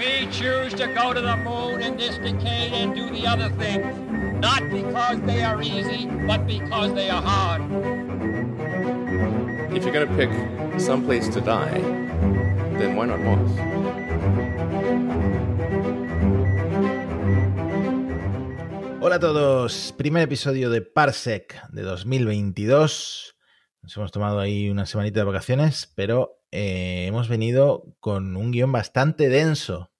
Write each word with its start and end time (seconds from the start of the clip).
We 0.00 0.26
choose 0.32 0.72
to 0.80 0.86
go 0.94 1.12
to 1.12 1.20
the 1.20 1.36
moon 1.36 1.82
in 1.82 1.98
this 1.98 2.16
decade 2.16 2.72
and 2.72 2.94
do 2.94 3.10
the 3.10 3.26
other 3.26 3.50
thing, 3.60 4.40
not 4.40 4.62
because 4.70 5.20
they 5.26 5.42
are 5.42 5.60
easy, 5.60 6.06
but 6.26 6.46
because 6.46 6.94
they 6.94 7.10
are 7.10 7.20
hard. 7.20 7.60
If 9.76 9.84
you're 9.84 9.92
going 9.92 10.08
to 10.08 10.16
pick 10.16 10.30
some 10.80 11.04
place 11.04 11.28
to 11.28 11.42
die, 11.42 11.80
then 12.78 12.96
why 12.96 13.12
not 13.12 13.20
Mars? 13.20 13.50
Hola 19.02 19.16
a 19.16 19.20
todos, 19.20 19.92
primer 19.98 20.22
episodio 20.22 20.70
de 20.70 20.80
Parsec 20.80 21.60
de 21.72 21.82
2022. 21.82 23.36
Nos 23.82 23.96
hemos 23.98 24.12
tomado 24.12 24.40
ahí 24.40 24.70
una 24.70 24.86
semanita 24.86 25.20
de 25.20 25.26
vacaciones, 25.26 25.92
pero 25.94 26.40
eh, 26.52 27.04
hemos 27.06 27.28
venido 27.28 27.84
con 28.00 28.34
un 28.36 28.50
guion 28.50 28.72
bastante 28.72 29.28
denso. 29.28 29.90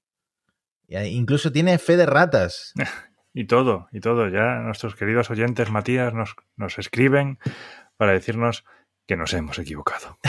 Incluso 0.90 1.52
tiene 1.52 1.78
fe 1.78 1.96
de 1.96 2.06
ratas. 2.06 2.74
Y 3.32 3.46
todo, 3.46 3.86
y 3.92 4.00
todo. 4.00 4.28
Ya 4.28 4.56
nuestros 4.56 4.96
queridos 4.96 5.30
oyentes, 5.30 5.70
Matías, 5.70 6.12
nos, 6.12 6.34
nos 6.56 6.80
escriben 6.80 7.38
para 7.96 8.10
decirnos 8.10 8.64
que 9.06 9.16
nos 9.16 9.32
hemos 9.34 9.56
equivocado. 9.60 10.18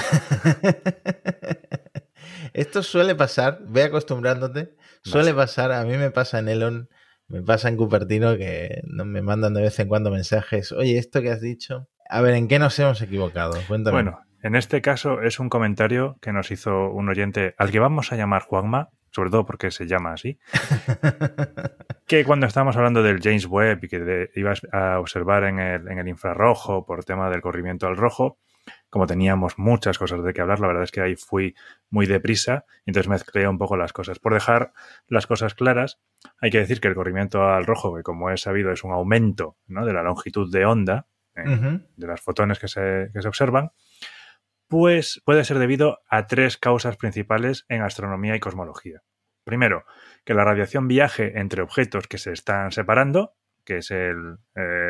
Esto 2.53 2.83
suele 2.83 3.15
pasar, 3.15 3.61
ve 3.67 3.85
acostumbrándote, 3.85 4.75
suele 5.03 5.33
pasar, 5.33 5.71
a 5.71 5.83
mí 5.83 5.97
me 5.97 6.11
pasa 6.11 6.37
en 6.37 6.47
Elon, 6.47 6.89
me 7.27 7.41
pasa 7.41 7.69
en 7.69 7.77
Cupertino 7.77 8.37
que 8.37 8.81
me 8.83 9.21
mandan 9.21 9.53
de 9.53 9.61
vez 9.61 9.79
en 9.79 9.87
cuando 9.87 10.11
mensajes, 10.11 10.71
oye, 10.71 10.97
esto 10.97 11.21
que 11.21 11.31
has 11.31 11.41
dicho, 11.41 11.87
a 12.09 12.21
ver, 12.21 12.35
¿en 12.35 12.47
qué 12.47 12.59
nos 12.59 12.77
hemos 12.77 13.01
equivocado? 13.01 13.53
Cuéntame. 13.67 13.95
Bueno, 13.95 14.19
en 14.43 14.55
este 14.55 14.81
caso 14.81 15.21
es 15.21 15.39
un 15.39 15.49
comentario 15.49 16.17
que 16.21 16.33
nos 16.33 16.51
hizo 16.51 16.89
un 16.89 17.09
oyente 17.09 17.55
al 17.57 17.71
que 17.71 17.79
vamos 17.79 18.11
a 18.11 18.15
llamar 18.15 18.43
Juanma, 18.43 18.89
sobre 19.11 19.29
todo 19.29 19.45
porque 19.45 19.71
se 19.71 19.87
llama 19.87 20.13
así, 20.13 20.39
que 22.07 22.25
cuando 22.25 22.47
estábamos 22.47 22.75
hablando 22.77 23.03
del 23.03 23.21
James 23.21 23.45
Webb 23.45 23.83
y 23.83 23.87
que 23.87 24.31
ibas 24.35 24.61
a 24.71 24.99
observar 24.99 25.43
en 25.43 25.59
el, 25.59 25.87
en 25.87 25.99
el 25.99 26.07
infrarrojo 26.07 26.85
por 26.85 27.03
tema 27.03 27.29
del 27.29 27.41
corrimiento 27.41 27.87
al 27.87 27.97
rojo, 27.97 28.37
como 28.89 29.07
teníamos 29.07 29.57
muchas 29.57 29.97
cosas 29.97 30.23
de 30.23 30.33
que 30.33 30.41
hablar, 30.41 30.59
la 30.59 30.67
verdad 30.67 30.83
es 30.83 30.91
que 30.91 31.01
ahí 31.01 31.15
fui 31.15 31.55
muy 31.89 32.05
deprisa, 32.05 32.65
y 32.85 32.91
entonces 32.91 33.09
mezclé 33.09 33.47
un 33.47 33.57
poco 33.57 33.77
las 33.77 33.93
cosas. 33.93 34.19
Por 34.19 34.33
dejar 34.33 34.73
las 35.07 35.27
cosas 35.27 35.55
claras, 35.55 35.99
hay 36.39 36.51
que 36.51 36.59
decir 36.59 36.81
que 36.81 36.87
el 36.87 36.95
corrimiento 36.95 37.43
al 37.43 37.65
rojo, 37.65 37.95
que 37.95 38.03
como 38.03 38.29
he 38.29 38.37
sabido 38.37 38.71
es 38.71 38.83
un 38.83 38.91
aumento 38.91 39.57
¿no? 39.67 39.85
de 39.85 39.93
la 39.93 40.03
longitud 40.03 40.51
de 40.51 40.65
onda, 40.65 41.07
eh, 41.35 41.79
de 41.95 42.07
las 42.07 42.19
fotones 42.19 42.59
que 42.59 42.67
se, 42.67 43.09
que 43.13 43.21
se 43.21 43.27
observan, 43.27 43.71
pues 44.71 45.21
puede 45.25 45.43
ser 45.43 45.59
debido 45.59 45.99
a 46.07 46.27
tres 46.27 46.55
causas 46.55 46.95
principales 46.95 47.65
en 47.67 47.81
astronomía 47.81 48.37
y 48.37 48.39
cosmología. 48.39 49.03
Primero, 49.43 49.83
que 50.23 50.33
la 50.33 50.45
radiación 50.45 50.87
viaje 50.87 51.37
entre 51.41 51.61
objetos 51.61 52.07
que 52.07 52.17
se 52.17 52.31
están 52.31 52.71
separando, 52.71 53.33
que 53.65 53.79
es 53.79 53.91
el, 53.91 54.37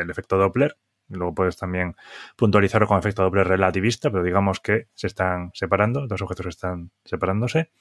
efecto 0.08 0.38
Doppler. 0.38 0.78
Luego 1.08 1.34
puedes 1.34 1.56
también 1.56 1.96
puntualizarlo 2.36 2.86
con 2.86 2.96
efecto 2.96 3.24
Doppler 3.24 3.48
relativista, 3.48 4.08
pero 4.12 4.22
digamos 4.22 4.60
que 4.60 4.86
se 4.94 5.08
están 5.08 5.50
separando, 5.52 6.06
dos 6.06 6.22
objetos 6.22 6.46
están 6.46 6.92
separándose. 7.04 7.72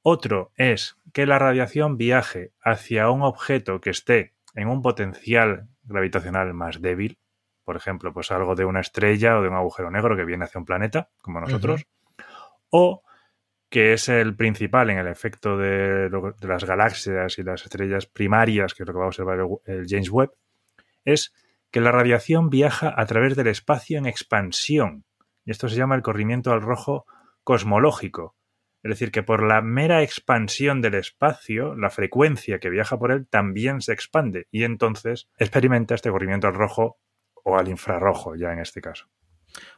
Otro 0.00 0.52
es 0.56 0.96
que 1.12 1.26
la 1.26 1.38
radiación 1.38 1.98
viaje 1.98 2.54
hacia 2.62 3.10
un 3.10 3.20
objeto 3.20 3.82
que 3.82 3.90
esté 3.90 4.32
en 4.54 4.68
un 4.68 4.80
potencial 4.80 5.68
gravitacional 5.82 6.54
más 6.54 6.80
débil, 6.80 7.18
por 7.66 7.76
ejemplo, 7.76 8.12
pues 8.12 8.30
algo 8.30 8.54
de 8.54 8.64
una 8.64 8.78
estrella 8.78 9.36
o 9.36 9.42
de 9.42 9.48
un 9.48 9.54
agujero 9.54 9.90
negro 9.90 10.16
que 10.16 10.24
viene 10.24 10.44
hacia 10.44 10.60
un 10.60 10.64
planeta, 10.64 11.10
como 11.20 11.40
nosotros, 11.40 11.84
o 12.70 13.02
que 13.68 13.92
es 13.92 14.08
el 14.08 14.36
principal 14.36 14.88
en 14.90 14.98
el 14.98 15.08
efecto 15.08 15.58
de, 15.58 16.08
las 16.42 16.62
galaxias 16.62 17.40
y 17.40 17.42
las 17.42 17.64
estrellas 17.64 18.06
primarias, 18.06 18.72
que 18.72 18.84
es 18.84 18.86
lo 18.86 18.92
que 18.92 18.98
va 19.00 19.06
a 19.06 19.08
observar 19.08 19.40
el, 19.64 19.84
James 19.88 20.10
Webb, 20.10 20.30
es 21.04 21.34
que 21.72 21.80
la 21.80 21.90
radiación 21.90 22.50
viaja 22.50 22.94
a 22.96 23.04
través 23.06 23.34
del 23.34 23.48
espacio 23.48 23.98
en 23.98 24.06
expansión. 24.06 25.04
Y 25.44 25.50
esto 25.50 25.68
se 25.68 25.74
llama 25.74 25.96
el 25.96 26.02
corrimiento 26.02 26.52
al 26.52 26.62
rojo 26.62 27.04
cosmológico. 27.42 28.36
Es 28.84 28.90
decir, 28.90 29.10
que 29.10 29.24
por 29.24 29.42
la 29.42 29.60
mera 29.60 30.04
expansión 30.04 30.80
del 30.80 30.94
espacio, 30.94 31.74
la 31.74 31.90
frecuencia 31.90 32.60
que 32.60 32.70
viaja 32.70 32.96
por 32.96 33.10
él 33.10 33.26
también 33.26 33.80
se 33.80 33.92
expande 33.92 34.46
y 34.52 34.62
entonces 34.62 35.28
experimenta 35.36 35.96
este 35.96 36.12
corrimiento 36.12 36.46
al 36.46 36.54
rojo 36.54 37.00
o 37.46 37.56
al 37.56 37.68
infrarrojo 37.68 38.34
ya 38.34 38.52
en 38.52 38.58
este 38.58 38.80
caso. 38.80 39.06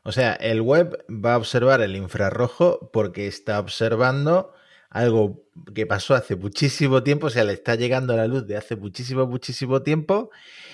O 0.03 0.11
sea, 0.11 0.33
el 0.33 0.62
web 0.62 1.05
va 1.09 1.34
a 1.34 1.37
observar 1.37 1.83
el 1.83 1.95
infrarrojo 1.95 2.91
porque 2.93 3.27
está 3.27 3.61
observando 3.61 4.55
algo 4.89 5.45
que 5.75 5.87
pasó 5.87 6.15
hace 6.15 6.34
muchísimo 6.34 7.03
tiempo, 7.03 7.27
o 7.27 7.31
sea, 7.31 7.45
le 7.45 7.53
está 7.53 7.75
llegando 7.75 8.17
la 8.17 8.27
luz 8.27 8.47
de 8.47 8.57
hace 8.57 8.75
muchísimo, 8.75 9.27
muchísimo 9.27 9.83
tiempo, 9.83 10.31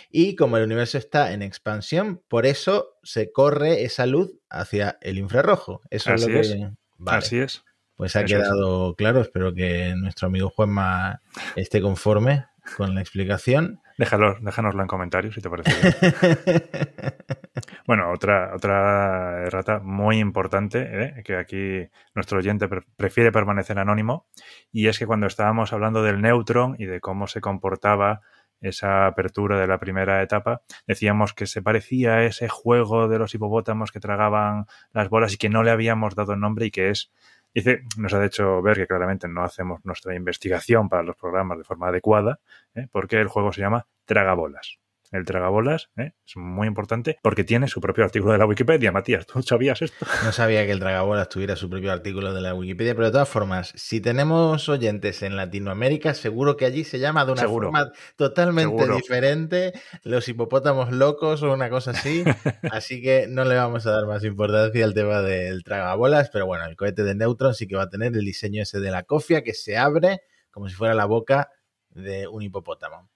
y 0.08 0.36
como 0.36 0.56
el 0.56 0.62
universo 0.62 0.96
está 0.96 1.32
en 1.32 1.42
expansión, 1.42 2.22
por 2.28 2.46
eso 2.46 2.96
se 3.02 3.32
corre 3.32 3.82
esa 3.82 4.06
luz 4.06 4.32
hacia 4.48 4.96
el 5.00 5.18
infrarrojo. 5.18 5.80
Eso 5.90 6.12
Así 6.12 6.30
es 6.30 6.50
lo 6.50 6.56
que... 6.56 7.10
Así 7.10 7.38
es. 7.40 7.64
Pues 7.96 8.14
ha 8.14 8.24
quedado 8.24 8.94
claro, 8.94 9.20
espero 9.20 9.52
que 9.52 9.94
nuestro 9.96 10.28
amigo 10.28 10.48
Juanma 10.48 11.22
esté 11.56 11.80
conforme 11.82 12.46
con 12.76 12.94
la 12.94 13.00
explicación. 13.00 13.80
Déjalo, 13.96 14.36
déjanoslo 14.40 14.82
en 14.82 14.88
comentarios 14.88 15.34
si 15.34 15.40
te 15.40 15.48
parece 15.48 15.72
bien. 15.80 16.62
bueno, 17.86 18.10
otra, 18.10 18.52
otra 18.54 19.44
errata 19.46 19.78
muy 19.78 20.18
importante, 20.18 20.80
¿eh? 20.82 21.22
que 21.24 21.36
aquí 21.36 21.88
nuestro 22.14 22.38
oyente 22.38 22.68
prefiere 22.96 23.30
permanecer 23.30 23.78
anónimo, 23.78 24.26
y 24.72 24.88
es 24.88 24.98
que 24.98 25.06
cuando 25.06 25.26
estábamos 25.26 25.72
hablando 25.72 26.02
del 26.02 26.20
neutron 26.20 26.74
y 26.78 26.86
de 26.86 27.00
cómo 27.00 27.26
se 27.28 27.40
comportaba 27.40 28.20
esa 28.60 29.06
apertura 29.06 29.60
de 29.60 29.66
la 29.66 29.78
primera 29.78 30.22
etapa, 30.22 30.62
decíamos 30.86 31.34
que 31.34 31.46
se 31.46 31.62
parecía 31.62 32.14
a 32.14 32.24
ese 32.24 32.48
juego 32.48 33.08
de 33.08 33.18
los 33.18 33.34
hipopótamos 33.34 33.92
que 33.92 34.00
tragaban 34.00 34.66
las 34.92 35.08
bolas 35.08 35.34
y 35.34 35.36
que 35.36 35.50
no 35.50 35.62
le 35.62 35.70
habíamos 35.70 36.14
dado 36.14 36.34
nombre 36.34 36.66
y 36.66 36.70
que 36.70 36.90
es 36.90 37.12
Dice, 37.54 37.82
nos 37.96 38.12
ha 38.12 38.24
hecho 38.24 38.60
ver 38.62 38.76
que 38.76 38.86
claramente 38.86 39.28
no 39.28 39.44
hacemos 39.44 39.80
nuestra 39.84 40.14
investigación 40.14 40.88
para 40.88 41.04
los 41.04 41.16
programas 41.16 41.56
de 41.58 41.64
forma 41.64 41.88
adecuada, 41.88 42.40
¿eh? 42.74 42.88
porque 42.90 43.20
el 43.20 43.28
juego 43.28 43.52
se 43.52 43.60
llama 43.60 43.86
Tragabolas 44.04 44.78
el 45.14 45.24
tragabolas, 45.24 45.90
¿eh? 45.96 46.12
es 46.26 46.36
muy 46.36 46.66
importante 46.66 47.18
porque 47.22 47.44
tiene 47.44 47.68
su 47.68 47.80
propio 47.80 48.04
artículo 48.04 48.32
de 48.32 48.38
la 48.38 48.46
Wikipedia. 48.46 48.92
Matías, 48.92 49.26
¿tú 49.26 49.42
sabías 49.42 49.82
esto? 49.82 50.06
No 50.24 50.32
sabía 50.32 50.64
que 50.66 50.72
el 50.72 50.80
tragabolas 50.80 51.28
tuviera 51.28 51.56
su 51.56 51.68
propio 51.68 51.92
artículo 51.92 52.32
de 52.32 52.40
la 52.40 52.54
Wikipedia, 52.54 52.94
pero 52.94 53.06
de 53.06 53.12
todas 53.12 53.28
formas, 53.28 53.72
si 53.76 54.00
tenemos 54.00 54.68
oyentes 54.68 55.22
en 55.22 55.36
Latinoamérica, 55.36 56.14
seguro 56.14 56.56
que 56.56 56.66
allí 56.66 56.84
se 56.84 56.98
llama 56.98 57.24
de 57.24 57.32
una 57.32 57.48
forma 57.48 57.92
totalmente 58.16 58.88
diferente, 58.88 59.72
los 60.02 60.28
hipopótamos 60.28 60.92
locos 60.92 61.42
o 61.42 61.52
una 61.52 61.70
cosa 61.70 61.92
así. 61.92 62.24
así 62.70 63.02
que 63.02 63.26
no 63.28 63.44
le 63.44 63.56
vamos 63.56 63.86
a 63.86 63.92
dar 63.92 64.06
más 64.06 64.24
importancia 64.24 64.84
al 64.84 64.94
tema 64.94 65.22
del 65.22 65.64
tragabolas, 65.64 66.30
pero 66.30 66.46
bueno, 66.46 66.64
el 66.64 66.76
cohete 66.76 67.04
de 67.04 67.14
Neutron 67.14 67.54
sí 67.54 67.66
que 67.66 67.76
va 67.76 67.84
a 67.84 67.90
tener 67.90 68.14
el 68.14 68.24
diseño 68.24 68.62
ese 68.62 68.80
de 68.80 68.90
la 68.90 69.04
cofia 69.04 69.42
que 69.42 69.54
se 69.54 69.76
abre 69.76 70.22
como 70.54 70.68
si 70.68 70.74
fuera 70.76 70.94
la 70.94 71.04
boca 71.04 71.50
de 71.90 72.28
un 72.28 72.42
hipopótamo. 72.42 73.10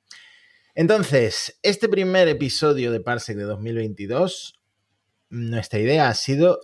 Entonces, 0.79 1.59
este 1.65 1.89
primer 1.89 2.29
episodio 2.29 2.93
de 2.93 3.01
Parsec 3.01 3.37
de 3.37 3.43
2022, 3.43 4.61
nuestra 5.29 5.81
idea 5.81 6.09
ha 6.09 6.15
sido, 6.15 6.61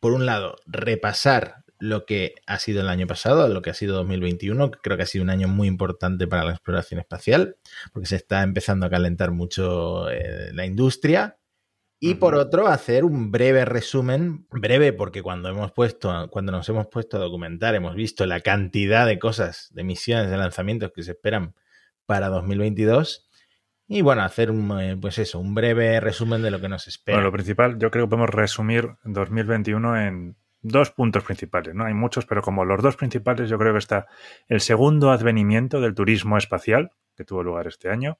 por 0.00 0.14
un 0.14 0.24
lado, 0.24 0.56
repasar 0.64 1.56
lo 1.78 2.06
que 2.06 2.34
ha 2.46 2.58
sido 2.58 2.80
el 2.80 2.88
año 2.88 3.06
pasado, 3.06 3.46
lo 3.48 3.60
que 3.60 3.68
ha 3.68 3.74
sido 3.74 3.94
2021, 3.96 4.70
que 4.70 4.78
creo 4.82 4.96
que 4.96 5.02
ha 5.02 5.06
sido 5.06 5.24
un 5.24 5.28
año 5.28 5.48
muy 5.48 5.68
importante 5.68 6.26
para 6.26 6.44
la 6.44 6.52
exploración 6.52 6.98
espacial, 6.98 7.58
porque 7.92 8.06
se 8.06 8.16
está 8.16 8.42
empezando 8.42 8.86
a 8.86 8.90
calentar 8.90 9.32
mucho 9.32 10.08
eh, 10.08 10.50
la 10.54 10.64
industria. 10.64 11.36
Y 12.00 12.14
por 12.14 12.36
otro, 12.36 12.68
hacer 12.68 13.04
un 13.04 13.30
breve 13.30 13.66
resumen, 13.66 14.46
breve 14.50 14.94
porque 14.94 15.20
cuando 15.20 15.50
hemos 15.50 15.72
puesto, 15.72 16.30
cuando 16.30 16.52
nos 16.52 16.66
hemos 16.70 16.86
puesto 16.86 17.18
a 17.18 17.20
documentar, 17.20 17.74
hemos 17.74 17.96
visto 17.96 18.24
la 18.24 18.40
cantidad 18.40 19.06
de 19.06 19.18
cosas, 19.18 19.68
de 19.74 19.84
misiones, 19.84 20.30
de 20.30 20.38
lanzamientos 20.38 20.90
que 20.94 21.02
se 21.02 21.10
esperan 21.10 21.54
para 22.06 22.30
2022 22.30 23.28
y 23.92 24.00
bueno, 24.00 24.22
hacer 24.22 24.50
un, 24.50 24.80
eh, 24.80 24.96
pues 24.98 25.18
eso, 25.18 25.38
un 25.38 25.54
breve 25.54 26.00
resumen 26.00 26.40
de 26.40 26.50
lo 26.50 26.62
que 26.62 26.68
nos 26.70 26.88
espera. 26.88 27.18
Bueno, 27.18 27.28
lo 27.28 27.32
principal, 27.32 27.78
yo 27.78 27.90
creo 27.90 28.06
que 28.06 28.10
podemos 28.10 28.30
resumir 28.30 28.88
2021 29.04 30.00
en 30.00 30.36
dos 30.62 30.90
puntos 30.90 31.24
principales, 31.24 31.74
¿no? 31.74 31.84
Hay 31.84 31.92
muchos, 31.92 32.24
pero 32.24 32.40
como 32.40 32.64
los 32.64 32.82
dos 32.82 32.96
principales, 32.96 33.50
yo 33.50 33.58
creo 33.58 33.72
que 33.72 33.80
está 33.80 34.06
el 34.48 34.62
segundo 34.62 35.10
advenimiento 35.10 35.82
del 35.82 35.94
turismo 35.94 36.38
espacial, 36.38 36.92
que 37.14 37.24
tuvo 37.24 37.42
lugar 37.42 37.66
este 37.66 37.90
año, 37.90 38.18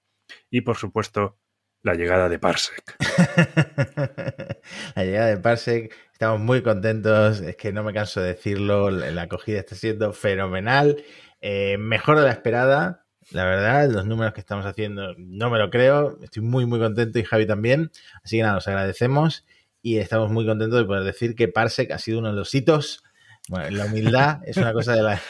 y 0.50 0.60
por 0.60 0.76
supuesto, 0.76 1.38
la 1.82 1.94
llegada 1.94 2.28
de 2.28 2.38
Parsec. 2.38 2.94
la 4.94 5.04
llegada 5.04 5.28
de 5.28 5.38
Parsec, 5.38 5.94
estamos 6.12 6.38
muy 6.38 6.62
contentos, 6.62 7.40
es 7.40 7.56
que 7.56 7.72
no 7.72 7.82
me 7.82 7.94
canso 7.94 8.20
de 8.20 8.28
decirlo, 8.28 8.90
la 8.90 9.22
acogida 9.22 9.60
está 9.60 9.74
siendo 9.74 10.12
fenomenal, 10.12 11.02
eh, 11.40 11.78
mejor 11.78 12.18
de 12.18 12.24
la 12.24 12.32
esperada, 12.32 13.01
la 13.32 13.44
verdad, 13.44 13.90
los 13.90 14.06
números 14.06 14.34
que 14.34 14.40
estamos 14.40 14.66
haciendo 14.66 15.14
no 15.16 15.50
me 15.50 15.58
lo 15.58 15.70
creo. 15.70 16.18
Estoy 16.22 16.42
muy, 16.42 16.66
muy 16.66 16.78
contento 16.78 17.18
y 17.18 17.24
Javi 17.24 17.46
también. 17.46 17.90
Así 18.22 18.36
que 18.36 18.42
nada, 18.42 18.58
os 18.58 18.68
agradecemos 18.68 19.44
y 19.82 19.98
estamos 19.98 20.30
muy 20.30 20.46
contentos 20.46 20.78
de 20.78 20.84
poder 20.84 21.04
decir 21.04 21.34
que 21.34 21.48
Parsec 21.48 21.90
ha 21.90 21.98
sido 21.98 22.20
uno 22.20 22.28
de 22.28 22.36
los 22.36 22.54
hitos. 22.54 23.02
Bueno, 23.48 23.70
la 23.70 23.86
humildad 23.86 24.40
es 24.46 24.56
una 24.56 24.72
cosa 24.72 24.94
de 24.94 25.02
la, 25.02 25.20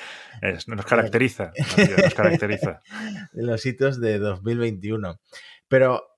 nos 0.66 0.84
caracteriza, 0.87 1.52
nos 2.02 2.14
caracteriza. 2.14 2.82
los 3.32 3.64
hitos 3.64 4.00
de 4.00 4.19
2021. 4.19 5.20
Pero 5.69 6.12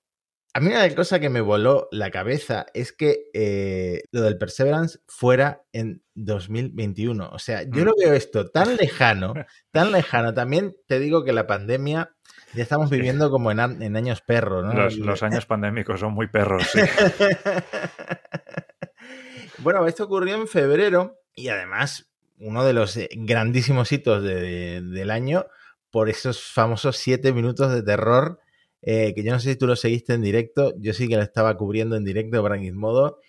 a 0.55 0.61
mí 0.61 0.67
una 0.67 0.89
cosa 0.95 1.19
que 1.19 1.29
me 1.29 1.41
voló 1.41 1.89
la 1.91 2.11
cabeza 2.11 2.65
es 2.73 2.93
que 2.93 3.25
eh, 3.33 4.03
lo 4.13 4.21
del 4.21 4.37
Perseverance 4.37 4.99
fuera 5.05 5.63
en 5.73 6.01
2021. 6.13 7.29
O 7.29 7.39
sea, 7.39 7.63
yo 7.63 7.81
mm. 7.81 7.85
lo 7.85 7.91
veo 7.99 8.13
esto 8.13 8.49
tan 8.51 8.73
lejano, 8.77 9.33
tan 9.71 9.91
lejano. 9.91 10.33
También 10.33 10.73
te 10.87 10.99
digo 10.99 11.25
que 11.25 11.33
la 11.33 11.45
pandemia 11.45 12.15
ya 12.53 12.63
estamos 12.63 12.89
viviendo 12.89 13.29
como 13.29 13.51
en, 13.51 13.59
años 13.59 14.21
perros, 14.21 14.63
¿no? 14.63 14.73
Los, 14.73 15.23
años 15.23 15.45
pandémicos 15.45 15.99
son 15.99 16.13
muy 16.13 16.27
perros, 16.27 16.63
sí. 16.71 16.79
bueno, 19.57 19.85
esto 19.87 20.05
ocurrió 20.05 20.35
en 20.35 20.47
febrero 20.47 21.19
y 21.35 21.49
además 21.49 22.09
uno 22.39 22.63
de 22.63 22.71
los 22.71 22.95
eh, 22.95 23.09
grandísimos 23.11 23.91
hitos 23.91 24.23
del 24.23 25.11
año 25.11 25.47
por 25.91 26.07
esos 26.07 26.45
famosos 26.45 26.95
siete 26.95 27.33
minutos 27.33 27.73
de 27.73 27.83
terror 27.83 28.39
eh, 28.87 29.13
que 29.15 29.23
yo 29.23 29.31
no 29.31 29.39
sé 29.39 29.53
si 29.53 29.55
tú 29.57 29.65
lo 29.65 29.75
seguiste 29.75 30.13
en 30.13 30.21
directo, 30.21 30.73
yo 30.77 30.93
sí 30.93 31.07
que 31.07 31.15
lo 31.15 31.23
estaba 31.23 31.57
cubriendo 31.57 31.95
en 31.95 32.05
directo 32.05 32.41
para 32.43 32.59
Gizmodo. 32.59 33.19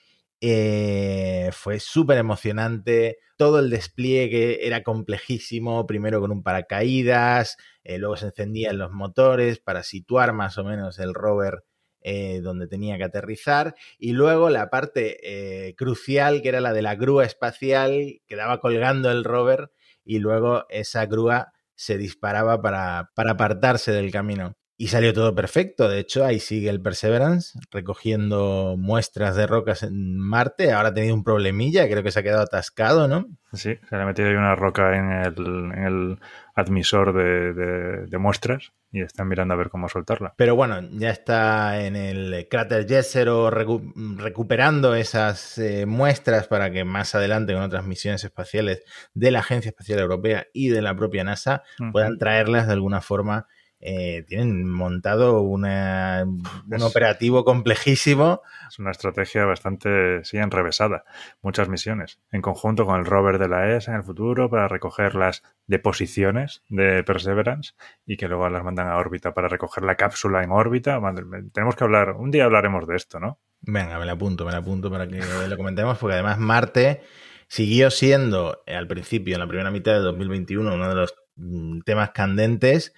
Eh, 0.43 1.49
fue 1.53 1.81
súper 1.81 2.19
emocionante, 2.19 3.17
todo 3.39 3.59
el 3.61 3.71
despliegue 3.71 4.67
era 4.67 4.83
complejísimo, 4.83 5.87
primero 5.87 6.21
con 6.21 6.31
un 6.31 6.43
paracaídas, 6.43 7.57
eh, 7.85 7.97
luego 7.97 8.19
se 8.19 8.27
encendían 8.27 8.77
los 8.77 8.93
motores 8.93 9.59
para 9.59 9.83
situar 9.83 10.35
más 10.35 10.59
o 10.59 10.65
menos 10.65 10.99
el 10.99 11.15
rover 11.15 11.65
donde 12.43 12.69
tenía 12.69 12.97
que 12.99 13.03
aterrizar. 13.03 13.75
Y 13.99 14.13
luego 14.13 14.49
la 14.49 14.71
parte 14.71 15.75
crucial, 15.77 16.41
que 16.41 16.51
era 16.51 16.61
la 16.61 16.73
de 16.73 16.83
la 16.83 16.95
grúa 16.95 17.25
espacial, 17.25 18.21
quedaba 18.29 18.61
colgando 18.61 19.11
el 19.11 19.25
rover 19.25 19.73
y 20.05 20.21
luego 20.21 20.67
esa 20.69 21.07
grúa 21.07 21.53
se 21.75 21.99
disparaba 21.99 22.63
para, 22.63 23.11
para 23.17 23.33
apartarse 23.33 23.91
del 23.91 24.13
camino. 24.13 24.57
Y 24.79 24.89
salió 24.89 25.15
todo 25.15 25.35
perfecto. 25.35 25.89
De 25.89 25.99
hecho, 25.99 26.25
ahí 26.25 26.39
sigue 26.39 26.69
el 26.69 26.83
Perseverance 26.83 27.59
recogiendo 27.71 28.77
muestras 28.79 29.35
de 29.35 29.47
rocas 29.47 29.83
en 29.83 30.19
Marte. 30.19 30.73
Ahora 30.73 30.91
ha 30.91 30.95
tenido 30.95 31.15
un 31.15 31.25
problemilla, 31.25 31.89
creo 31.89 32.03
que 32.03 32.11
se 32.11 32.21
ha 32.21 32.23
quedado 32.23 32.43
atascado, 32.43 33.09
¿no? 33.09 33.27
Sí, 33.55 33.79
se 33.89 33.97
le 33.97 34.03
ha 34.03 34.05
metido 34.05 34.29
ahí 34.29 34.35
una 34.35 34.55
roca 34.55 34.95
en 34.97 35.11
el, 35.13 36.19
admisor 36.55 37.15
de, 37.15 38.19
muestras 38.19 38.73
y 38.93 39.03
están 39.03 39.29
mirando 39.29 39.55
a 39.55 39.57
ver 39.57 39.71
cómo 39.71 39.89
soltarla. 39.89 40.35
Pero 40.37 40.57
bueno, 40.57 40.81
ya 40.93 41.11
está 41.11 41.83
en 41.85 41.97
el 41.97 42.47
cráter 42.51 42.87
Jezero 42.87 43.51
recuperando 43.51 44.95
esas 44.95 45.57
eh, 45.59 45.87
muestras 45.87 46.49
para 46.49 46.71
que 46.71 46.85
más 46.85 47.15
adelante 47.15 47.55
con 47.55 47.63
otras 47.63 47.87
misiones 47.87 48.25
espaciales 48.25 48.83
de 49.15 49.31
la 49.31 49.41
Agencia 49.41 49.71
Espacial 49.71 50.01
Europea 50.01 50.47
y 50.53 50.69
de 50.69 50.83
la 50.83 50.95
propia 50.95 51.25
NASA 51.25 51.63
puedan 51.93 52.19
traerlas 52.19 52.67
de 52.67 52.75
alguna 52.75 53.01
forma 53.01 53.47
eh, 53.81 54.25
tienen 54.27 54.71
montado 54.71 55.43
una, 55.43 56.25
un 56.25 56.83
operativo 56.83 57.45
complejísimo. 57.45 58.43
Es 58.69 58.79
una 58.79 58.91
estrategia 58.91 59.45
bastante, 59.45 60.25
sí, 60.25 60.39
enrevesada. 60.39 61.05
Muchas 61.43 61.69
misiones, 61.69 62.19
en 62.33 62.43
conjunto 62.43 62.87
con 62.87 62.99
el 62.99 63.07
rover 63.07 63.39
de 63.39 63.49
la 63.49 63.77
ESA 63.77 63.93
en 63.93 63.99
el 63.99 64.03
futuro 64.03 64.49
para 64.49 64.69
recoger 64.69 65.15
las 65.15 65.43
deposiciones 65.67 66.63
de 66.69 67.05
Perseverance 67.05 67.75
y 68.07 68.17
que 68.17 68.29
luego 68.29 68.49
las 68.49 68.65
mandan 68.65 68.89
a 68.89 68.97
órbita 68.97 69.35
para 69.35 69.49
recoger 69.49 69.85
la 69.85 69.97
cápsula 69.97 70.43
en 70.43 70.51
órbita. 70.51 71.01
Tenemos 71.53 71.77
que 71.77 71.85
hablar, 71.85 72.13
un 72.13 72.31
día 72.31 72.45
hablaremos 72.45 72.87
de 72.87 72.97
esto, 72.97 73.21
¿no? 73.21 73.39
Venga, 73.61 73.99
me 73.99 74.07
la 74.07 74.13
apunto, 74.13 74.45
me 74.45 74.53
la 74.53 74.59
apunto 74.59 74.91
para 74.91 75.09
que 75.09 75.21
lo 75.49 75.57
comentemos, 75.57 75.99
porque 75.99 76.15
además 76.15 76.39
Marte 76.39 77.03
siguió 77.49 77.91
siendo 77.91 78.63
eh, 78.67 78.75
al 78.75 78.87
principio, 78.87 79.35
en 79.35 79.41
la 79.41 79.49
primera 79.49 79.71
mitad 79.71 79.93
de 79.93 80.01
2021, 80.01 80.75
uno 80.75 80.89
de 80.89 80.95
los 80.95 81.15
mm, 81.37 81.81
temas 81.81 82.11
candentes 82.11 82.95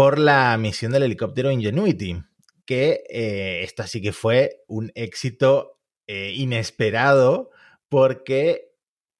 por 0.00 0.18
la 0.18 0.56
misión 0.56 0.92
del 0.92 1.02
helicóptero 1.02 1.50
Ingenuity, 1.50 2.22
que 2.64 3.04
eh, 3.10 3.60
esta 3.64 3.86
sí 3.86 4.00
que 4.00 4.14
fue 4.14 4.62
un 4.66 4.90
éxito 4.94 5.78
eh, 6.06 6.32
inesperado 6.34 7.50
porque 7.90 8.70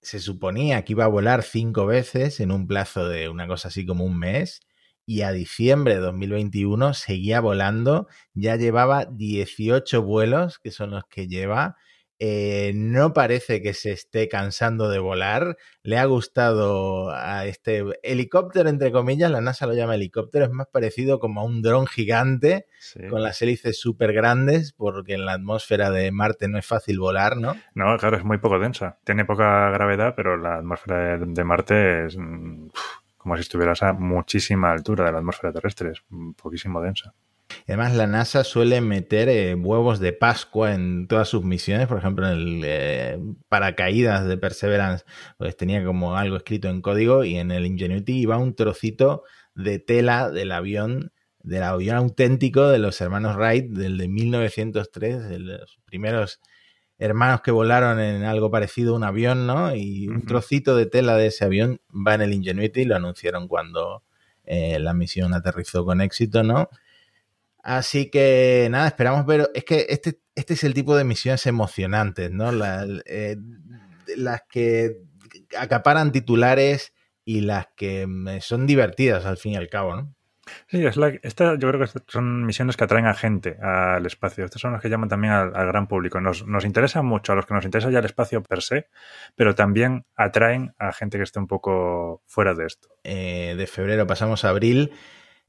se 0.00 0.20
suponía 0.20 0.82
que 0.82 0.94
iba 0.94 1.04
a 1.04 1.08
volar 1.08 1.42
cinco 1.42 1.84
veces 1.84 2.40
en 2.40 2.50
un 2.50 2.66
plazo 2.66 3.06
de 3.06 3.28
una 3.28 3.46
cosa 3.46 3.68
así 3.68 3.84
como 3.84 4.06
un 4.06 4.18
mes 4.18 4.62
y 5.04 5.20
a 5.20 5.32
diciembre 5.32 5.96
de 5.96 6.00
2021 6.00 6.94
seguía 6.94 7.42
volando, 7.42 8.08
ya 8.32 8.56
llevaba 8.56 9.04
18 9.04 10.00
vuelos, 10.02 10.58
que 10.58 10.70
son 10.70 10.92
los 10.92 11.04
que 11.10 11.28
lleva, 11.28 11.76
eh, 12.22 12.72
no 12.74 13.14
parece 13.14 13.62
que 13.62 13.72
se 13.72 13.92
esté 13.92 14.28
cansando 14.28 14.90
de 14.90 14.98
volar. 14.98 15.56
Le 15.82 15.96
ha 15.96 16.04
gustado 16.04 17.10
a 17.10 17.46
este 17.46 17.82
helicóptero, 18.02 18.68
entre 18.68 18.92
comillas, 18.92 19.30
la 19.30 19.40
NASA 19.40 19.66
lo 19.66 19.72
llama 19.72 19.94
helicóptero, 19.94 20.44
es 20.44 20.50
más 20.50 20.66
parecido 20.66 21.18
como 21.18 21.40
a 21.40 21.44
un 21.44 21.62
dron 21.62 21.86
gigante 21.86 22.66
con 23.08 23.22
las 23.22 23.40
hélices 23.40 23.80
súper 23.80 24.12
grandes, 24.12 24.74
porque 24.74 25.14
en 25.14 25.24
la 25.24 25.32
atmósfera 25.32 25.90
de 25.90 26.12
Marte 26.12 26.46
no 26.48 26.58
es 26.58 26.66
fácil 26.66 26.98
volar, 26.98 27.38
¿no? 27.38 27.56
No, 27.74 27.96
claro, 27.96 28.18
es 28.18 28.24
muy 28.24 28.36
poco 28.36 28.58
densa. 28.58 28.98
Tiene 29.02 29.24
poca 29.24 29.70
gravedad, 29.70 30.12
pero 30.14 30.36
la 30.36 30.56
atmósfera 30.56 31.16
de, 31.16 31.44
Marte 31.44 32.04
es 32.04 32.18
mm, 32.18 32.68
como 33.16 33.34
si 33.36 33.40
estuvieras 33.40 33.82
a 33.82 33.94
muchísima 33.94 34.72
altura 34.72 35.06
de 35.06 35.12
la 35.12 35.18
atmósfera 35.20 35.54
terrestre, 35.54 35.92
es 35.92 36.02
poquísimo 36.36 36.82
densa. 36.82 37.14
Además, 37.66 37.94
la 37.94 38.06
NASA 38.06 38.44
suele 38.44 38.80
meter 38.80 39.28
eh, 39.28 39.54
huevos 39.54 40.00
de 40.00 40.12
Pascua 40.12 40.74
en 40.74 41.06
todas 41.08 41.28
sus 41.28 41.44
misiones. 41.44 41.86
Por 41.86 41.98
ejemplo, 41.98 42.28
en 42.28 42.38
el 42.38 42.62
eh, 42.64 43.18
paracaídas 43.48 44.26
de 44.26 44.36
Perseverance, 44.36 45.04
pues 45.38 45.56
tenía 45.56 45.84
como 45.84 46.16
algo 46.16 46.36
escrito 46.36 46.68
en 46.68 46.82
código 46.82 47.24
y 47.24 47.36
en 47.36 47.50
el 47.50 47.66
Ingenuity 47.66 48.20
iba 48.20 48.38
un 48.38 48.54
trocito 48.54 49.24
de 49.54 49.78
tela 49.78 50.30
del 50.30 50.52
avión, 50.52 51.12
del 51.40 51.62
avión 51.62 51.96
auténtico 51.96 52.68
de 52.68 52.78
los 52.78 53.00
hermanos 53.00 53.36
Wright, 53.36 53.70
del 53.70 53.98
de 53.98 54.08
1903, 54.08 55.28
de 55.28 55.38
los 55.38 55.78
primeros 55.84 56.40
hermanos 56.98 57.40
que 57.40 57.50
volaron 57.50 57.98
en 57.98 58.24
algo 58.24 58.50
parecido 58.50 58.92
a 58.92 58.96
un 58.98 59.04
avión, 59.04 59.46
¿no? 59.46 59.74
Y 59.74 60.08
un 60.08 60.26
trocito 60.26 60.76
de 60.76 60.86
tela 60.86 61.16
de 61.16 61.28
ese 61.28 61.46
avión 61.46 61.80
va 61.90 62.14
en 62.14 62.20
el 62.20 62.34
Ingenuity, 62.34 62.84
lo 62.84 62.94
anunciaron 62.94 63.48
cuando 63.48 64.04
eh, 64.44 64.78
la 64.78 64.92
misión 64.92 65.32
aterrizó 65.32 65.84
con 65.84 66.02
éxito, 66.02 66.42
¿no? 66.42 66.68
Así 67.62 68.10
que 68.10 68.68
nada, 68.70 68.88
esperamos 68.88 69.26
ver. 69.26 69.50
Es 69.54 69.64
que 69.64 69.86
este, 69.88 70.20
este 70.34 70.54
es 70.54 70.64
el 70.64 70.74
tipo 70.74 70.96
de 70.96 71.04
misiones 71.04 71.46
emocionantes, 71.46 72.30
¿no? 72.30 72.50
Eh, 73.06 73.36
las 74.16 74.42
que 74.48 74.96
acaparan 75.58 76.12
titulares 76.12 76.92
y 77.24 77.42
las 77.42 77.68
que 77.76 78.06
mm, 78.06 78.40
son 78.40 78.66
divertidas 78.66 79.26
al 79.26 79.36
fin 79.36 79.52
y 79.52 79.56
al 79.56 79.68
cabo, 79.68 79.96
¿no? 79.96 80.14
Sí, 80.66 80.84
es 80.84 80.96
la, 80.96 81.08
esta, 81.22 81.56
yo 81.56 81.68
creo 81.68 81.80
que 81.80 82.00
son 82.08 82.44
misiones 82.44 82.76
que 82.76 82.84
atraen 82.84 83.06
a 83.06 83.14
gente 83.14 83.56
al 83.60 84.04
espacio. 84.06 84.44
Estas 84.44 84.60
son 84.60 84.72
las 84.72 84.82
que 84.82 84.88
llaman 84.88 85.08
también 85.08 85.32
al, 85.32 85.52
gran 85.52 85.86
público. 85.86 86.20
Nos, 86.20 86.46
nos 86.46 86.64
interesan 86.64 87.06
mucho, 87.06 87.32
a 87.32 87.36
los 87.36 87.46
que 87.46 87.54
nos 87.54 87.64
interesa 87.64 87.90
ya 87.90 88.00
el 88.00 88.04
espacio 88.04 88.42
per 88.42 88.62
se, 88.62 88.88
pero 89.36 89.54
también 89.54 90.06
atraen 90.16 90.74
a 90.78 90.92
gente 90.92 91.18
que 91.18 91.24
esté 91.24 91.38
un 91.38 91.46
poco 91.46 92.22
fuera 92.26 92.54
de 92.54 92.66
esto. 92.66 92.88
Eh, 93.04 93.54
de 93.56 93.66
febrero 93.66 94.06
pasamos 94.06 94.44
a 94.44 94.48
abril 94.48 94.92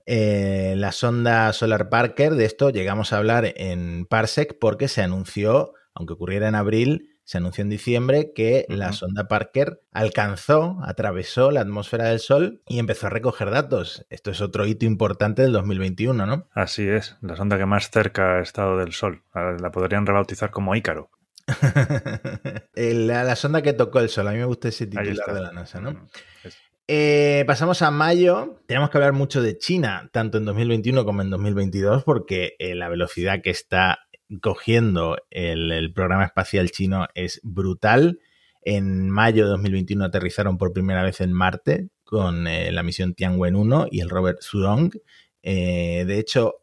eh, 0.05 0.73
la 0.77 0.91
sonda 0.91 1.51
Solar 1.53 1.89
Parker, 1.89 2.35
de 2.35 2.45
esto 2.45 2.69
llegamos 2.69 3.13
a 3.13 3.17
hablar 3.17 3.53
en 3.55 4.05
Parsec 4.05 4.57
porque 4.59 4.87
se 4.87 5.01
anunció, 5.01 5.73
aunque 5.93 6.13
ocurriera 6.13 6.47
en 6.47 6.55
abril, 6.55 7.11
se 7.23 7.37
anunció 7.37 7.61
en 7.61 7.69
diciembre 7.69 8.33
que 8.35 8.65
la 8.67 8.91
sonda 8.91 9.27
Parker 9.27 9.81
alcanzó, 9.93 10.79
atravesó 10.83 11.51
la 11.51 11.61
atmósfera 11.61 12.05
del 12.05 12.19
Sol 12.19 12.61
y 12.67 12.79
empezó 12.79 13.07
a 13.07 13.09
recoger 13.09 13.51
datos. 13.51 14.05
Esto 14.09 14.31
es 14.31 14.41
otro 14.41 14.65
hito 14.65 14.85
importante 14.85 15.41
del 15.41 15.53
2021, 15.53 16.25
¿no? 16.25 16.49
Así 16.53 16.87
es, 16.89 17.15
la 17.21 17.37
sonda 17.37 17.57
que 17.57 17.65
más 17.65 17.89
cerca 17.89 18.37
ha 18.37 18.41
estado 18.41 18.77
del 18.77 18.91
Sol. 18.91 19.23
La 19.33 19.71
podrían 19.71 20.05
rebautizar 20.05 20.51
como 20.51 20.75
Ícaro. 20.75 21.09
la, 22.75 23.23
la, 23.23 23.35
sonda 23.35 23.61
que 23.61 23.73
tocó 23.73 23.99
el 23.99 24.09
Sol, 24.09 24.27
a 24.27 24.31
mí 24.31 24.37
me 24.37 24.45
gusta 24.45 24.67
ese 24.67 24.87
titular 24.87 25.33
de 25.33 25.41
la 25.41 25.51
NASA, 25.53 25.79
¿no? 25.79 26.07
Eh, 26.93 27.45
pasamos 27.47 27.81
a 27.83 27.89
mayo. 27.89 28.61
Tenemos 28.65 28.89
que 28.89 28.97
hablar 28.97 29.13
mucho 29.13 29.41
de 29.41 29.57
China, 29.57 30.09
tanto 30.11 30.37
en 30.37 30.43
2021 30.43 31.05
como 31.05 31.21
en 31.21 31.29
2022, 31.29 32.03
porque 32.03 32.55
eh, 32.59 32.75
la 32.75 32.89
velocidad 32.89 33.41
que 33.41 33.49
está 33.49 33.99
cogiendo 34.41 35.15
el, 35.29 35.93
programa 35.93 36.25
espacial 36.25 36.69
chino 36.69 37.07
es 37.15 37.39
brutal. 37.43 38.19
En 38.61 39.09
mayo 39.09 39.45
de 39.45 39.51
2021 39.51 40.03
aterrizaron 40.03 40.57
por 40.57 40.73
primera 40.73 41.01
vez 41.01 41.21
en 41.21 41.31
Marte 41.31 41.87
con 42.03 42.45
eh, 42.45 42.73
la 42.73 42.83
misión 42.83 43.13
Tianwen 43.13 43.55
1 43.55 43.87
y 43.89 44.01
el 44.01 44.09
rover 44.09 44.39
Zhurong. 44.41 44.91
de 45.41 46.19
hecho, 46.19 46.55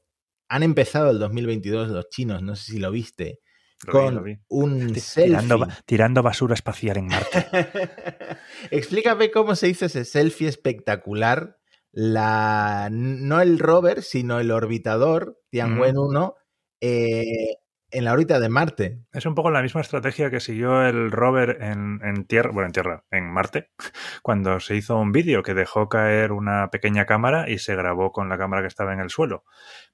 han 0.51 0.63
empezado 0.63 1.11
el 1.11 1.21
2022 1.21 1.89
los 1.89 2.11
chinos, 2.11 2.43
no 2.43 2.55
sé 2.55 2.73
si 2.73 2.79
lo 2.79 2.91
viste, 2.91 3.41
con 3.87 4.41
un 4.49 4.95
selfie. 4.97 5.67
Tirando, 5.87 6.23
basura 6.23 6.55
espacial 6.55 6.99
en 6.99 7.07
Marte. 7.07 7.47
Explícame 8.71 9.31
cómo 9.31 9.55
se 9.55 9.69
hizo 9.69 9.87
ese 9.87 10.05
selfie 10.05 10.49
espectacular. 10.49 11.57
La, 11.91 12.89
no 12.91 13.41
el 13.41 13.59
rover, 13.59 14.03
sino 14.03 14.41
el 14.41 14.51
orbitador 14.51 15.41
Tianwen 15.51 15.97
1 15.97 16.35
eh, 16.81 17.57
en 17.91 18.05
la 18.05 18.13
órbita 18.13 18.39
de 18.41 18.49
Marte. 18.49 19.01
Es 19.13 19.27
un 19.27 19.35
poco 19.35 19.51
la 19.51 19.63
misma 19.63 19.81
estrategia 19.81 20.31
que 20.31 20.41
siguió 20.41 20.87
el 20.87 21.11
rover 21.11 21.59
en, 21.61 22.25
tierra, 22.27 22.51
bueno, 22.53 22.67
en 22.67 22.73
tierra, 22.73 23.05
en 23.11 23.33
Marte, 23.33 23.71
cuando 24.23 24.61
se 24.61 24.77
hizo 24.77 24.99
un 24.99 25.13
vídeo 25.13 25.43
que 25.43 25.55
dejó 25.55 25.89
caer 25.89 26.33
una 26.33 26.69
pequeña 26.71 27.07
cámara 27.07 27.49
y 27.49 27.59
se 27.59 27.75
grabó 27.75 28.13
con 28.13 28.29
la 28.29 28.39
cámara 28.39 28.63
que 28.63 28.69
estaba 28.69 28.93
en 28.93 29.01
el 29.01 29.11
suelo. 29.11 29.45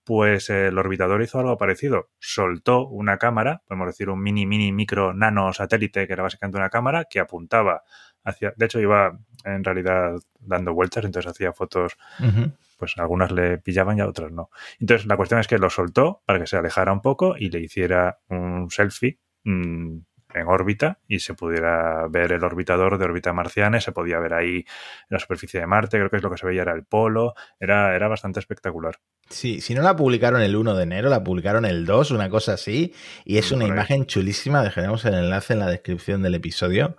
Pues 0.04 0.50
el 0.50 0.78
orbitador 0.78 1.22
hizo 1.22 1.38
algo 1.38 1.56
parecido. 1.56 2.10
Soltó 2.18 2.86
una 2.86 3.18
cámara, 3.18 3.62
podemos 3.66 3.86
decir 3.86 4.10
un 4.10 4.22
mini, 4.22 4.46
mini, 4.46 4.70
micro, 4.72 5.14
nano 5.14 5.52
satélite, 5.52 6.06
que 6.06 6.12
era 6.12 6.22
básicamente 6.22 6.58
una 6.58 6.70
cámara, 6.70 7.06
que 7.08 7.20
apuntaba 7.20 7.82
hacia. 8.22 8.52
De 8.56 8.66
hecho, 8.66 8.80
iba 8.80 9.18
en 9.44 9.64
realidad 9.64 10.16
dando 10.40 10.74
vueltas, 10.74 11.04
entonces 11.04 11.30
hacía 11.30 11.52
fotos 11.52 11.96
pues 12.78 12.98
algunas 12.98 13.30
le 13.30 13.58
pillaban 13.58 13.98
y 13.98 14.00
a 14.00 14.08
otras 14.08 14.32
no. 14.32 14.50
Entonces 14.78 15.06
la 15.06 15.16
cuestión 15.16 15.40
es 15.40 15.46
que 15.46 15.58
lo 15.58 15.70
soltó 15.70 16.22
para 16.26 16.38
que 16.38 16.46
se 16.46 16.56
alejara 16.56 16.92
un 16.92 17.00
poco 17.00 17.36
y 17.38 17.50
le 17.50 17.60
hiciera 17.60 18.18
un 18.28 18.70
selfie 18.70 19.20
mm, 19.44 19.98
en 20.34 20.46
órbita 20.48 20.98
y 21.08 21.20
se 21.20 21.34
pudiera 21.34 22.06
ver 22.08 22.32
el 22.32 22.44
orbitador 22.44 22.98
de 22.98 23.04
órbita 23.04 23.32
marciana, 23.32 23.80
se 23.80 23.92
podía 23.92 24.18
ver 24.18 24.34
ahí 24.34 24.64
la 25.08 25.18
superficie 25.18 25.60
de 25.60 25.66
Marte, 25.66 25.98
creo 25.98 26.10
que 26.10 26.16
es 26.16 26.22
lo 26.22 26.30
que 26.30 26.38
se 26.38 26.46
veía 26.46 26.62
era 26.62 26.72
el 26.72 26.84
polo, 26.84 27.34
era, 27.60 27.94
era 27.94 28.08
bastante 28.08 28.40
espectacular. 28.40 28.98
Sí, 29.30 29.60
si 29.60 29.74
no 29.74 29.82
la 29.82 29.96
publicaron 29.96 30.42
el 30.42 30.56
1 30.56 30.74
de 30.74 30.82
enero, 30.82 31.08
la 31.08 31.24
publicaron 31.24 31.64
el 31.64 31.86
2, 31.86 32.10
una 32.10 32.28
cosa 32.28 32.54
así, 32.54 32.92
y 33.24 33.38
es 33.38 33.52
una 33.52 33.64
imagen 33.64 34.06
chulísima, 34.06 34.62
dejaremos 34.62 35.04
el 35.04 35.14
enlace 35.14 35.54
en 35.54 35.60
la 35.60 35.70
descripción 35.70 36.22
del 36.22 36.34
episodio. 36.34 36.96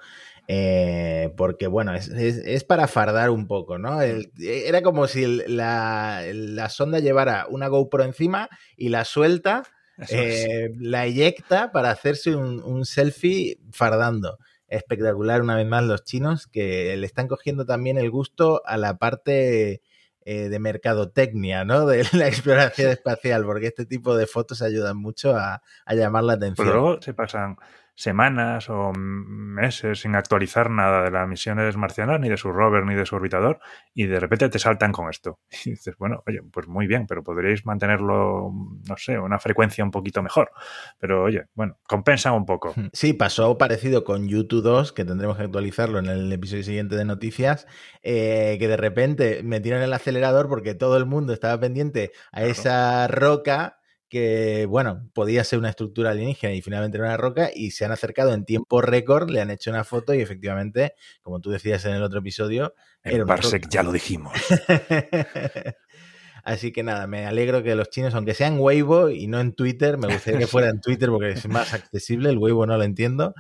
Eh, 0.48 1.34
porque 1.38 1.66
bueno, 1.66 1.96
es, 1.96 2.64
para 2.66 2.88
fardar 2.88 3.32
un 3.32 3.48
poco, 3.48 3.80
¿no? 3.80 4.00
era 4.02 4.84
como 4.84 5.08
si 5.08 5.26
la, 5.48 6.22
sonda 6.70 7.00
llevara 7.00 7.48
una 7.50 7.68
GoPro 7.68 8.04
encima 8.04 8.50
y 8.78 8.90
la 8.90 9.06
suelta, 9.06 9.64
eh, 10.10 10.72
la 10.80 11.06
eyecta 11.06 11.72
para 11.72 11.92
hacerse 11.92 12.36
un, 12.36 12.86
selfie 12.86 13.60
fardando. 13.72 14.38
Espectacular 14.68 15.42
una 15.42 15.56
vez 15.56 15.68
más 15.68 15.84
los 15.84 16.04
chinos 16.04 16.48
que 16.48 16.96
le 16.98 17.06
están 17.06 17.28
cogiendo 17.28 17.66
también 17.66 17.98
el 17.98 18.10
gusto 18.10 18.64
a 18.66 18.78
la 18.78 18.98
parte 18.98 19.82
eh, 20.22 20.50
de 20.50 20.60
mercadotecnia, 20.60 21.66
¿no? 21.66 21.86
De 21.86 22.04
la 22.14 22.28
exploración 22.28 22.92
espacial, 22.92 23.46
porque 23.46 23.68
este 23.68 23.86
tipo 23.86 24.18
de 24.18 24.26
fotos 24.28 24.62
ayudan 24.62 24.98
mucho 24.98 25.36
a, 25.36 25.62
llamar 25.88 26.24
la 26.24 26.34
atención. 26.34 26.68
Pero 26.68 26.82
luego 26.82 27.02
se 27.02 27.14
pasan 27.14 27.58
semanas 27.96 28.70
o 28.70 28.92
meses 28.94 30.02
sin 30.02 30.16
actualizar 30.16 30.70
nada 30.70 31.04
de 31.04 31.12
las 31.12 31.28
misiones 31.28 31.78
marcianas, 31.78 32.20
ni 32.20 32.30
de 32.30 32.38
su 32.38 32.52
rover, 32.52 32.86
ni 32.86 32.94
de 32.94 33.06
su 33.06 33.16
orbitador, 33.16 33.60
y 33.94 34.06
de 34.06 34.20
repente 34.20 34.50
te 34.50 34.60
saltan 34.60 34.92
con 34.92 35.10
esto. 35.10 35.40
Y 35.66 35.72
dices, 35.72 35.96
bueno, 35.98 36.22
oye, 36.28 36.42
pues 36.52 36.68
muy 36.68 36.86
bien, 36.86 37.08
pero 37.08 37.24
podríais 37.24 37.66
mantenerlo, 37.66 38.52
no 38.88 38.98
sé, 38.98 39.18
una 39.18 39.40
frecuencia 39.40 39.84
un 39.84 39.92
poquito 39.92 40.22
mejor. 40.22 40.52
Pero 41.00 41.24
oye, 41.24 41.46
bueno, 41.56 41.78
compensa 41.88 42.32
un 42.32 42.46
poco. 42.46 42.74
Sí, 42.94 43.14
pasó 43.14 43.58
parecido 43.58 44.04
con 44.04 44.28
YouTube 44.28 44.64
2, 44.64 44.94
que 44.94 45.06
tendremos 45.06 45.38
que 45.38 45.44
actualizarlo 45.44 46.00
en 46.00 46.06
el 46.06 46.32
episodio 46.32 46.64
siguiente 46.64 46.96
de 46.96 47.06
noticias, 47.06 47.68
eh, 48.04 48.58
que 48.60 48.68
de 48.68 48.78
repente 48.78 49.42
metieron 49.44 49.82
el 49.82 49.94
acelerador 49.94 50.48
porque 50.48 50.76
todo 50.76 50.98
el 50.98 51.06
mundo 51.06 51.34
estaba 51.34 51.60
pendiente 51.60 52.12
a 52.32 52.44
esa 52.44 53.08
roca 53.08 53.80
que, 54.10 54.66
bueno, 54.68 55.10
podía 55.14 55.44
ser 55.44 55.60
una 55.60 55.70
estructura 55.70 56.12
alienígena 56.12 56.54
y 56.54 56.62
finalmente 56.62 56.98
era 56.98 57.08
una 57.08 57.18
roca 57.18 57.50
y 57.54 57.72
se 57.72 57.86
han 57.86 57.92
acercado 57.92 58.34
en 58.34 58.46
tiempo 58.46 58.82
récord, 58.82 59.30
le 59.30 59.42
han 59.42 59.52
hecho 59.52 59.72
una 59.72 59.84
foto 59.84 60.14
y 60.14 60.22
efectivamente, 60.22 60.94
como 61.22 61.40
tú 61.42 61.52
decías 61.52 61.86
en 61.86 61.96
el 61.96 62.04
otro 62.04 62.20
episodio, 62.20 62.74
el 63.04 63.26
Parsec 63.26 63.68
ya 63.70 63.84
lo 63.84 63.92
dijimos. 63.92 64.34
Así 66.44 66.72
que 66.72 66.84
nada, 66.84 67.08
me 67.08 67.26
alegro 67.26 67.64
que 67.64 67.74
los 67.74 67.90
chinos, 67.90 68.14
aunque 68.14 68.36
sean 68.36 68.60
Weibo 68.60 69.10
y 69.10 69.26
no 69.26 69.40
en 69.40 69.56
Twitter, 69.56 69.98
me 69.98 70.08
gustaría 70.08 70.42
que 70.42 70.48
fuera 70.48 70.70
en 70.70 70.80
Twitter 70.80 71.10
porque 71.10 71.32
es 71.32 71.48
más 71.48 71.74
accesible, 71.74 72.30
el 72.30 72.38
Weibo 72.38 72.68
no 72.68 72.78
lo 72.78 72.84
entiendo, 72.84 73.34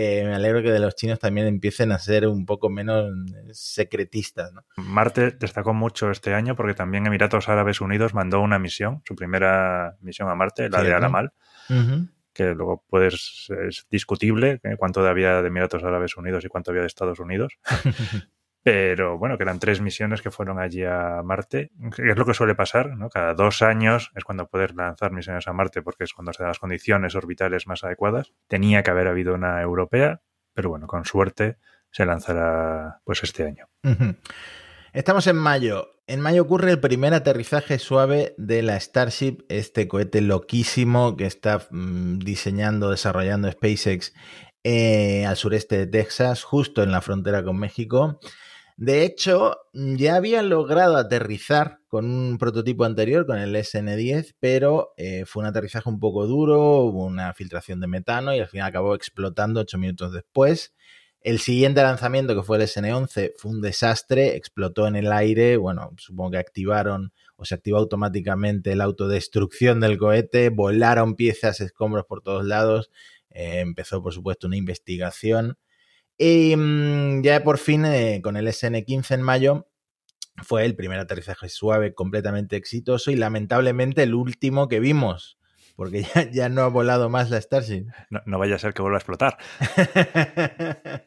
eh, 0.00 0.22
me 0.24 0.32
alegro 0.32 0.62
que 0.62 0.70
de 0.70 0.78
los 0.78 0.94
chinos 0.94 1.18
también 1.18 1.48
empiecen 1.48 1.90
a 1.90 1.98
ser 1.98 2.28
un 2.28 2.46
poco 2.46 2.70
menos 2.70 3.10
secretistas. 3.50 4.52
Marte 4.76 5.32
destacó 5.32 5.74
mucho 5.74 6.12
este 6.12 6.34
año 6.34 6.54
porque 6.54 6.74
también 6.74 7.04
Emiratos 7.04 7.48
Árabes 7.48 7.80
Unidos 7.80 8.14
mandó 8.14 8.40
una 8.40 8.60
misión, 8.60 9.02
su 9.04 9.16
primera 9.16 9.96
misión 10.00 10.28
a 10.28 10.36
Marte, 10.36 10.70
la 10.70 10.84
de 10.84 10.94
Alamal. 10.94 11.32
que 12.32 12.54
luego 12.54 12.84
puedes, 12.88 13.48
es 13.68 13.88
discutible 13.90 14.60
eh, 14.62 14.76
cuánto 14.78 15.04
había 15.04 15.42
de 15.42 15.48
Emiratos 15.48 15.82
Árabes 15.82 16.16
Unidos 16.16 16.44
y 16.44 16.48
cuánto 16.48 16.70
había 16.70 16.82
de 16.82 16.86
Estados 16.86 17.18
Unidos. 17.18 17.58
Pero 18.62 19.18
bueno, 19.18 19.36
que 19.36 19.44
eran 19.44 19.60
tres 19.60 19.80
misiones 19.80 20.20
que 20.20 20.30
fueron 20.30 20.58
allí 20.58 20.84
a 20.84 21.22
Marte, 21.24 21.70
es 21.96 22.16
lo 22.16 22.26
que 22.26 22.34
suele 22.34 22.54
pasar, 22.54 22.96
¿no? 22.96 23.08
Cada 23.08 23.34
dos 23.34 23.62
años 23.62 24.10
es 24.14 24.24
cuando 24.24 24.48
puedes 24.48 24.74
lanzar 24.74 25.12
misiones 25.12 25.46
a 25.48 25.52
Marte 25.52 25.80
porque 25.82 26.04
es 26.04 26.12
cuando 26.12 26.32
se 26.32 26.42
dan 26.42 26.50
las 26.50 26.58
condiciones 26.58 27.14
orbitales 27.14 27.66
más 27.66 27.84
adecuadas. 27.84 28.32
Tenía 28.48 28.82
que 28.82 28.90
haber 28.90 29.06
habido 29.08 29.34
una 29.34 29.62
europea, 29.62 30.22
pero 30.54 30.70
bueno, 30.70 30.86
con 30.86 31.04
suerte 31.04 31.58
se 31.90 32.04
lanzará 32.04 33.00
pues 33.04 33.22
este 33.22 33.44
año. 33.46 33.68
Estamos 34.92 35.26
en 35.26 35.36
mayo. 35.36 35.92
En 36.06 36.20
mayo 36.20 36.42
ocurre 36.42 36.70
el 36.70 36.80
primer 36.80 37.14
aterrizaje 37.14 37.78
suave 37.78 38.34
de 38.38 38.62
la 38.62 38.80
Starship, 38.80 39.44
este 39.48 39.86
cohete 39.86 40.20
loquísimo 40.20 41.16
que 41.16 41.26
está 41.26 41.66
mm, 41.70 42.18
diseñando, 42.18 42.90
desarrollando 42.90 43.50
SpaceX 43.50 44.14
eh, 44.64 45.26
al 45.26 45.36
sureste 45.36 45.76
de 45.76 45.86
Texas, 45.86 46.42
justo 46.42 46.82
en 46.82 46.92
la 46.92 47.02
frontera 47.02 47.44
con 47.44 47.58
México. 47.58 48.18
De 48.80 49.04
hecho, 49.04 49.56
ya 49.72 50.14
habían 50.14 50.50
logrado 50.50 50.98
aterrizar 50.98 51.80
con 51.88 52.04
un 52.04 52.38
prototipo 52.38 52.84
anterior, 52.84 53.26
con 53.26 53.36
el 53.36 53.56
SN10, 53.56 54.36
pero 54.38 54.92
eh, 54.96 55.24
fue 55.26 55.42
un 55.42 55.48
aterrizaje 55.48 55.88
un 55.88 55.98
poco 55.98 56.28
duro, 56.28 56.82
hubo 56.84 57.04
una 57.04 57.34
filtración 57.34 57.80
de 57.80 57.88
metano 57.88 58.32
y 58.32 58.38
al 58.38 58.46
final 58.46 58.68
acabó 58.68 58.94
explotando 58.94 59.62
ocho 59.62 59.78
minutos 59.78 60.12
después. 60.12 60.74
El 61.22 61.40
siguiente 61.40 61.82
lanzamiento, 61.82 62.36
que 62.36 62.44
fue 62.44 62.58
el 62.58 62.62
SN11, 62.62 63.32
fue 63.36 63.50
un 63.50 63.60
desastre, 63.60 64.36
explotó 64.36 64.86
en 64.86 64.94
el 64.94 65.10
aire, 65.10 65.56
bueno, 65.56 65.90
supongo 65.96 66.30
que 66.30 66.38
activaron 66.38 67.12
o 67.34 67.44
se 67.44 67.56
activó 67.56 67.78
automáticamente 67.78 68.76
la 68.76 68.84
autodestrucción 68.84 69.80
del 69.80 69.98
cohete, 69.98 70.50
volaron 70.50 71.16
piezas, 71.16 71.60
escombros 71.60 72.04
por 72.06 72.22
todos 72.22 72.44
lados, 72.44 72.92
eh, 73.30 73.58
empezó 73.58 74.00
por 74.04 74.14
supuesto 74.14 74.46
una 74.46 74.56
investigación 74.56 75.58
y 76.18 76.56
mm, 76.56 77.22
ya 77.22 77.42
por 77.44 77.58
fin, 77.58 77.84
eh, 77.84 78.20
con 78.22 78.36
el 78.36 78.48
SN15 78.48 79.14
en 79.14 79.22
mayo, 79.22 79.68
fue 80.42 80.64
el 80.64 80.76
primer 80.76 80.98
aterrizaje 80.98 81.48
suave 81.48 81.94
completamente 81.94 82.56
exitoso 82.56 83.10
y 83.10 83.16
lamentablemente 83.16 84.02
el 84.02 84.14
último 84.14 84.68
que 84.68 84.80
vimos, 84.80 85.37
porque 85.78 86.04
ya, 86.32 86.48
no 86.48 86.62
ha 86.62 86.68
volado 86.68 87.08
más 87.08 87.30
la 87.30 87.40
Starship. 87.40 87.86
no, 88.10 88.36
vaya 88.36 88.56
a 88.56 88.58
ser 88.58 88.74
que 88.74 88.82
vuelva 88.82 88.96
a 88.96 88.98
explotar. 88.98 89.38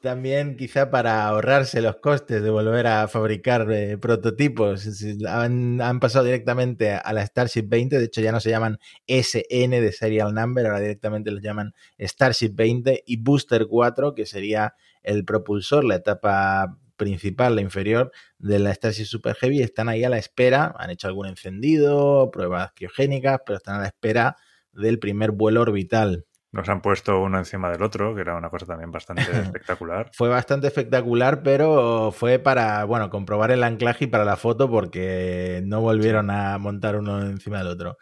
también 0.00 0.56
quizá 0.56 0.88
para 0.88 1.26
ahorrarse 1.26 1.82
los 1.82 1.96
costes 1.96 2.40
de 2.40 2.48
volver 2.48 2.86
a 2.86 3.08
fabricar 3.08 3.66
eh, 3.72 3.98
prototipos. 3.98 4.86
Han, 5.26 5.80
han, 5.80 5.98
pasado 5.98 6.26
directamente 6.26 6.92
a 6.92 7.12
la 7.12 7.26
Starship 7.26 7.64
20, 7.66 7.98
de 7.98 8.04
hecho 8.04 8.20
ya 8.20 8.30
no 8.30 8.38
se 8.38 8.50
llaman 8.50 8.78
SN 9.08 9.80
de 9.80 9.90
Serial 9.90 10.32
Number, 10.32 10.66
ahora 10.66 10.78
directamente 10.78 11.32
los 11.32 11.42
llaman 11.42 11.74
Starship 11.98 12.52
20 12.54 13.02
y 13.04 13.16
Booster 13.16 13.66
4, 13.66 14.14
que 14.14 14.26
sería 14.26 14.76
el 15.02 15.24
propulsor, 15.24 15.84
la 15.84 15.96
etapa 15.96 16.78
principal, 16.96 17.54
la 17.54 17.60
inferior 17.60 18.12
de 18.38 18.58
la 18.58 18.72
Starship 18.74 19.04
Super 19.04 19.34
Heavy, 19.36 19.62
están 19.62 19.88
ahí 19.88 20.04
a 20.04 20.08
la 20.08 20.18
espera, 20.18 20.74
han 20.78 20.90
hecho 20.90 21.08
algún 21.08 21.26
encendido, 21.26 22.30
pruebas 22.30 22.72
criogénicas, 22.74 23.40
pero 23.44 23.56
están 23.56 23.76
a 23.76 23.80
la 23.80 23.86
espera 23.86 24.36
del 24.72 24.98
primer 24.98 25.32
vuelo 25.32 25.62
orbital. 25.62 26.26
Nos 26.54 26.68
han 26.68 26.82
puesto 26.82 27.20
uno 27.20 27.38
encima 27.38 27.68
del 27.68 27.82
otro, 27.82 28.14
que 28.14 28.20
era 28.20 28.36
una 28.36 28.48
cosa 28.48 28.64
también 28.64 28.92
bastante 28.92 29.22
espectacular. 29.42 30.10
fue 30.12 30.28
bastante 30.28 30.68
espectacular, 30.68 31.42
pero 31.42 32.12
fue 32.12 32.38
para, 32.38 32.84
bueno, 32.84 33.10
comprobar 33.10 33.50
el 33.50 33.64
anclaje 33.64 34.04
y 34.04 34.08
para 34.08 34.24
la 34.24 34.36
foto 34.36 34.70
porque 34.70 35.62
no 35.64 35.80
volvieron 35.80 36.30
a 36.30 36.56
montar 36.58 36.96
uno 36.96 37.22
encima 37.22 37.58
del 37.58 37.66
otro. 37.66 37.96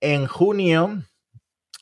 En 0.00 0.26
junio, 0.26 0.98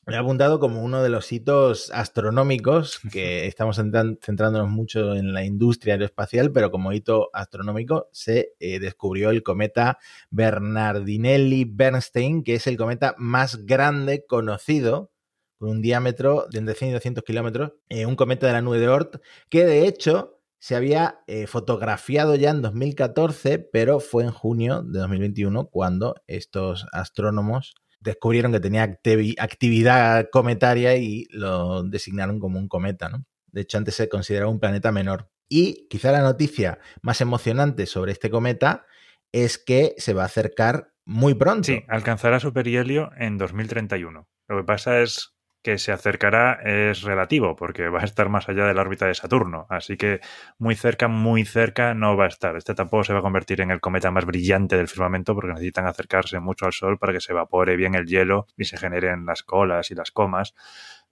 me 0.06 0.14
he 0.14 0.18
apuntado 0.18 0.60
como 0.60 0.82
uno 0.82 1.02
de 1.02 1.08
los 1.08 1.32
hitos 1.32 1.90
astronómicos, 1.90 3.00
que 3.12 3.46
estamos 3.46 3.76
centrándonos 3.76 4.68
mucho 4.68 5.14
en 5.14 5.32
la 5.32 5.44
industria 5.44 5.94
aeroespacial, 5.94 6.52
pero 6.52 6.70
como 6.70 6.92
hito 6.92 7.30
astronómico 7.32 8.08
se 8.12 8.52
eh, 8.60 8.78
descubrió 8.80 9.30
el 9.30 9.42
cometa 9.42 9.98
Bernardinelli-Bernstein, 10.30 12.42
que 12.42 12.54
es 12.54 12.66
el 12.66 12.76
cometa 12.76 13.14
más 13.18 13.64
grande 13.64 14.26
conocido 14.26 15.10
con 15.58 15.70
un 15.70 15.82
diámetro 15.82 16.46
de 16.50 16.58
entre 16.58 16.74
100 16.74 16.90
y 16.90 16.94
200 16.94 17.24
kilómetros, 17.24 17.72
eh, 17.88 18.06
un 18.06 18.16
cometa 18.16 18.46
de 18.46 18.52
la 18.52 18.60
nube 18.60 18.78
de 18.78 18.88
Oort, 18.88 19.16
que 19.48 19.64
de 19.64 19.86
hecho 19.86 20.40
se 20.58 20.76
había 20.76 21.20
eh, 21.26 21.46
fotografiado 21.46 22.34
ya 22.36 22.50
en 22.50 22.62
2014, 22.62 23.58
pero 23.58 24.00
fue 24.00 24.24
en 24.24 24.30
junio 24.30 24.82
de 24.82 24.98
2021 24.98 25.68
cuando 25.68 26.14
estos 26.26 26.86
astrónomos 26.92 27.74
descubrieron 28.04 28.52
que 28.52 28.60
tenía 28.60 28.82
actividad 28.82 30.28
cometaria 30.30 30.96
y 30.96 31.26
lo 31.30 31.82
designaron 31.82 32.38
como 32.38 32.58
un 32.58 32.68
cometa, 32.68 33.08
¿no? 33.08 33.24
De 33.46 33.62
hecho, 33.62 33.78
antes 33.78 33.94
se 33.94 34.08
consideraba 34.08 34.50
un 34.50 34.60
planeta 34.60 34.92
menor. 34.92 35.30
Y 35.48 35.86
quizá 35.88 36.12
la 36.12 36.22
noticia 36.22 36.78
más 37.02 37.20
emocionante 37.20 37.86
sobre 37.86 38.12
este 38.12 38.30
cometa 38.30 38.84
es 39.32 39.58
que 39.58 39.94
se 39.98 40.12
va 40.12 40.22
a 40.22 40.26
acercar 40.26 40.92
muy 41.04 41.34
pronto. 41.34 41.64
Sí, 41.64 41.82
alcanzará 41.88 42.40
su 42.40 42.52
perihelio 42.52 43.10
en 43.16 43.38
2031. 43.38 44.28
Lo 44.48 44.56
que 44.56 44.64
pasa 44.64 45.00
es 45.00 45.33
que 45.64 45.78
se 45.78 45.92
acercará 45.92 46.60
es 46.62 47.02
relativo, 47.02 47.56
porque 47.56 47.88
va 47.88 48.02
a 48.02 48.04
estar 48.04 48.28
más 48.28 48.50
allá 48.50 48.66
de 48.66 48.74
la 48.74 48.82
órbita 48.82 49.06
de 49.06 49.14
Saturno. 49.14 49.66
Así 49.70 49.96
que 49.96 50.20
muy 50.58 50.74
cerca, 50.74 51.08
muy 51.08 51.46
cerca 51.46 51.94
no 51.94 52.18
va 52.18 52.26
a 52.26 52.28
estar. 52.28 52.54
Este 52.56 52.74
tampoco 52.74 53.02
se 53.02 53.14
va 53.14 53.20
a 53.20 53.22
convertir 53.22 53.62
en 53.62 53.70
el 53.70 53.80
cometa 53.80 54.10
más 54.10 54.26
brillante 54.26 54.76
del 54.76 54.88
firmamento, 54.88 55.34
porque 55.34 55.52
necesitan 55.54 55.86
acercarse 55.86 56.38
mucho 56.38 56.66
al 56.66 56.74
Sol 56.74 56.98
para 56.98 57.14
que 57.14 57.20
se 57.20 57.32
evapore 57.32 57.76
bien 57.76 57.94
el 57.94 58.04
hielo 58.04 58.46
y 58.58 58.66
se 58.66 58.76
generen 58.76 59.24
las 59.24 59.42
colas 59.42 59.90
y 59.90 59.94
las 59.94 60.10
comas. 60.10 60.54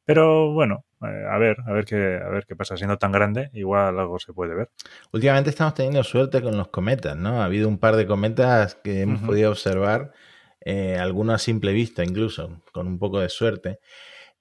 Pero 0.05 0.53
bueno, 0.53 0.85
eh, 1.01 1.25
a 1.31 1.39
ver, 1.39 1.57
a 1.67 1.73
ver 1.73 1.87
qué, 1.87 2.21
a 2.23 2.29
ver 2.29 2.45
qué 2.47 2.55
pasa. 2.55 2.77
Siendo 2.77 2.99
tan 2.99 3.11
grande, 3.11 3.49
igual 3.55 3.99
algo 3.99 4.19
se 4.19 4.35
puede 4.35 4.55
ver. 4.55 4.71
Últimamente 5.13 5.49
estamos 5.49 5.73
teniendo 5.73 6.05
suerte 6.05 6.43
con 6.43 6.59
los 6.59 6.69
cometas, 6.69 7.17
¿no? 7.17 7.41
Ha 7.41 7.47
habido 7.47 7.69
un 7.69 7.79
par 7.79 7.97
de 7.97 8.07
cometas 8.07 8.75
que 8.75 9.01
hemos 9.01 9.23
podido 9.23 9.51
observar, 9.51 10.13
eh, 10.61 10.99
algunos 10.99 11.37
a 11.37 11.39
simple 11.39 11.73
vista 11.73 12.05
incluso, 12.05 12.63
con 12.71 12.87
un 12.87 12.99
poco 12.99 13.21
de 13.21 13.31
suerte. 13.31 13.79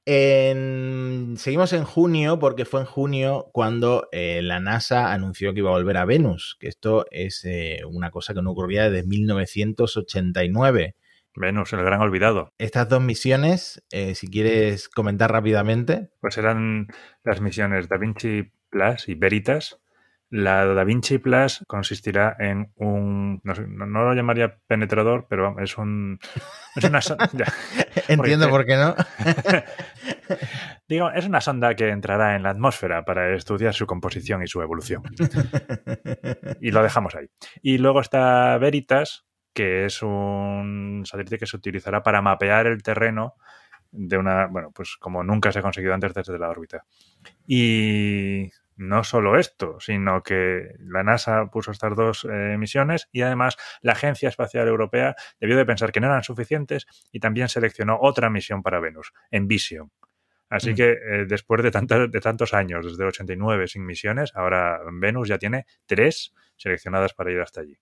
Seguimos 0.05 1.73
en 1.73 1.83
junio 1.83 2.39
porque 2.39 2.65
fue 2.65 2.81
en 2.81 2.85
junio 2.87 3.49
cuando 3.53 4.07
eh, 4.11 4.41
la 4.41 4.59
NASA 4.59 5.13
anunció 5.13 5.53
que 5.53 5.59
iba 5.59 5.69
a 5.69 5.73
volver 5.73 5.97
a 5.97 6.05
Venus, 6.05 6.57
que 6.59 6.67
esto 6.67 7.05
es 7.11 7.45
eh, 7.45 7.81
una 7.87 8.09
cosa 8.11 8.33
que 8.33 8.41
no 8.41 8.51
ocurría 8.51 8.89
desde 8.89 9.07
1989. 9.07 10.95
Venus, 11.35 11.73
el 11.73 11.83
gran 11.83 12.01
olvidado. 12.01 12.53
Estas 12.57 12.89
dos 12.89 13.01
misiones, 13.01 13.83
eh, 13.91 14.15
si 14.15 14.27
quieres 14.29 14.89
comentar 14.89 15.31
rápidamente. 15.31 16.09
Pues 16.19 16.37
eran 16.37 16.87
las 17.23 17.39
misiones 17.41 17.87
Da 17.87 17.97
Vinci 17.97 18.51
Plus 18.69 19.07
y 19.07 19.15
Veritas, 19.15 19.80
la 20.31 20.65
Da 20.65 20.85
Vinci 20.85 21.17
Plus 21.17 21.63
consistirá 21.67 22.37
en 22.39 22.71
un. 22.75 23.41
No, 23.43 23.53
lo 23.53 24.13
llamaría 24.13 24.57
penetrador, 24.65 25.27
pero 25.29 25.59
es 25.59 25.77
un. 25.77 26.19
Es 26.73 26.85
una 26.85 27.01
sonda. 27.01 27.27
Entiendo 28.07 28.49
por 28.49 28.65
qué 28.65 28.77
no. 28.77 28.95
Digo, 30.87 31.11
es 31.11 31.25
una 31.25 31.41
sonda 31.41 31.75
que 31.75 31.89
entrará 31.89 32.37
en 32.37 32.43
la 32.43 32.51
atmósfera 32.51 33.03
para 33.03 33.35
estudiar 33.35 33.73
su 33.73 33.85
composición 33.85 34.41
y 34.41 34.47
su 34.47 34.61
evolución. 34.61 35.03
y 36.61 36.71
lo 36.71 36.81
dejamos 36.81 37.13
ahí. 37.15 37.29
Y 37.61 37.77
luego 37.77 37.99
está 37.99 38.57
Veritas, 38.57 39.25
que 39.53 39.85
es 39.85 40.01
un 40.01 41.03
satélite 41.05 41.39
que 41.39 41.45
se 41.45 41.57
utilizará 41.57 42.03
para 42.03 42.21
mapear 42.21 42.67
el 42.67 42.81
terreno 42.83 43.35
de 43.91 44.17
una. 44.17 44.47
Bueno, 44.47 44.71
pues 44.73 44.95
como 44.97 45.25
nunca 45.25 45.51
se 45.51 45.59
ha 45.59 45.61
conseguido 45.61 45.93
antes 45.93 46.13
desde 46.13 46.39
la 46.39 46.49
órbita. 46.49 46.85
Y 47.45 48.49
no 48.81 49.03
solo 49.03 49.37
esto, 49.37 49.79
sino 49.79 50.23
que 50.23 50.75
la 50.79 51.03
NASA 51.03 51.45
puso 51.51 51.71
estas 51.71 51.95
dos 51.95 52.25
eh, 52.25 52.57
misiones 52.57 53.07
y 53.11 53.21
además 53.21 53.57
la 53.81 53.93
Agencia 53.93 54.27
Espacial 54.27 54.67
Europea 54.67 55.15
debió 55.39 55.55
de 55.55 55.65
pensar 55.65 55.91
que 55.91 55.99
no 55.99 56.07
eran 56.07 56.23
suficientes 56.23 56.87
y 57.11 57.19
también 57.19 57.47
seleccionó 57.47 57.99
otra 58.01 58.29
misión 58.29 58.63
para 58.63 58.79
Venus, 58.79 59.13
Envision. 59.29 59.91
Así 60.49 60.71
mm. 60.71 60.75
que 60.75 60.91
eh, 60.91 61.25
después 61.27 61.61
de, 61.61 61.69
de 61.69 62.21
tantos 62.21 62.53
años, 62.53 62.85
desde 62.85 63.03
el 63.03 63.09
89 63.09 63.67
sin 63.67 63.85
misiones, 63.85 64.31
ahora 64.35 64.81
Venus 64.91 65.29
ya 65.29 65.37
tiene 65.37 65.65
tres 65.85 66.33
seleccionadas 66.57 67.13
para 67.13 67.31
ir 67.31 67.39
hasta 67.39 67.61
allí. 67.61 67.77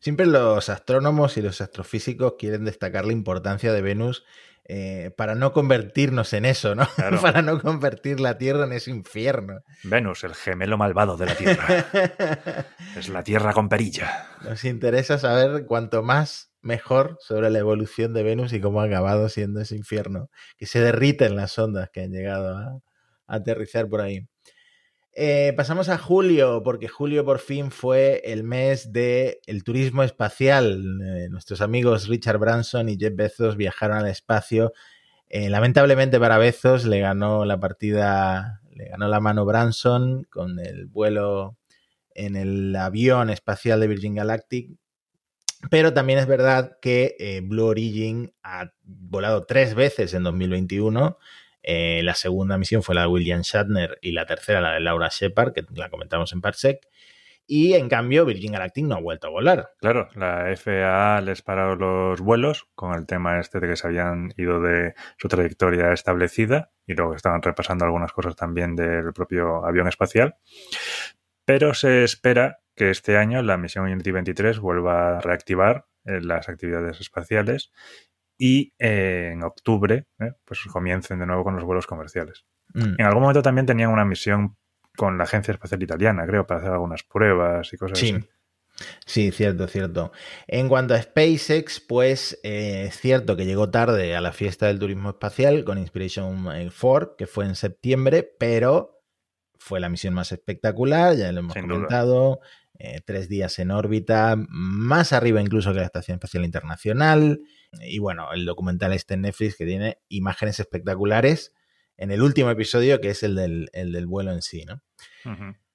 Siempre 0.00 0.26
los 0.26 0.68
astrónomos 0.68 1.38
y 1.38 1.42
los 1.42 1.60
astrofísicos 1.62 2.34
quieren 2.38 2.64
destacar 2.66 3.06
la 3.06 3.12
importancia 3.12 3.72
de 3.72 3.80
Venus 3.82 4.24
eh, 4.68 5.12
para 5.16 5.36
no 5.36 5.52
convertirnos 5.52 6.32
en 6.32 6.44
eso, 6.44 6.74
¿no? 6.74 6.88
para 7.22 7.40
no 7.40 7.60
convertir 7.60 8.18
la 8.18 8.36
Tierra 8.36 8.64
en 8.64 8.72
ese 8.72 8.90
infierno. 8.90 9.60
Venus, 9.84 10.24
el 10.24 10.34
gemelo 10.34 10.76
malvado 10.76 11.16
de 11.16 11.26
la 11.26 11.34
Tierra. 11.36 11.86
es 12.96 13.08
la 13.08 13.22
Tierra 13.22 13.52
con 13.52 13.68
perilla. 13.68 14.26
Nos 14.42 14.64
interesa 14.64 15.18
saber 15.18 15.66
cuanto 15.66 16.02
más 16.02 16.50
mejor 16.62 17.16
sobre 17.20 17.50
la 17.50 17.60
evolución 17.60 18.12
de 18.12 18.24
Venus 18.24 18.52
y 18.52 18.60
cómo 18.60 18.80
ha 18.80 18.86
acabado 18.86 19.28
siendo 19.28 19.60
ese 19.60 19.76
infierno, 19.76 20.30
que 20.56 20.66
se 20.66 20.80
derriten 20.80 21.36
las 21.36 21.56
ondas 21.58 21.90
que 21.92 22.02
han 22.02 22.10
llegado 22.10 22.56
a 22.56 22.80
aterrizar 23.28 23.88
por 23.88 24.00
ahí. 24.00 24.26
Eh, 25.18 25.54
pasamos 25.56 25.88
a 25.88 25.96
julio, 25.96 26.62
porque 26.62 26.88
julio 26.88 27.24
por 27.24 27.38
fin 27.38 27.70
fue 27.70 28.20
el 28.26 28.44
mes 28.44 28.92
del 28.92 29.38
el 29.46 29.64
turismo 29.64 30.02
espacial. 30.02 31.00
Eh, 31.02 31.28
nuestros 31.30 31.62
amigos 31.62 32.06
Richard 32.06 32.36
Branson 32.36 32.90
y 32.90 32.98
Jeff 32.98 33.16
Bezos 33.16 33.56
viajaron 33.56 33.96
al 33.96 34.08
espacio. 34.08 34.74
Eh, 35.30 35.48
lamentablemente 35.48 36.20
para 36.20 36.36
Bezos 36.36 36.84
le 36.84 37.00
ganó 37.00 37.46
la 37.46 37.58
partida, 37.58 38.60
le 38.74 38.90
ganó 38.90 39.08
la 39.08 39.18
mano 39.20 39.46
Branson 39.46 40.24
con 40.24 40.58
el 40.58 40.84
vuelo 40.84 41.56
en 42.14 42.36
el 42.36 42.76
avión 42.76 43.30
espacial 43.30 43.80
de 43.80 43.88
Virgin 43.88 44.16
Galactic. 44.16 44.76
Pero 45.70 45.94
también 45.94 46.18
es 46.18 46.26
verdad 46.26 46.76
que 46.82 47.42
Blue 47.42 47.64
Origin 47.64 48.34
ha 48.42 48.70
volado 48.82 49.46
tres 49.46 49.74
veces 49.74 50.12
en 50.12 50.24
2021 50.24 51.16
eh, 51.68 52.00
la 52.04 52.14
segunda 52.14 52.56
misión 52.58 52.84
fue 52.84 52.94
la 52.94 53.02
de 53.02 53.06
William 53.08 53.40
Shatner 53.42 53.98
y 54.00 54.12
la 54.12 54.24
tercera 54.24 54.60
la 54.60 54.74
de 54.74 54.80
Laura 54.80 55.08
Shepard, 55.10 55.52
que 55.52 55.64
la 55.74 55.90
comentamos 55.90 56.32
en 56.32 56.40
Parsec. 56.40 56.86
Y 57.48 57.74
en 57.74 57.88
cambio, 57.88 58.24
Virgin 58.24 58.52
Galactic 58.52 58.84
no 58.84 58.94
ha 58.94 59.00
vuelto 59.00 59.26
a 59.26 59.30
volar. 59.30 59.70
Claro, 59.80 60.08
la 60.14 60.52
FAA 60.56 61.20
les 61.22 61.42
paró 61.42 61.74
los 61.74 62.20
vuelos 62.20 62.68
con 62.74 62.94
el 62.94 63.06
tema 63.06 63.40
este 63.40 63.58
de 63.58 63.68
que 63.68 63.76
se 63.76 63.86
habían 63.86 64.32
ido 64.36 64.60
de 64.60 64.94
su 65.18 65.28
trayectoria 65.28 65.92
establecida 65.92 66.72
y 66.86 66.94
luego 66.94 67.14
estaban 67.14 67.42
repasando 67.42 67.84
algunas 67.84 68.12
cosas 68.12 68.36
también 68.36 68.76
del 68.76 69.12
propio 69.12 69.64
avión 69.64 69.88
espacial. 69.88 70.36
Pero 71.44 71.74
se 71.74 72.04
espera 72.04 72.60
que 72.76 72.90
este 72.90 73.16
año 73.16 73.42
la 73.42 73.56
misión 73.56 73.86
Unity 73.86 74.12
23 74.12 74.58
vuelva 74.60 75.18
a 75.18 75.20
reactivar 75.20 75.86
eh, 76.04 76.20
las 76.20 76.48
actividades 76.48 77.00
espaciales 77.00 77.72
y 78.38 78.74
eh, 78.78 79.30
en 79.32 79.42
octubre 79.42 80.06
eh, 80.18 80.32
pues 80.44 80.60
comiencen 80.70 81.18
de 81.18 81.26
nuevo 81.26 81.44
con 81.44 81.56
los 81.56 81.64
vuelos 81.64 81.86
comerciales. 81.86 82.44
Mm. 82.74 82.94
En 82.98 83.06
algún 83.06 83.22
momento 83.22 83.42
también 83.42 83.66
tenían 83.66 83.90
una 83.90 84.04
misión 84.04 84.56
con 84.96 85.18
la 85.18 85.24
Agencia 85.24 85.52
Espacial 85.52 85.82
Italiana, 85.82 86.26
creo, 86.26 86.46
para 86.46 86.60
hacer 86.60 86.72
algunas 86.72 87.02
pruebas 87.02 87.72
y 87.72 87.76
cosas 87.76 87.98
así. 87.98 88.18
Sí, 89.06 89.30
cierto, 89.30 89.66
cierto. 89.68 90.12
En 90.46 90.68
cuanto 90.68 90.92
a 90.92 91.00
SpaceX, 91.00 91.80
pues 91.80 92.38
eh, 92.42 92.84
es 92.88 93.00
cierto 93.00 93.36
que 93.36 93.46
llegó 93.46 93.70
tarde 93.70 94.14
a 94.14 94.20
la 94.20 94.32
fiesta 94.32 94.66
del 94.66 94.78
turismo 94.78 95.10
espacial 95.10 95.64
con 95.64 95.78
Inspiration 95.78 96.44
4, 96.78 97.16
que 97.16 97.26
fue 97.26 97.46
en 97.46 97.54
septiembre, 97.54 98.34
pero 98.38 99.02
fue 99.58 99.80
la 99.80 99.88
misión 99.88 100.12
más 100.12 100.30
espectacular, 100.32 101.16
ya 101.16 101.32
lo 101.32 101.40
hemos 101.40 101.54
comentado. 101.54 102.40
tres 103.06 103.30
días 103.30 103.58
en 103.58 103.70
órbita, 103.70 104.36
más 104.36 105.14
arriba 105.14 105.40
incluso 105.40 105.72
que 105.72 105.80
la 105.80 105.86
Estación 105.86 106.16
Espacial 106.16 106.44
Internacional. 106.44 107.40
Y 107.82 107.98
bueno, 107.98 108.32
el 108.32 108.44
documental 108.44 108.92
este 108.92 109.14
en 109.14 109.22
Netflix 109.22 109.56
que 109.56 109.66
tiene 109.66 109.98
imágenes 110.08 110.60
espectaculares 110.60 111.52
en 111.96 112.10
el 112.10 112.22
último 112.22 112.50
episodio, 112.50 113.00
que 113.00 113.10
es 113.10 113.22
el 113.22 113.34
del, 113.34 114.06
vuelo 114.06 114.32
en 114.32 114.42
sí, 114.42 114.64
¿no? 114.64 114.82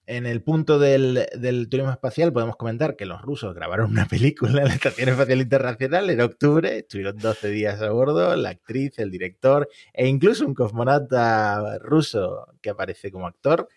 En 0.08 0.26
el 0.26 0.44
punto 0.44 0.80
del, 0.80 1.28
turismo 1.70 1.92
espacial 1.92 2.34
podemos 2.34 2.58
comentar 2.58 2.96
que 2.96 3.06
los 3.06 3.22
rusos 3.22 3.54
grabaron 3.54 3.92
una 3.92 4.08
película 4.08 4.62
en 4.62 4.68
la 4.68 4.74
Estación 4.74 5.10
Espacial 5.10 5.42
Internacional 5.42 6.10
en 6.10 6.22
octubre, 6.22 6.80
estuvieron 6.80 7.18
12 7.18 7.50
días 7.50 7.82
a 7.82 7.92
bordo, 7.92 8.36
la 8.36 8.50
actriz, 8.50 8.98
el 9.00 9.12
director 9.12 9.70
e 9.94 10.08
incluso 10.08 10.46
un 10.46 10.54
cosmonauta 10.54 11.78
ruso 11.80 12.48
que 12.62 12.72
aparece 12.72 13.12
como 13.12 13.28
actor. 13.28 13.70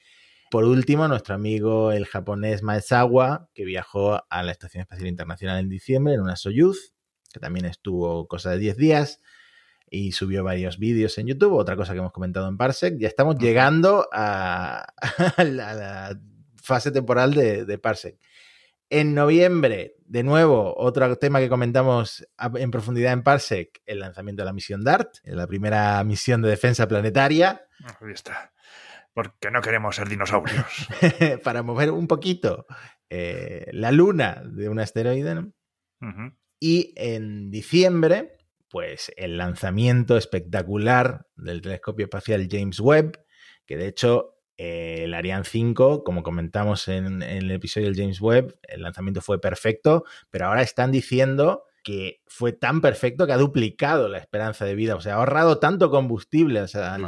Por 0.51 0.65
último, 0.65 1.09
nuestro 1.09 1.35
amigo 1.35 1.93
el 1.93 2.07
japonés 2.07 2.63
Maezawa, 2.63 3.49
que 3.55 3.65
viajó 3.65 4.21
a 4.29 4.43
la 4.43 4.53
Estación 4.53 4.83
Espacial 4.83 5.09
Internacional 5.09 5.61
en 5.61 5.69
diciembre 5.69 6.15
en 6.15 6.21
una 6.21 6.37
Soyuz 6.37 6.94
que 7.35 7.41
también 7.41 7.67
estuvo 7.67 8.29
cosa 8.29 8.53
de 8.53 8.59
10 8.59 8.77
días 8.77 9.21
y 9.91 10.13
subió 10.13 10.45
varios 10.45 10.79
vídeos 10.79 11.19
en 11.19 11.27
YouTube. 11.27 11.55
Otra 11.55 11.75
cosa 11.75 11.93
que 11.93 11.99
hemos 11.99 12.13
comentado 12.13 12.49
en 12.49 12.57
Parsec. 12.57 12.97
Ya 12.97 13.09
estamos 13.09 13.37
llegando 13.37 14.09
a, 14.13 14.87
la, 15.39 16.17
fase 16.55 16.93
temporal 16.93 17.35
de, 17.35 17.79
Parsec. 17.79 18.19
En 18.89 19.15
noviembre, 19.15 19.97
de 20.07 20.23
nuevo, 20.23 20.75
otro 20.77 21.17
tema 21.17 21.41
que 21.41 21.49
comentamos 21.49 22.25
en 22.55 22.71
profundidad 22.71 23.13
en 23.13 23.25
Parsec, 23.25 23.83
el 23.85 23.99
lanzamiento 23.99 24.43
de 24.43 24.47
la 24.47 24.53
misión 24.53 24.85
DART, 24.85 25.17
la 25.25 25.49
primera 25.49 26.03
misión 26.05 26.41
de 26.41 26.51
defensa 26.51 26.87
planetaria. 26.87 27.67
Ahí 28.01 28.13
está. 28.13 28.53
Porque 29.13 29.51
no 29.51 29.61
queremos 29.61 29.97
ser 29.97 30.09
dinosaurios. 30.09 30.65
Para 31.43 31.65
mover 31.65 31.91
un 31.91 32.07
poquito 32.07 32.67
eh, 33.11 33.67
la 33.73 33.91
luna 33.91 34.43
de 34.45 34.69
un 34.69 34.79
asteroide. 34.79 35.35
¿no? 35.35 35.53
Y 36.67 36.95
en 36.97 37.51
diciembre, 37.51 38.39
pues 38.71 39.13
el 39.19 39.37
lanzamiento 39.37 40.17
espectacular 40.17 41.27
del 41.37 41.61
telescopio 41.61 42.07
espacial 42.07 42.49
James 42.51 42.81
Webb, 42.81 43.23
que 43.67 43.77
de 43.77 43.87
hecho 43.87 44.39
eh, 44.57 45.03
el 45.05 45.13
Ariane 45.13 45.45
5, 45.45 46.05
como 46.05 46.23
comentamos 46.23 46.89
en, 46.89 47.21
el 47.21 47.51
episodio 47.51 47.89
del 47.89 47.97
James 47.99 48.19
Webb, 48.19 48.57
el 48.63 48.81
lanzamiento 48.81 49.21
fue 49.21 49.43
perfecto, 49.43 50.05
pero 50.31 50.47
ahora 50.47 50.63
están 50.63 50.91
diciendo 50.91 51.65
que 51.83 52.23
fue 52.27 52.55
tan 52.55 52.81
perfecto 52.81 53.27
que 53.27 53.35
ha 53.35 53.37
duplicado 53.37 54.09
la 54.09 54.17
esperanza 54.17 54.65
de 54.65 54.75
vida, 54.75 54.97
o 54.97 55.03
sea, 55.03 55.17
ha 55.17 55.19
ahorrado 55.19 55.59
tanto 55.59 55.91
combustible 55.91 56.61
a 56.61 56.99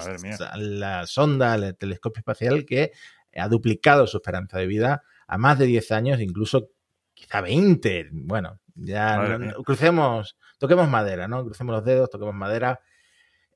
la 0.59 1.07
sonda, 1.07 1.55
al 1.55 1.79
telescopio 1.79 2.21
espacial, 2.21 2.67
que 2.67 2.93
ha 3.35 3.49
duplicado 3.49 4.07
su 4.07 4.19
esperanza 4.19 4.59
de 4.59 4.67
vida 4.67 5.03
a 5.27 5.39
más 5.39 5.59
de 5.59 5.65
10 5.65 5.93
años, 5.93 6.21
incluso 6.21 6.73
quizá 7.17 7.41
20. 7.41 8.11
Bueno, 8.13 8.61
ya 8.75 9.39
crucemos, 9.65 10.37
toquemos 10.59 10.89
madera, 10.89 11.27
¿no? 11.27 11.45
Crucemos 11.45 11.75
los 11.75 11.85
dedos, 11.85 12.11
toquemos 12.11 12.35
madera. 12.35 12.81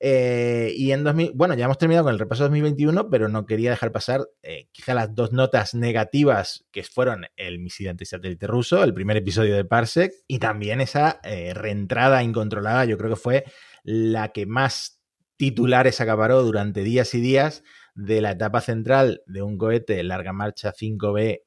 Eh, 0.02 0.72
y 0.74 0.92
en 0.92 1.04
2000, 1.04 1.32
bueno, 1.34 1.52
ya 1.54 1.66
hemos 1.66 1.76
terminado 1.76 2.04
con 2.04 2.14
el 2.14 2.18
repaso 2.18 2.44
de 2.44 2.48
2021, 2.48 3.10
pero 3.10 3.28
no 3.28 3.44
quería 3.44 3.70
dejar 3.70 3.92
pasar 3.92 4.22
eh, 4.42 4.68
quizá 4.72 4.94
las 4.94 5.14
dos 5.14 5.32
notas 5.32 5.74
negativas 5.74 6.64
que 6.72 6.82
fueron 6.82 7.26
el 7.36 7.58
misil 7.58 7.90
antisatélite 7.90 8.46
ruso, 8.46 8.82
el 8.82 8.94
primer 8.94 9.18
episodio 9.18 9.54
de 9.54 9.66
Parsec, 9.66 10.12
y 10.26 10.38
también 10.38 10.80
esa 10.80 11.20
eh, 11.22 11.52
reentrada 11.52 12.22
incontrolada, 12.22 12.86
yo 12.86 12.96
creo 12.96 13.10
que 13.10 13.16
fue 13.16 13.44
la 13.82 14.28
que 14.28 14.46
más 14.46 15.02
titulares 15.36 16.00
acaparó 16.00 16.42
durante 16.42 16.82
días 16.82 17.12
y 17.12 17.20
días 17.20 17.62
de 17.94 18.22
la 18.22 18.30
etapa 18.30 18.62
central 18.62 19.22
de 19.26 19.42
un 19.42 19.58
cohete 19.58 20.02
larga 20.02 20.32
marcha 20.32 20.72
5B 20.72 21.42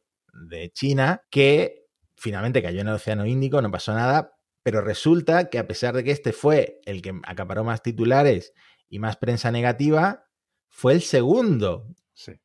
de 0.49 0.69
China, 0.71 1.23
que 1.31 1.82
finalmente 2.23 2.63
cayó 2.63 2.79
en 2.79 2.87
el 2.87 2.93
Océano 2.93 3.25
Índico, 3.25 3.61
no 3.61 3.69
pasó 3.69 3.93
nada, 3.93 4.37
pero 4.63 4.79
resulta 4.79 5.49
que 5.49 5.59
a 5.59 5.67
pesar 5.67 5.93
de 5.93 6.05
que 6.05 6.11
este 6.11 6.31
fue 6.31 6.79
el 6.85 7.01
que 7.01 7.19
acaparó 7.27 7.65
más 7.65 7.83
titulares 7.83 8.53
y 8.87 8.99
más 8.99 9.17
prensa 9.17 9.51
negativa, 9.51 10.23
fue 10.69 10.93
el 10.93 11.01
segundo. 11.01 11.85
Sí. 12.13 12.39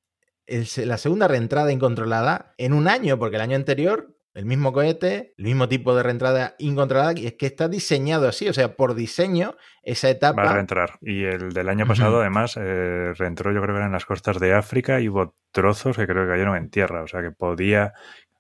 la 0.84 0.98
segunda 0.98 1.28
reentrada 1.28 1.70
incontrolada 1.70 2.54
en 2.58 2.72
un 2.72 2.88
año, 2.88 3.20
porque 3.20 3.36
el 3.36 3.42
año 3.42 3.54
anterior, 3.54 4.16
el 4.34 4.46
mismo 4.46 4.72
cohete, 4.72 5.34
el 5.38 5.44
mismo 5.44 5.68
tipo 5.68 5.94
de 5.94 6.02
reentrada 6.02 6.56
incontrolada, 6.58 7.12
y 7.16 7.26
es 7.26 7.34
que 7.34 7.46
está 7.46 7.68
diseñado 7.68 8.26
así, 8.26 8.48
o 8.48 8.52
sea, 8.52 8.74
por 8.74 8.96
diseño, 8.96 9.54
esa 9.84 10.10
etapa. 10.10 10.42
Va 10.42 10.50
a 10.50 10.54
reentrar. 10.54 10.98
Y 11.00 11.22
el 11.22 11.52
del 11.52 11.68
año 11.68 11.86
pasado, 11.86 12.20
además, 12.20 12.56
eh, 12.56 13.12
reentró, 13.16 13.52
yo 13.52 13.62
creo 13.62 13.76
que 13.76 13.80
eran 13.80 13.92
las 13.92 14.06
costas 14.06 14.40
de 14.40 14.54
África 14.54 15.00
y 15.00 15.08
hubo 15.08 15.36
trozos 15.52 15.96
que 15.96 16.06
creo 16.06 16.24
que 16.24 16.30
cayeron 16.30 16.56
en 16.56 16.68
tierra, 16.68 17.04
o 17.04 17.06
sea, 17.06 17.22
que 17.22 17.30
podía 17.30 17.92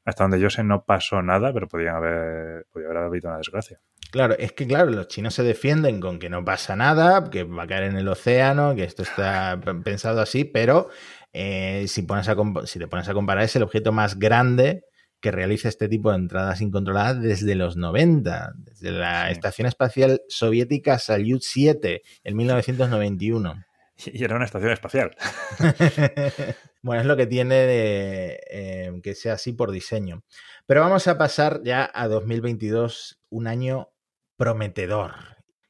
hasta 0.08 0.24
donde 0.24 0.40
yo 0.40 0.48
sé 0.48 0.64
no 0.64 0.84
pasó 0.84 1.20
nada, 1.20 1.52
pero 1.52 1.68
podían 1.68 1.96
haber, 1.96 2.66
podía 2.72 2.86
haber 2.86 3.02
habido 3.02 3.28
una 3.28 3.36
desgracia. 3.36 3.78
Claro, 4.10 4.34
es 4.38 4.52
que 4.52 4.66
claro, 4.66 4.90
los 4.90 5.08
chinos 5.08 5.34
se 5.34 5.42
defienden 5.42 6.00
con 6.00 6.18
que 6.18 6.30
no 6.30 6.42
pasa 6.42 6.76
nada, 6.76 7.28
que 7.28 7.44
va 7.44 7.64
a 7.64 7.66
caer 7.66 7.84
en 7.84 7.96
el 7.96 8.08
océano, 8.08 8.74
que 8.74 8.84
esto 8.84 9.02
está 9.02 9.60
pensado 9.84 10.22
así, 10.22 10.44
pero 10.44 10.88
eh, 11.34 11.84
si, 11.88 12.02
pones 12.02 12.26
a, 12.26 12.36
si 12.64 12.78
te 12.78 12.88
pones 12.88 13.06
a 13.06 13.12
comparar 13.12 13.44
es 13.44 13.54
el 13.56 13.62
objeto 13.62 13.92
más 13.92 14.18
grande 14.18 14.84
que 15.20 15.30
realiza 15.30 15.68
este 15.68 15.90
tipo 15.90 16.10
de 16.10 16.16
entradas 16.16 16.62
incontroladas 16.62 17.20
desde 17.20 17.54
los 17.54 17.76
90, 17.76 18.54
desde 18.56 18.92
la 18.92 19.30
Estación 19.30 19.66
Espacial 19.66 20.22
Soviética 20.28 20.98
Salyut 20.98 21.42
7 21.42 22.00
en 22.24 22.36
1991. 22.36 23.62
Y 24.06 24.24
era 24.24 24.36
una 24.36 24.46
estación 24.46 24.72
espacial. 24.72 25.10
bueno, 26.82 27.02
es 27.02 27.06
lo 27.06 27.16
que 27.16 27.26
tiene 27.26 27.54
de, 27.54 28.40
eh, 28.50 29.00
que 29.02 29.14
sea 29.14 29.34
así 29.34 29.52
por 29.52 29.70
diseño. 29.70 30.22
Pero 30.66 30.80
vamos 30.80 31.08
a 31.08 31.18
pasar 31.18 31.62
ya 31.64 31.90
a 31.92 32.08
2022, 32.08 33.20
un 33.30 33.46
año 33.46 33.90
prometedor. 34.36 35.12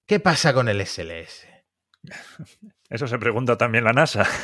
¿Qué 0.07 0.21
pasa 0.21 0.53
con 0.53 0.69
el 0.69 0.85
SLS? 0.85 1.47
Eso 2.91 3.07
se 3.07 3.19
pregunta 3.19 3.59
también 3.59 3.85
la 3.85 3.93
NASA. 3.93 4.27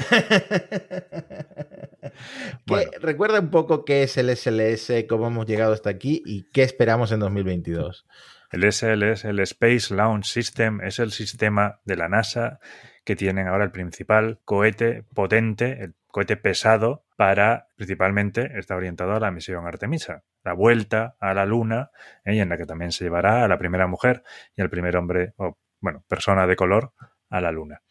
Recuerda 3.00 3.40
un 3.40 3.50
poco 3.50 3.84
qué 3.84 4.02
es 4.02 4.16
el 4.18 4.36
SLS, 4.36 5.06
cómo 5.08 5.28
hemos 5.28 5.46
llegado 5.46 5.72
hasta 5.72 5.90
aquí 5.90 6.22
y 6.26 6.50
qué 6.50 6.62
esperamos 6.62 7.12
en 7.12 7.20
2022. 7.20 8.06
El 8.50 8.70
SLS, 8.70 9.24
el 9.24 9.40
Space 9.40 9.94
Launch 9.94 10.26
System, 10.26 10.82
es 10.82 10.98
el 10.98 11.10
sistema 11.10 11.80
de 11.84 11.96
la 11.96 12.08
NASA 12.08 12.60
que 13.04 13.16
tienen 13.16 13.48
ahora 13.48 13.64
el 13.64 13.72
principal 13.72 14.40
cohete 14.44 15.04
potente, 15.14 15.82
el 15.82 15.94
cohete 16.14 16.36
pesado, 16.36 17.04
para 17.16 17.66
principalmente 17.74 18.56
está 18.56 18.76
orientado 18.76 19.14
a 19.16 19.18
la 19.18 19.32
misión 19.32 19.66
Artemisa, 19.66 20.22
la 20.44 20.52
vuelta 20.52 21.16
a 21.18 21.34
la 21.34 21.44
Luna, 21.44 21.90
¿eh? 22.24 22.36
y 22.36 22.38
en 22.38 22.50
la 22.50 22.56
que 22.56 22.66
también 22.66 22.92
se 22.92 23.02
llevará 23.02 23.42
a 23.42 23.48
la 23.48 23.58
primera 23.58 23.88
mujer 23.88 24.22
y 24.54 24.62
al 24.62 24.70
primer 24.70 24.96
hombre, 24.96 25.34
o 25.38 25.58
bueno, 25.80 26.04
persona 26.06 26.46
de 26.46 26.54
color, 26.54 26.92
a 27.30 27.40
la 27.40 27.50
Luna. 27.50 27.82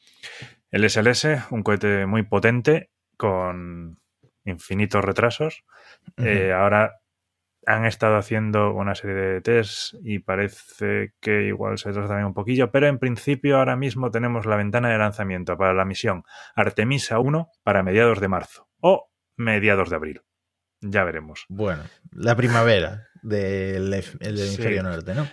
El 0.72 0.90
SLS, 0.90 1.52
un 1.52 1.64
cohete 1.64 2.06
muy 2.06 2.24
potente 2.24 2.92
con 3.18 4.00
infinitos 4.46 5.04
retrasos. 5.04 5.66
Eh, 6.16 6.54
ahora 6.54 7.02
han 7.66 7.86
estado 7.86 8.18
haciendo 8.18 8.74
una 8.74 8.96
serie 8.96 9.16
de 9.16 9.42
tests 9.42 9.98
y 10.04 10.20
parece 10.20 11.14
que 11.20 11.44
igual 11.44 11.78
se 11.78 11.92
trata 11.92 12.10
también 12.10 12.28
un 12.28 12.34
poquillo, 12.34 12.72
pero 12.72 12.88
en 12.88 13.00
principio 13.00 13.58
ahora 13.58 13.76
mismo 13.76 14.12
tenemos 14.12 14.46
la 14.46 14.56
ventana 14.56 14.90
de 14.90 14.98
lanzamiento 14.98 15.58
para 15.58 15.74
la 15.74 15.86
misión 15.86 16.24
Artemisa 16.56 17.20
1 17.20 17.50
para 17.64 17.84
mediados 17.84 18.20
de 18.20 18.28
marzo 18.28 18.70
o 18.80 19.10
mediados 19.36 19.90
de 19.90 19.96
abril. 19.96 20.22
Ya 20.82 21.04
veremos. 21.04 21.46
Bueno, 21.48 21.84
la 22.12 22.36
primavera 22.36 23.08
del, 23.22 23.94
hemisferio 23.94 24.84
norte, 24.84 25.16
¿no? 25.16 25.28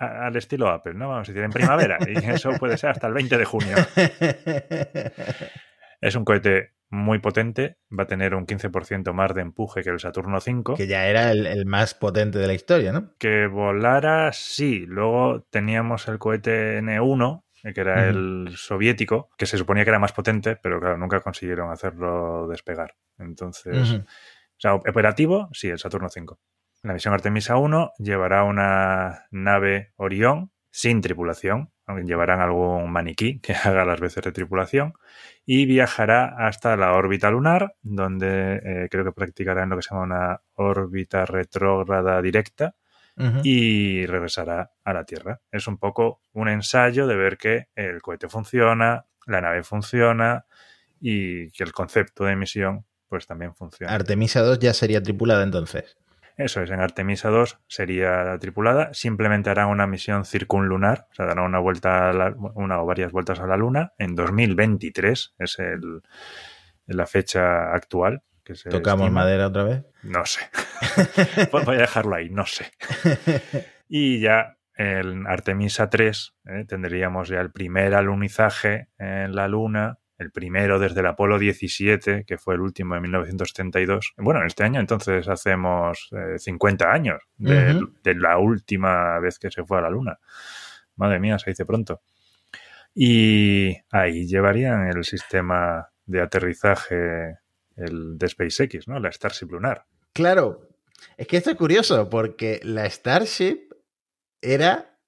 al 0.00 0.34
estilo 0.36 0.68
Apple, 0.68 0.94
¿no? 0.94 1.08
Vamos 1.08 1.28
a 1.28 1.32
decir, 1.32 1.44
en 1.44 1.52
primavera. 1.52 1.98
y 2.06 2.30
eso 2.30 2.50
puede 2.58 2.76
ser 2.76 2.90
hasta 2.90 3.06
el 3.06 3.14
20 3.14 3.38
de 3.38 3.44
junio. 3.44 3.76
es 6.00 6.16
un 6.16 6.24
cohete 6.24 6.72
muy 6.90 7.18
potente, 7.18 7.78
va 7.96 8.04
a 8.04 8.06
tener 8.06 8.34
un 8.34 8.46
15% 8.46 9.12
más 9.12 9.34
de 9.34 9.42
empuje 9.42 9.82
que 9.82 9.90
el 9.90 10.00
Saturno 10.00 10.40
5. 10.40 10.74
Que 10.74 10.86
ya 10.86 11.06
era 11.06 11.30
el, 11.32 11.66
más 11.66 11.94
potente 11.94 12.38
de 12.38 12.46
la 12.46 12.54
historia, 12.54 12.92
¿no? 12.92 13.14
Que 13.18 13.46
volara, 13.46 14.32
sí. 14.32 14.84
Luego 14.86 15.42
teníamos 15.50 16.08
el 16.08 16.18
cohete 16.18 16.78
N1, 16.80 17.44
eh, 17.64 17.72
que 17.72 17.80
era 17.80 18.08
el 18.08 18.54
soviético, 18.56 19.30
que 19.36 19.46
se 19.46 19.58
suponía 19.58 19.84
que 19.84 19.90
era 19.90 19.98
más 19.98 20.12
potente, 20.12 20.56
pero 20.56 20.80
claro, 20.80 20.96
nunca 20.96 21.20
consiguieron 21.20 21.70
hacerlo 21.70 22.48
despegar. 22.48 22.94
Entonces, 23.18 23.92
o 23.92 24.60
sea, 24.60 24.74
operativo, 24.74 25.48
sí, 25.52 25.68
el 25.68 25.78
Saturno 25.78 26.08
5. 26.08 26.38
La 26.82 26.92
misión 26.92 27.12
Artemisa 27.12 27.56
1 27.56 27.92
llevará 27.98 28.44
una 28.44 29.26
nave 29.30 29.92
Orión 29.96 30.52
sin 30.70 31.00
tripulación, 31.00 31.72
llevarán 32.04 32.40
algún 32.40 32.90
maniquí 32.90 33.38
que 33.42 33.54
haga 33.54 33.84
las 33.84 34.00
veces 34.00 34.24
de 34.24 34.32
tripulación, 34.32 34.94
y 35.44 35.66
viajará 35.66 36.46
hasta 36.46 36.76
la 36.76 36.92
órbita 36.92 37.30
lunar, 37.30 37.74
donde 37.82 38.60
eh, 38.62 38.88
creo 38.90 39.04
que 39.04 39.12
practicarán 39.12 39.70
lo 39.70 39.76
que 39.76 39.82
se 39.82 39.90
llama 39.90 40.02
una 40.02 40.40
órbita 40.54 41.24
retrógrada 41.24 42.20
directa, 42.22 42.74
y 43.42 44.06
regresará 44.06 44.70
a 44.84 44.92
la 44.92 45.02
Tierra. 45.02 45.40
Es 45.50 45.66
un 45.66 45.76
poco 45.76 46.20
un 46.34 46.48
ensayo 46.48 47.08
de 47.08 47.16
ver 47.16 47.36
que 47.36 47.66
el 47.74 48.00
cohete 48.00 48.28
funciona, 48.28 49.06
la 49.26 49.40
nave 49.40 49.64
funciona 49.64 50.46
y 51.00 51.50
que 51.50 51.64
el 51.64 51.72
concepto 51.72 52.24
de 52.24 52.36
misión 52.36 52.84
pues 53.08 53.26
también 53.26 53.54
funciona. 53.54 53.92
Artemisa 53.92 54.42
2 54.42 54.58
ya 54.58 54.74
sería 54.74 55.02
tripulada 55.02 55.42
entonces. 55.42 55.96
Eso 56.38 56.62
es, 56.62 56.70
en 56.70 56.80
Artemisa 56.80 57.30
2 57.30 57.58
sería 57.66 58.38
tripulada. 58.38 58.94
Simplemente 58.94 59.50
harán 59.50 59.70
una 59.70 59.88
misión 59.88 60.24
circunlunar, 60.24 61.08
o 61.10 61.14
sea, 61.14 61.26
darán 61.26 61.44
una 61.44 61.58
vuelta, 61.58 62.12
una 62.54 62.80
o 62.80 62.86
varias 62.86 63.10
vueltas 63.10 63.40
a 63.40 63.46
la 63.48 63.56
Luna. 63.56 63.92
En 63.98 64.14
2023 64.14 65.34
es 65.36 65.58
el, 65.58 66.02
la 66.86 67.06
fecha 67.06 67.74
actual. 67.74 68.22
Que 68.44 68.54
se 68.54 68.70
¿Tocamos 68.70 69.10
madera 69.10 69.48
otra 69.48 69.64
vez? 69.64 69.84
No 70.04 70.24
sé. 70.24 70.40
Voy 71.52 71.74
a 71.74 71.80
dejarlo 71.80 72.14
ahí, 72.14 72.30
no 72.30 72.46
sé. 72.46 72.70
Y 73.90 74.20
ya 74.20 74.58
en 74.76 75.26
Artemisa 75.26 75.88
3 75.88 76.34
eh, 76.44 76.64
tendríamos 76.68 77.28
ya 77.28 77.40
el 77.40 77.50
primer 77.50 77.94
alunizaje 77.94 78.88
en 78.98 79.34
la 79.34 79.48
Luna 79.48 79.98
el 80.18 80.32
primero 80.32 80.78
desde 80.80 81.00
el 81.00 81.06
Apolo 81.06 81.38
17, 81.38 82.24
que 82.26 82.38
fue 82.38 82.54
el 82.54 82.60
último 82.60 82.96
en 82.96 83.02
1972. 83.02 84.14
Bueno, 84.16 84.44
este 84.44 84.64
año 84.64 84.80
entonces 84.80 85.28
hacemos 85.28 86.10
50 86.38 86.84
eh, 86.84 86.88
años 86.88 87.22
de, 87.36 88.14
la 88.16 88.38
última 88.38 89.18
vez 89.20 89.38
que 89.38 89.50
se 89.50 89.64
fue 89.64 89.78
a 89.78 89.82
la 89.82 89.90
Luna. 89.90 90.18
Madre 90.96 91.20
mía, 91.20 91.38
se 91.38 91.50
dice 91.50 91.64
pronto. 91.64 92.02
Y 92.94 93.76
ahí 93.92 94.26
llevarían 94.26 94.88
el 94.88 95.04
sistema 95.04 95.88
de 96.04 96.20
aterrizaje 96.20 97.38
el 97.76 98.18
de 98.18 98.28
SpaceX, 98.28 98.88
¿no? 98.88 98.98
La 98.98 99.12
Starship 99.12 99.52
lunar. 99.52 99.84
Claro, 100.12 100.68
es 101.16 101.28
que 101.28 101.36
esto 101.36 101.50
es 101.50 101.56
curioso 101.56 102.10
porque 102.10 102.58
la 102.64 102.90
Starship 102.90 103.68
era 104.42 104.98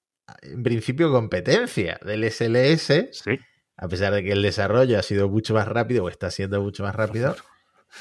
en 0.41 0.63
principio 0.63 1.11
competencia 1.11 1.99
del 2.01 2.31
SLS. 2.31 3.09
Sí 3.11 3.37
a 3.77 3.87
pesar 3.87 4.13
de 4.13 4.23
que 4.23 4.31
el 4.31 4.41
desarrollo 4.41 4.99
ha 4.99 5.03
sido 5.03 5.29
mucho 5.29 5.53
más 5.53 5.67
rápido 5.67 6.03
o 6.03 6.09
está 6.09 6.31
siendo 6.31 6.61
mucho 6.61 6.83
más 6.83 6.95
rápido, 6.95 7.35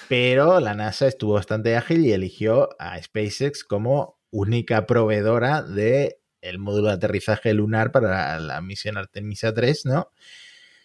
pero 0.09 0.61
la 0.61 0.75
NASA 0.75 1.07
estuvo 1.07 1.35
bastante 1.35 1.77
ágil 1.77 2.05
y 2.05 2.13
eligió 2.13 2.69
a 2.79 3.01
SpaceX 3.03 3.65
como 3.65 4.19
única 4.31 4.87
proveedora 4.87 5.63
de 5.63 6.21
el 6.41 6.59
módulo 6.59 6.89
de 6.89 6.95
aterrizaje 6.95 7.53
lunar 7.53 7.93
para 7.93 8.39
la 8.39 8.61
misión 8.61 8.97
Artemisa 8.97 9.53
3, 9.53 9.87
¿no? 9.87 10.11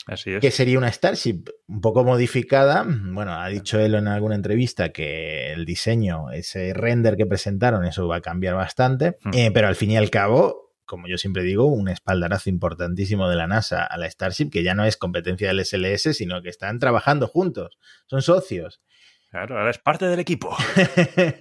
Así 0.05 0.31
es. 0.31 0.41
Que 0.41 0.51
sería 0.51 0.77
una 0.77 0.91
Starship 0.91 1.45
un 1.67 1.81
poco 1.81 2.03
modificada. 2.03 2.85
Bueno, 2.87 3.33
ha 3.33 3.47
dicho 3.47 3.79
él 3.79 3.95
en 3.95 4.07
alguna 4.07 4.35
entrevista 4.35 4.89
que 4.89 5.51
el 5.51 5.65
diseño, 5.65 6.29
ese 6.31 6.73
render 6.73 7.17
que 7.17 7.25
presentaron, 7.25 7.85
eso 7.85 8.07
va 8.07 8.17
a 8.17 8.21
cambiar 8.21 8.55
bastante. 8.55 9.17
Hmm. 9.23 9.31
Eh, 9.33 9.51
pero 9.51 9.67
al 9.67 9.75
fin 9.75 9.91
y 9.91 9.97
al 9.97 10.11
cabo, 10.11 10.64
como 10.85 11.07
yo 11.07 11.17
siempre 11.17 11.43
digo, 11.43 11.65
un 11.65 11.89
espaldarazo 11.89 12.49
importantísimo 12.49 13.29
de 13.29 13.35
la 13.35 13.47
NASA 13.47 13.83
a 13.83 13.97
la 13.97 14.09
Starship, 14.09 14.49
que 14.49 14.63
ya 14.63 14.75
no 14.75 14.85
es 14.85 14.97
competencia 14.97 15.47
del 15.47 15.65
SLS, 15.65 16.15
sino 16.15 16.41
que 16.41 16.49
están 16.49 16.79
trabajando 16.79 17.27
juntos, 17.27 17.77
son 18.05 18.21
socios. 18.21 18.81
Claro, 19.29 19.57
ahora 19.57 19.71
es 19.71 19.79
parte 19.79 20.05
del 20.05 20.19
equipo. 20.19 20.55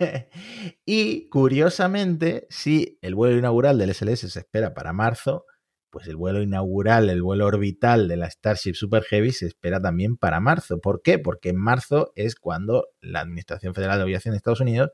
y 0.85 1.29
curiosamente, 1.29 2.47
si 2.51 2.99
el 3.03 3.15
vuelo 3.15 3.39
inaugural 3.39 3.79
del 3.79 3.95
SLS 3.95 4.33
se 4.33 4.41
espera 4.41 4.75
para 4.75 4.93
marzo, 4.93 5.47
pues 5.91 6.09
el 6.09 6.17
vuelo 6.17 6.43
inaugural, 6.43 7.09
el 7.09 7.23
vuelo 7.23 7.47
orbital 7.47 8.09
de 8.09 8.17
la 8.17 8.29
Starship 8.29 8.75
Super 8.75 9.05
Heavy 9.05 9.31
se 9.31 9.47
espera 9.47 9.81
también 9.81 10.17
para 10.17 10.41
marzo. 10.41 10.81
¿Por 10.81 11.03
qué? 11.03 11.21
Porque 11.21 11.51
en 11.51 11.57
marzo 11.57 12.11
es 12.17 12.35
cuando 12.35 12.89
la 13.01 13.21
Administración 13.21 13.75
Federal 13.75 13.99
de 13.99 14.03
Aviación 14.03 14.33
de 14.33 14.39
Estados 14.39 14.61
Unidos 14.61 14.91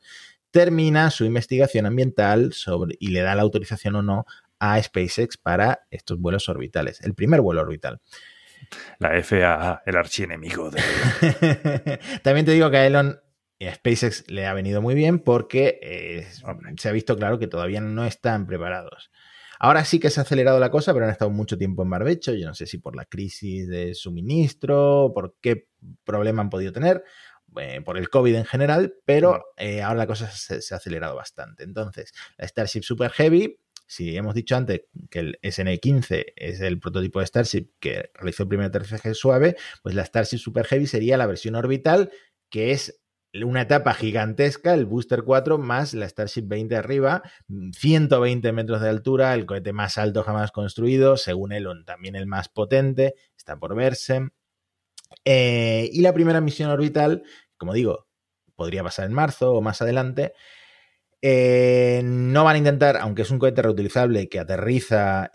termina 0.50 1.10
su 1.10 1.24
investigación 1.24 1.86
ambiental 1.86 2.52
sobre, 2.52 2.96
y 2.98 3.08
le 3.08 3.20
da 3.20 3.34
la 3.34 3.42
autorización 3.42 3.96
o 3.96 4.02
no 4.02 4.26
a 4.58 4.82
SpaceX 4.82 5.36
para 5.36 5.86
estos 5.90 6.18
vuelos 6.18 6.48
orbitales, 6.48 7.00
el 7.00 7.14
primer 7.14 7.40
vuelo 7.40 7.62
orbital. 7.62 8.00
La 8.98 9.22
FAA, 9.22 9.82
el 9.86 9.96
archienemigo 9.96 10.70
de 10.70 10.80
También 12.22 12.44
te 12.44 12.52
digo 12.52 12.70
que 12.70 12.76
a 12.76 12.86
Elon 12.86 13.18
y 13.58 13.66
a 13.66 13.74
SpaceX 13.74 14.30
le 14.30 14.46
ha 14.46 14.54
venido 14.54 14.82
muy 14.82 14.94
bien 14.94 15.18
porque 15.18 15.78
eh, 15.82 16.26
se 16.76 16.88
ha 16.88 16.92
visto 16.92 17.16
claro 17.16 17.38
que 17.38 17.46
todavía 17.46 17.80
no 17.80 18.04
están 18.04 18.46
preparados. 18.46 19.10
Ahora 19.62 19.84
sí 19.84 20.00
que 20.00 20.08
se 20.08 20.20
ha 20.20 20.22
acelerado 20.22 20.58
la 20.58 20.70
cosa, 20.70 20.94
pero 20.94 21.04
han 21.04 21.12
estado 21.12 21.30
mucho 21.30 21.58
tiempo 21.58 21.82
en 21.82 21.90
barbecho. 21.90 22.32
Yo 22.32 22.46
no 22.46 22.54
sé 22.54 22.64
si 22.64 22.78
por 22.78 22.96
la 22.96 23.04
crisis 23.04 23.68
de 23.68 23.94
suministro, 23.94 25.12
por 25.14 25.36
qué 25.42 25.68
problema 26.02 26.40
han 26.40 26.48
podido 26.48 26.72
tener, 26.72 27.04
eh, 27.56 27.80
por 27.84 27.98
el 27.98 28.08
COVID 28.08 28.34
en 28.34 28.44
general, 28.44 28.94
pero 29.04 29.44
eh, 29.56 29.82
ahora 29.82 29.98
la 29.98 30.06
cosa 30.06 30.30
se, 30.30 30.60
se, 30.62 30.74
ha 30.74 30.76
acelerado 30.78 31.16
bastante. 31.16 31.64
Entonces, 31.64 32.12
la 32.36 32.46
Starship 32.46 32.82
Super 32.82 33.10
Heavy 33.10 33.58
si 33.90 34.16
hemos 34.16 34.36
dicho 34.36 34.54
antes 34.54 34.82
que 35.10 35.18
el 35.18 35.40
SN15 35.42 36.26
es 36.36 36.60
el 36.60 36.78
prototipo 36.78 37.18
de 37.18 37.26
Starship 37.26 37.70
que 37.80 38.10
realizó 38.14 38.44
el 38.44 38.48
primer 38.48 38.66
aterrizaje 38.66 39.14
suave, 39.14 39.56
pues 39.82 39.96
la 39.96 40.04
Starship 40.04 40.38
Super 40.38 40.64
Heavy 40.64 40.86
sería 40.86 41.16
la 41.16 41.26
versión 41.26 41.56
orbital, 41.56 42.12
que 42.50 42.70
es 42.70 43.00
una 43.34 43.62
etapa 43.62 43.92
gigantesca, 43.94 44.74
el 44.74 44.86
Booster 44.86 45.24
4 45.24 45.58
más 45.58 45.92
la 45.94 46.08
Starship 46.08 46.44
20 46.46 46.76
arriba, 46.76 47.22
120 47.48 48.52
metros 48.52 48.80
de 48.80 48.88
altura, 48.88 49.34
el 49.34 49.44
cohete 49.44 49.72
más 49.72 49.98
alto 49.98 50.22
jamás 50.22 50.52
construido, 50.52 51.16
según 51.16 51.50
Elon 51.50 51.84
también 51.84 52.14
el 52.14 52.26
más 52.26 52.48
potente, 52.48 53.14
está 53.36 53.58
por 53.58 53.74
verse. 53.74 54.28
Eh, 55.24 55.88
y 55.92 56.00
la 56.00 56.12
primera 56.12 56.40
misión 56.40 56.70
orbital, 56.70 57.22
como 57.56 57.72
digo, 57.72 58.06
podría 58.56 58.82
pasar 58.82 59.06
en 59.06 59.12
marzo 59.12 59.52
o 59.54 59.62
más 59.62 59.82
adelante, 59.82 60.32
eh, 61.22 62.00
no 62.04 62.44
van 62.44 62.56
a 62.56 62.58
intentar, 62.58 62.96
aunque 62.96 63.22
es 63.22 63.30
un 63.30 63.38
cohete 63.38 63.62
reutilizable 63.62 64.28
que 64.28 64.38
aterriza, 64.38 65.30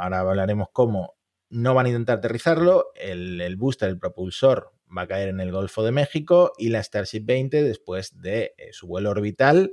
ahora 0.00 0.20
hablaremos 0.20 0.68
cómo, 0.72 1.18
no 1.50 1.74
van 1.74 1.86
a 1.86 1.88
intentar 1.88 2.18
aterrizarlo, 2.18 2.92
el, 2.94 3.56
booster, 3.56 3.88
el 3.88 3.98
propulsor, 3.98 4.72
va 4.96 5.02
a 5.02 5.06
caer 5.06 5.28
en 5.28 5.40
el 5.40 5.52
Golfo 5.52 5.82
de 5.82 5.92
México 5.92 6.52
y 6.58 6.68
la 6.68 6.82
Starship 6.82 7.24
20, 7.24 7.62
después 7.62 8.20
de 8.20 8.54
eh, 8.58 8.72
su 8.72 8.86
vuelo 8.86 9.10
orbital, 9.10 9.72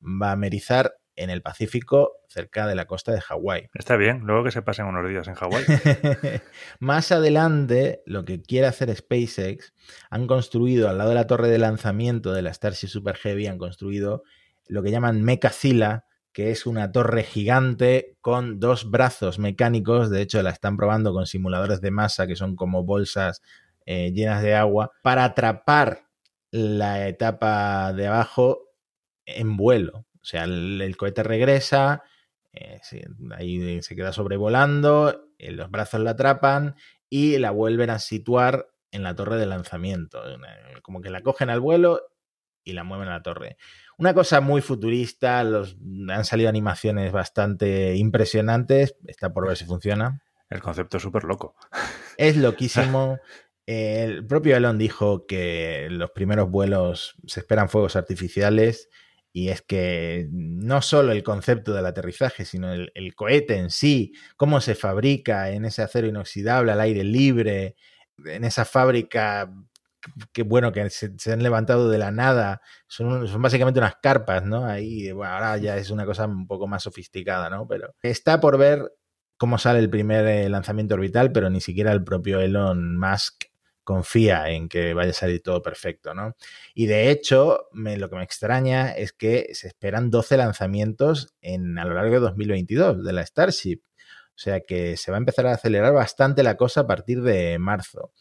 va 0.00 0.32
a 0.32 0.36
merizar 0.36 0.98
en 1.16 1.30
el 1.30 1.42
Pacífico, 1.42 2.20
cerca 2.28 2.66
de 2.66 2.74
la 2.74 2.86
costa 2.86 3.12
de 3.12 3.20
Hawái. 3.20 3.70
Está 3.74 3.96
bien, 3.96 4.20
luego 4.24 4.44
que 4.44 4.50
se 4.50 4.62
pasen 4.62 4.86
unos 4.86 5.08
días 5.08 5.26
en 5.28 5.34
Hawái. 5.34 5.64
Más 6.78 7.10
adelante, 7.10 8.02
lo 8.06 8.24
que 8.24 8.42
quiere 8.42 8.66
hacer 8.66 8.94
SpaceX, 8.94 9.74
han 10.10 10.26
construido 10.26 10.88
al 10.88 10.98
lado 10.98 11.10
de 11.10 11.16
la 11.16 11.26
torre 11.26 11.48
de 11.48 11.58
lanzamiento 11.58 12.32
de 12.32 12.42
la 12.42 12.52
Starship 12.52 12.88
Super 12.88 13.16
Heavy, 13.16 13.46
han 13.46 13.58
construido 13.58 14.22
lo 14.68 14.82
que 14.82 14.90
llaman 14.90 15.22
Mechazilla, 15.22 16.04
que 16.32 16.50
es 16.50 16.66
una 16.66 16.92
torre 16.92 17.22
gigante 17.22 18.18
con 18.20 18.60
dos 18.60 18.90
brazos 18.90 19.38
mecánicos, 19.38 20.10
de 20.10 20.20
hecho 20.20 20.42
la 20.42 20.50
están 20.50 20.76
probando 20.76 21.14
con 21.14 21.26
simuladores 21.26 21.80
de 21.80 21.90
masa, 21.90 22.26
que 22.26 22.36
son 22.36 22.56
como 22.56 22.84
bolsas 22.84 23.40
eh, 23.86 24.12
llenas 24.12 24.42
de 24.42 24.54
agua, 24.54 24.90
para 25.02 25.24
atrapar 25.24 26.06
la 26.50 27.08
etapa 27.08 27.92
de 27.92 28.06
abajo 28.08 28.66
en 29.24 29.56
vuelo. 29.56 30.05
O 30.26 30.28
sea, 30.28 30.42
el, 30.42 30.96
cohete 30.96 31.22
regresa, 31.22 32.02
eh, 32.52 32.80
ahí 33.36 33.80
se 33.80 33.94
queda 33.94 34.12
sobrevolando, 34.12 35.30
eh, 35.38 35.52
los 35.52 35.70
brazos 35.70 36.00
la 36.00 36.10
atrapan 36.10 36.74
y 37.08 37.38
la 37.38 37.52
vuelven 37.52 37.90
a 37.90 38.00
situar 38.00 38.66
en 38.90 39.04
la 39.04 39.14
torre 39.14 39.36
de 39.36 39.46
lanzamiento. 39.46 40.20
Como 40.82 41.00
que 41.00 41.10
la 41.10 41.20
cogen 41.20 41.48
al 41.48 41.60
vuelo 41.60 42.02
y 42.64 42.72
la 42.72 42.82
mueven 42.82 43.06
a 43.06 43.12
la 43.12 43.22
torre. 43.22 43.56
Una 43.98 44.14
cosa 44.14 44.40
muy 44.40 44.62
futurista, 44.62 45.44
los, 45.44 45.76
han 46.08 46.24
salido 46.24 46.48
animaciones 46.48 47.12
bastante 47.12 47.94
impresionantes, 47.94 48.96
está 49.06 49.32
por 49.32 49.46
ver 49.46 49.56
si 49.56 49.64
funciona. 49.64 50.24
El 50.50 50.60
concepto 50.60 50.96
es 50.96 51.04
súper 51.04 51.22
loco. 51.22 51.54
Es 52.18 52.36
loquísimo. 52.36 53.18
El 53.66 54.26
propio 54.26 54.56
Elon 54.56 54.78
dijo 54.78 55.26
que 55.26 55.86
los 55.90 56.10
primeros 56.12 56.50
vuelos 56.50 57.14
se 57.26 57.40
esperan 57.40 57.68
fuegos 57.68 57.94
artificiales 57.94 58.88
y 59.36 59.50
es 59.50 59.60
que 59.60 60.28
no 60.32 60.80
solo 60.80 61.12
el 61.12 61.22
concepto 61.22 61.74
del 61.74 61.84
aterrizaje, 61.84 62.46
sino 62.46 62.72
el, 62.72 63.14
cohete 63.14 63.58
en 63.58 63.68
sí, 63.68 64.14
cómo 64.34 64.62
se 64.62 64.74
fabrica 64.74 65.50
en 65.50 65.66
ese 65.66 65.82
acero 65.82 66.06
inoxidable 66.06 66.72
al 66.72 66.80
aire 66.80 67.04
libre, 67.04 67.76
en 68.24 68.44
esa 68.44 68.64
fábrica 68.64 69.52
que 70.32 70.42
bueno, 70.42 70.72
que 70.72 70.88
se, 70.88 71.12
han 71.30 71.42
levantado 71.42 71.90
de 71.90 71.98
la 71.98 72.10
nada, 72.12 72.62
son, 72.86 73.30
básicamente 73.42 73.78
unas 73.78 73.96
carpas, 73.96 74.42
¿no? 74.42 74.64
Ahí, 74.64 75.10
ahora 75.10 75.58
ya 75.58 75.76
es 75.76 75.90
una 75.90 76.06
cosa 76.06 76.24
un 76.24 76.46
poco 76.46 76.66
más 76.66 76.84
sofisticada, 76.84 77.50
¿no? 77.50 77.68
Pero 77.68 77.94
está 78.00 78.40
por 78.40 78.56
ver 78.56 78.90
cómo 79.36 79.58
sale 79.58 79.80
el 79.80 79.90
primer 79.90 80.26
eh, 80.26 80.48
lanzamiento 80.48 80.94
orbital, 80.94 81.30
pero 81.30 81.50
ni 81.50 81.60
siquiera 81.60 81.92
el 81.92 82.02
propio 82.02 82.40
Elon 82.40 82.98
Musk 82.98 83.44
confía 83.86 84.50
en 84.50 84.68
que 84.68 84.92
vaya 84.94 85.10
a 85.10 85.14
salir 85.14 85.42
todo 85.42 85.62
perfecto, 85.62 86.12
¿no? 86.12 86.36
Y 86.74 86.86
de 86.86 87.08
hecho, 87.08 87.68
lo 87.72 88.10
que 88.10 88.16
me 88.16 88.24
extraña 88.24 88.90
es 88.90 89.12
que 89.12 89.50
se 89.54 89.68
esperan 89.68 90.10
12 90.10 90.36
lanzamientos 90.36 91.34
en, 91.40 91.78
a 91.78 91.84
lo 91.84 91.94
largo 91.94 92.14
de 92.14 92.20
2022 92.20 93.04
de 93.04 93.12
la 93.12 93.24
Starship. 93.24 93.80
O 94.30 94.38
sea 94.38 94.60
que 94.60 94.96
se 94.96 95.12
va 95.12 95.16
a 95.16 95.20
empezar 95.20 95.46
a 95.46 95.52
acelerar 95.52 95.94
bastante 95.94 96.42
la 96.42 96.56
cosa 96.56 96.80
a 96.80 96.86
partir 96.86 97.22
de 97.22 97.58
marzo. 97.58 98.12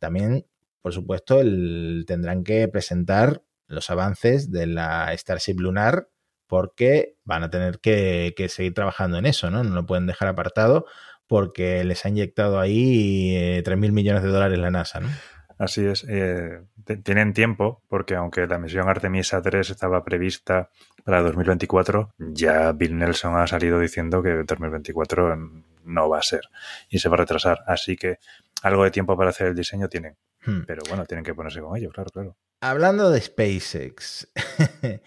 También, 0.00 0.44
por 0.82 0.92
supuesto, 0.92 1.38
tendrán 1.38 2.42
que 2.42 2.66
presentar 2.66 3.42
los 3.68 3.90
avances 3.90 4.50
de 4.50 4.66
la 4.66 5.16
Starship 5.16 5.60
Lunar 5.60 6.08
porque 6.48 7.16
van 7.24 7.44
a 7.44 7.48
tener 7.48 7.78
que, 7.78 8.34
que 8.36 8.48
seguir 8.48 8.74
trabajando 8.74 9.18
en 9.18 9.26
eso, 9.26 9.50
¿no? 9.50 9.62
No 9.62 9.74
lo 9.74 9.86
pueden 9.86 10.06
dejar 10.06 10.28
apartado 10.28 10.84
porque 11.32 11.82
les 11.82 12.04
ha 12.04 12.10
inyectado 12.10 12.60
ahí 12.60 13.34
eh, 13.34 13.62
3.000 13.64 13.90
millones 13.92 14.22
de 14.22 14.28
dólares 14.28 14.58
la 14.58 14.70
NASA, 14.70 15.00
¿no? 15.00 15.08
Así 15.56 15.82
es. 15.82 16.04
Eh, 16.06 16.60
tienen 17.02 17.32
tiempo, 17.32 17.80
porque 17.88 18.16
aunque 18.16 18.46
la 18.46 18.58
misión 18.58 18.86
Artemisa 18.86 19.40
3 19.40 19.70
estaba 19.70 20.04
prevista 20.04 20.68
para 21.04 21.22
2024, 21.22 22.12
ya 22.18 22.72
Bill 22.72 22.98
Nelson 22.98 23.34
ha 23.38 23.46
salido 23.46 23.78
diciendo 23.78 24.22
que 24.22 24.44
2024 24.44 25.34
no 25.84 26.08
va 26.10 26.18
a 26.18 26.22
ser 26.22 26.42
y 26.90 26.98
se 26.98 27.08
va 27.08 27.14
a 27.14 27.20
retrasar. 27.20 27.60
Así 27.66 27.96
que 27.96 28.18
algo 28.62 28.84
de 28.84 28.90
tiempo 28.90 29.16
para 29.16 29.30
hacer 29.30 29.46
el 29.46 29.54
diseño 29.54 29.88
tienen. 29.88 30.18
Hmm. 30.44 30.64
Pero 30.66 30.82
bueno, 30.86 31.06
tienen 31.06 31.24
que 31.24 31.34
ponerse 31.34 31.62
con 31.62 31.74
ello, 31.78 31.88
claro, 31.92 32.10
claro. 32.10 32.36
Hablando 32.60 33.10
de 33.10 33.22
SpaceX, 33.22 34.28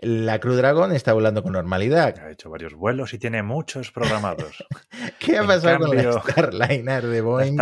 La 0.00 0.38
Cruz 0.38 0.56
Dragon 0.56 0.92
está 0.92 1.12
volando 1.12 1.42
con 1.42 1.52
normalidad. 1.52 2.16
Ha 2.20 2.30
hecho 2.30 2.50
varios 2.50 2.74
vuelos 2.74 3.12
y 3.14 3.18
tiene 3.18 3.42
muchos 3.42 3.90
programados. 3.90 4.64
¿Qué 5.18 5.38
ha 5.38 5.44
pasado 5.44 5.86
con 5.86 5.96
la 5.96 6.12
Starliner 6.20 7.04
de 7.04 7.20
Boeing? 7.20 7.58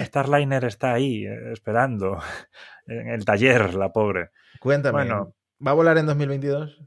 Starliner 0.00 0.64
está 0.66 0.92
ahí, 0.92 1.24
eh, 1.24 1.52
esperando, 1.52 2.18
en 2.86 3.08
el 3.08 3.24
taller, 3.24 3.74
la 3.74 3.90
pobre. 3.92 4.30
Cuéntame, 4.60 5.04
bueno, 5.04 5.34
¿va 5.66 5.70
a 5.70 5.74
volar 5.74 5.96
en 5.96 6.06
2022? 6.06 6.82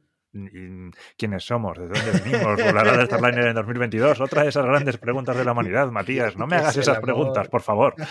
Quiénes 1.17 1.43
somos, 1.43 1.77
de 1.77 1.87
dónde 1.87 2.11
venimos, 2.23 2.63
volará 2.63 2.95
de 2.97 3.05
Starliner 3.05 3.47
en 3.47 3.55
2022. 3.55 4.21
Otra 4.21 4.43
de 4.43 4.49
esas 4.49 4.65
grandes 4.65 4.97
preguntas 4.97 5.35
de 5.35 5.43
la 5.43 5.51
humanidad, 5.51 5.91
Matías. 5.91 6.37
No 6.37 6.47
me 6.47 6.55
hagas 6.57 6.77
esas 6.77 6.99
preguntas, 6.99 7.47
por 7.47 7.61
favor. 7.61 7.95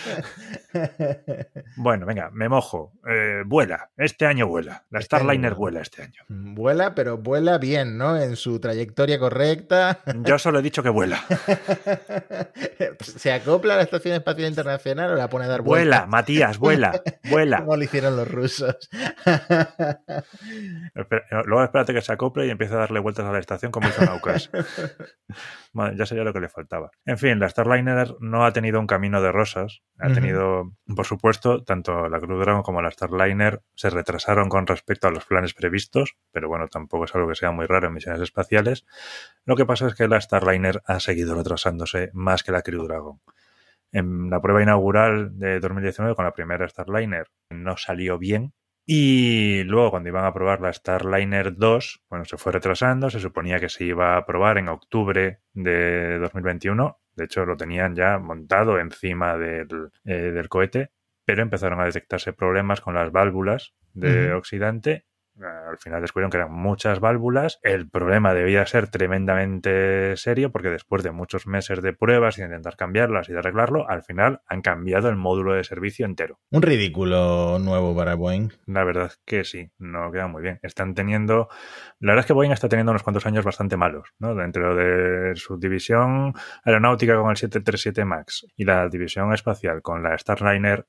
Bueno, 1.77 2.07
venga, 2.07 2.31
me 2.33 2.49
mojo. 2.49 2.93
Eh, 3.09 3.43
vuela, 3.45 3.91
este 3.97 4.27
año 4.27 4.47
vuela. 4.47 4.85
La 4.91 5.01
este 5.01 5.17
Starliner 5.17 5.55
vuela 5.55 5.81
este 5.81 6.03
año. 6.03 6.23
Mm, 6.29 6.55
vuela, 6.55 6.95
pero 6.95 7.19
vuela 7.19 7.59
bien, 7.59 7.97
¿no? 7.97 8.17
En 8.17 8.37
su 8.37 8.61
trayectoria 8.61 9.19
correcta. 9.19 10.01
Yo 10.23 10.39
solo 10.39 10.59
he 10.59 10.63
dicho 10.63 10.83
que 10.83 10.91
vuela. 10.91 11.21
¿Se 13.01 13.33
acopla 13.33 13.75
a 13.75 13.77
la 13.79 13.83
Estación 13.83 14.15
Espacial 14.15 14.49
Internacional 14.49 15.13
o 15.13 15.17
la 15.17 15.29
pone 15.29 15.47
a 15.47 15.49
dar 15.49 15.63
vuelta? 15.63 15.85
Vuela, 15.85 16.07
Matías, 16.07 16.59
vuela, 16.59 17.03
vuela. 17.31 17.59
Como 17.61 17.77
lo 17.77 17.83
hicieron 17.83 18.17
los 18.17 18.31
rusos. 18.31 18.77
Luego 21.47 21.65
espérate 21.65 21.95
que 21.95 22.03
se 22.03 22.10
y 22.45 22.51
empiece 22.51 22.75
a 22.75 22.79
darle 22.79 23.01
vueltas 23.01 23.27
a 23.27 23.33
la 23.33 23.39
estación 23.39 23.73
como 23.73 23.89
hizo 23.89 24.05
Naucas. 24.05 24.51
bueno, 25.73 25.97
ya 25.97 26.07
sería 26.07 26.25
lo 26.25 26.33
que 26.33 26.41
le 26.41 26.49
faltaba. 26.49 26.91
En 27.05 27.19
fin, 27.19 27.39
la 27.39 27.49
Starliner 27.49 28.17
no 28.21 28.45
ha 28.45 28.53
tenido 28.53 28.81
un 28.81 28.87
camino 28.87 29.21
de 29.21 29.33
rosas. 29.33 29.83
Ha 29.99 30.13
tenido, 30.13 30.73
por 30.95 31.07
supuesto, 31.07 31.63
tanto 31.65 32.09
la 32.09 32.21
Crew 32.21 32.39
Dragon 32.39 32.63
como 32.63 32.83
la 32.83 32.91
Starliner 32.91 33.63
se 33.75 33.91
retrasaron 33.91 34.49
con 34.49 34.67
respecto 34.67 35.09
a 35.09 35.11
los 35.11 35.25
planes 35.25 35.55
previstos, 35.55 36.17
pero 36.33 36.49
bueno, 36.49 36.69
tampoco 36.69 37.05
es 37.05 37.15
algo 37.15 37.29
que 37.29 37.35
sea 37.35 37.51
muy 37.51 37.67
raro 37.67 37.89
en 37.89 37.95
misiones 37.95 38.21
espaciales. 38.23 38.87
Lo 39.45 39.57
que 39.57 39.67
pasa 39.67 39.87
es 39.87 39.95
que 39.95 40.09
la 40.09 40.21
Starliner 40.21 40.83
ha 40.87 41.01
seguido 41.01 41.35
retrasándose 41.35 42.11
más 42.13 42.43
que 42.43 42.53
la 42.53 42.63
Crew 42.63 42.87
Dragon. 42.87 43.21
En 43.93 44.31
la 44.31 44.41
prueba 44.41 44.63
inaugural 44.63 45.39
de 45.39 45.59
2019 45.59 46.15
con 46.15 46.25
la 46.25 46.33
primera 46.33 46.69
Starliner 46.69 47.27
no 47.51 47.77
salió 47.77 48.19
bien, 48.19 48.53
Y 48.93 49.63
luego, 49.63 49.93
cuando 49.93 50.09
iban 50.09 50.25
a 50.25 50.33
probar 50.33 50.61
la 50.61 50.73
Starliner 50.73 51.55
2, 51.55 52.07
bueno, 52.11 52.25
se 52.25 52.37
fue 52.37 52.51
retrasando, 52.51 53.09
se 53.09 53.21
suponía 53.21 53.61
que 53.61 53.69
se 53.69 53.85
iba 53.85 54.17
a 54.17 54.27
probar 54.27 54.59
en 54.59 54.69
octubre 54.69 55.43
de 55.53 56.19
2021. 56.19 56.99
De 57.15 57.25
hecho, 57.25 57.47
lo 57.47 57.57
tenían 57.57 57.95
ya 57.95 58.19
montado 58.19 58.81
encima 58.81 59.39
del, 59.39 59.93
eh, 60.05 60.33
del 60.33 60.49
cohete, 60.49 60.91
pero 61.25 61.41
empezaron 61.41 61.81
a 61.81 61.85
detectarse 61.85 62.33
problemas 62.33 62.81
con 62.81 62.95
las 62.95 63.13
válvulas 63.13 63.77
de 63.93 64.33
oxidante 64.33 65.07
al 65.43 65.79
final 65.79 66.01
descubrieron 66.01 66.31
que 66.31 66.37
eran 66.37 66.53
muchas 66.53 67.01
válvulas. 67.01 67.59
El 67.63 67.89
problema 67.89 68.35
debía 68.35 68.67
ser 68.67 68.89
tremendamente 68.89 70.17
serio 70.17 70.51
porque 70.51 70.71
después 70.71 71.03
de 71.03 71.11
muchos 71.11 71.47
meses 71.47 71.83
de 71.83 71.93
pruebas 71.93 72.39
y 72.39 72.43
de 72.43 72.49
intentar 72.49 72.77
cambiarlas 72.77 73.29
y 73.29 73.33
de 73.33 73.39
arreglarlo, 73.39 73.89
al 73.89 74.03
final 74.03 74.43
han 74.47 74.63
cambiado 74.63 75.09
el 75.09 75.17
módulo 75.17 75.55
de 75.55 75.65
servicio 75.65 76.07
entero. 76.07 76.39
Un 76.51 76.63
ridículo 76.63 77.59
nuevo 77.59 77.95
para 77.95 78.15
Boeing. 78.15 78.51
La 78.67 78.85
verdad 78.85 79.13
que 79.25 79.45
sí, 79.45 79.71
no 79.79 80.11
queda 80.11 80.27
muy 80.27 80.43
bien. 80.43 80.59
Están 80.63 80.95
teniendo, 80.95 81.49
la 81.99 82.13
verdad 82.13 82.25
es 82.25 82.27
que 82.27 82.33
Boeing 82.33 82.53
está 82.53 82.69
teniendo 82.69 82.93
unos 82.93 83.03
cuantos 83.03 83.27
años 83.27 83.45
bastante 83.45 83.77
malos, 83.77 84.13
¿no? 84.19 84.35
Dentro 84.35 84.75
de 84.75 85.35
su 85.37 85.59
división 85.59 86.35
aeronáutica 86.65 87.17
con 87.17 87.31
el 87.31 87.37
737 87.37 88.05
MAX 88.05 88.47
y 88.57 88.65
la 88.65 88.89
división 88.89 89.33
espacial 89.33 89.83
con 89.83 90.03
la 90.03 90.17
Starliner 90.17 90.87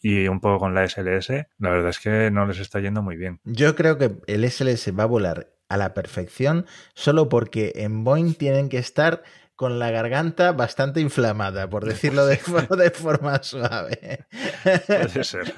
y 0.00 0.28
un 0.28 0.40
poco 0.40 0.60
con 0.60 0.74
la 0.74 0.88
SLS, 0.88 1.30
la 1.58 1.70
verdad 1.70 1.90
es 1.90 1.98
que 1.98 2.30
no 2.30 2.46
les 2.46 2.58
está 2.58 2.80
yendo 2.80 3.02
muy 3.02 3.16
bien. 3.16 3.40
Yo 3.44 3.74
creo 3.74 3.98
que 3.98 4.16
el 4.26 4.48
SLS 4.48 4.98
va 4.98 5.04
a 5.04 5.06
volar 5.06 5.48
a 5.68 5.76
la 5.76 5.94
perfección 5.94 6.66
solo 6.94 7.28
porque 7.28 7.72
en 7.76 8.04
Boeing 8.04 8.34
tienen 8.34 8.68
que 8.68 8.78
estar 8.78 9.22
con 9.54 9.78
la 9.78 9.90
garganta 9.90 10.52
bastante 10.52 11.00
inflamada, 11.00 11.68
por 11.68 11.84
decirlo 11.84 12.26
de, 12.26 12.36
de 12.78 12.90
forma 12.90 13.42
suave. 13.42 14.26
Puede 14.86 15.24
ser. 15.24 15.52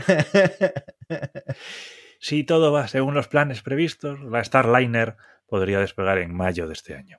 Si 2.18 2.44
todo 2.44 2.70
va 2.70 2.86
según 2.86 3.14
los 3.14 3.28
planes 3.28 3.62
previstos, 3.62 4.20
la 4.20 4.44
Starliner 4.44 5.16
podría 5.46 5.80
despegar 5.80 6.18
en 6.18 6.34
mayo 6.34 6.66
de 6.66 6.74
este 6.74 6.94
año. 6.94 7.18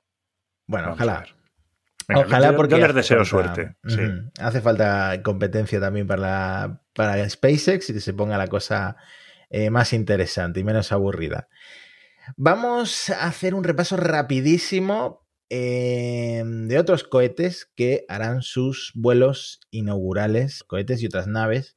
Bueno, 0.66 0.92
ojalá. 0.92 1.26
Ojalá 2.14 2.56
porque 2.56 2.78
yo 2.78 2.86
les 2.86 2.94
deseo 2.94 3.24
suerte. 3.24 3.76
Hace 4.38 4.60
falta 4.60 5.22
competencia 5.22 5.80
también 5.80 6.06
para, 6.06 6.82
para 6.94 7.28
SpaceX 7.28 7.90
y 7.90 7.94
que 7.94 8.00
se 8.00 8.14
ponga 8.14 8.38
la 8.38 8.48
cosa 8.48 8.96
eh, 9.50 9.70
más 9.70 9.92
interesante 9.92 10.60
y 10.60 10.64
menos 10.64 10.92
aburrida. 10.92 11.48
Vamos 12.36 13.10
a 13.10 13.26
hacer 13.26 13.54
un 13.54 13.64
repaso 13.64 13.96
rapidísimo 13.96 15.26
eh, 15.50 16.42
de 16.46 16.78
otros 16.78 17.04
cohetes 17.04 17.70
que 17.76 18.06
harán 18.08 18.40
sus 18.40 18.92
vuelos 18.94 19.60
inaugurales, 19.70 20.64
cohetes 20.64 21.02
y 21.02 21.06
otras 21.06 21.26
naves, 21.26 21.76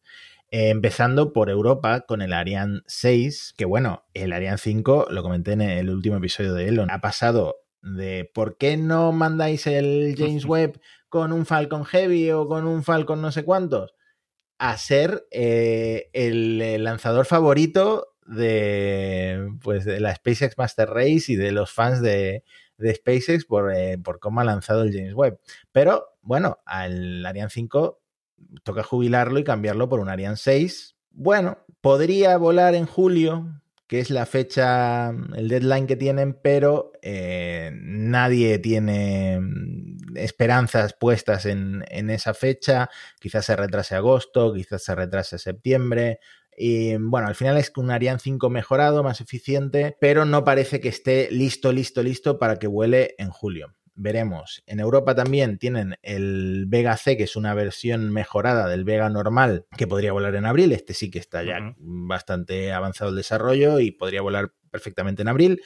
eh, 0.51 0.69
empezando 0.69 1.33
por 1.33 1.49
Europa 1.49 2.05
con 2.07 2.21
el 2.21 2.31
Ariane 2.31 2.79
6, 2.85 3.55
que 3.57 3.65
bueno, 3.65 4.05
el 4.13 4.31
Ariane 4.31 4.57
5, 4.57 5.07
lo 5.09 5.23
comenté 5.23 5.51
en 5.51 5.61
el 5.61 5.89
último 5.89 6.15
episodio 6.15 6.53
de 6.53 6.69
Elon, 6.69 6.91
ha 6.91 7.01
pasado 7.01 7.64
de 7.85 8.29
por 8.33 8.57
qué 8.57 8.77
no 8.77 9.11
mandáis 9.11 9.67
el 9.67 10.15
James 10.17 10.45
Webb 10.45 10.81
con 11.07 11.31
un 11.31 11.45
Falcon 11.45 11.85
Heavy 11.85 12.31
o 12.31 12.47
con 12.47 12.65
un 12.65 12.83
Falcon 12.83 13.21
no 13.21 13.31
sé 13.31 13.45
cuántos, 13.45 13.93
a 14.57 14.77
ser 14.77 15.27
eh, 15.31 16.09
el, 16.13 16.83
lanzador 16.83 17.25
favorito 17.25 18.15
de, 18.25 19.49
pues, 19.61 19.85
de 19.85 19.99
la 19.99 20.15
SpaceX 20.15 20.57
Master 20.57 20.89
Race 20.89 21.25
y 21.27 21.35
de 21.35 21.51
los 21.51 21.71
fans 21.71 22.01
de, 22.01 22.43
SpaceX 22.81 23.45
por, 23.45 23.71
eh, 23.73 23.99
por, 23.99 24.19
cómo 24.19 24.41
ha 24.41 24.45
lanzado 24.45 24.81
el 24.81 24.91
James 24.91 25.13
Webb. 25.13 25.39
Pero 25.71 26.17
bueno, 26.21 26.57
al 26.65 27.23
Ariane 27.23 27.51
5 27.51 28.01
toca 28.63 28.83
jubilarlo 28.83 29.37
y 29.39 29.43
cambiarlo 29.43 29.87
por 29.87 29.99
un 29.99 30.09
Ariane 30.09 30.37
6. 30.37 30.95
Bueno, 31.11 31.59
podría 31.81 32.35
volar 32.37 32.73
en 32.73 32.87
julio, 32.87 33.61
que 33.87 33.99
es 33.99 34.09
la 34.09 34.25
fecha, 34.25 35.09
el 35.09 35.47
deadline 35.47 35.87
que 35.87 35.95
tienen, 35.95 36.33
pero 36.33 36.91
eh, 37.01 37.71
nadie 37.73 38.57
tiene 38.59 39.39
mm, 39.39 40.17
esperanzas 40.17 40.93
puestas 40.93 41.45
en, 41.45 41.83
esa 42.09 42.33
fecha. 42.33 42.89
Quizás 43.19 43.45
se 43.45 43.55
retrase 43.55 43.95
agosto, 43.95 44.53
quizás 44.53 44.83
se 44.83 44.95
retrase 44.95 45.37
septiembre. 45.37 46.19
Y 46.57 46.95
bueno, 46.95 47.27
al 47.27 47.35
final 47.35 47.57
es 47.57 47.71
un 47.75 47.91
Ariane 47.91 48.19
5 48.19 48.49
mejorado, 48.49 49.03
más 49.03 49.21
eficiente, 49.21 49.97
pero 49.99 50.25
no 50.25 50.43
parece 50.43 50.79
que 50.79 50.89
esté 50.89 51.29
listo, 51.31 51.71
listo, 51.71 52.01
listo 52.01 52.39
para 52.39 52.57
que 52.57 52.67
vuele 52.67 53.13
en 53.17 53.29
julio 53.29 53.75
veremos. 53.95 54.63
En 54.65 54.79
Europa 54.79 55.15
también 55.15 55.57
tienen 55.57 55.97
el 56.01 56.65
Vega 56.67 56.97
C, 56.97 57.17
que 57.17 57.23
es 57.23 57.35
una 57.35 57.53
versión 57.53 58.11
mejorada 58.11 58.67
del 58.67 58.83
Vega 58.83 59.09
normal, 59.09 59.65
que 59.77 59.87
podría 59.87 60.11
volar 60.11 60.35
en 60.35 60.45
abril. 60.45 60.71
Este 60.71 60.93
sí 60.93 61.09
que 61.09 61.19
está 61.19 61.43
ya 61.43 61.73
bastante 61.77 62.73
avanzado 62.73 63.09
el 63.09 63.15
desarrollo 63.15 63.79
y 63.79 63.91
podría 63.91 64.21
volar 64.21 64.51
perfectamente 64.69 65.21
en 65.21 65.29
abril. 65.29 65.61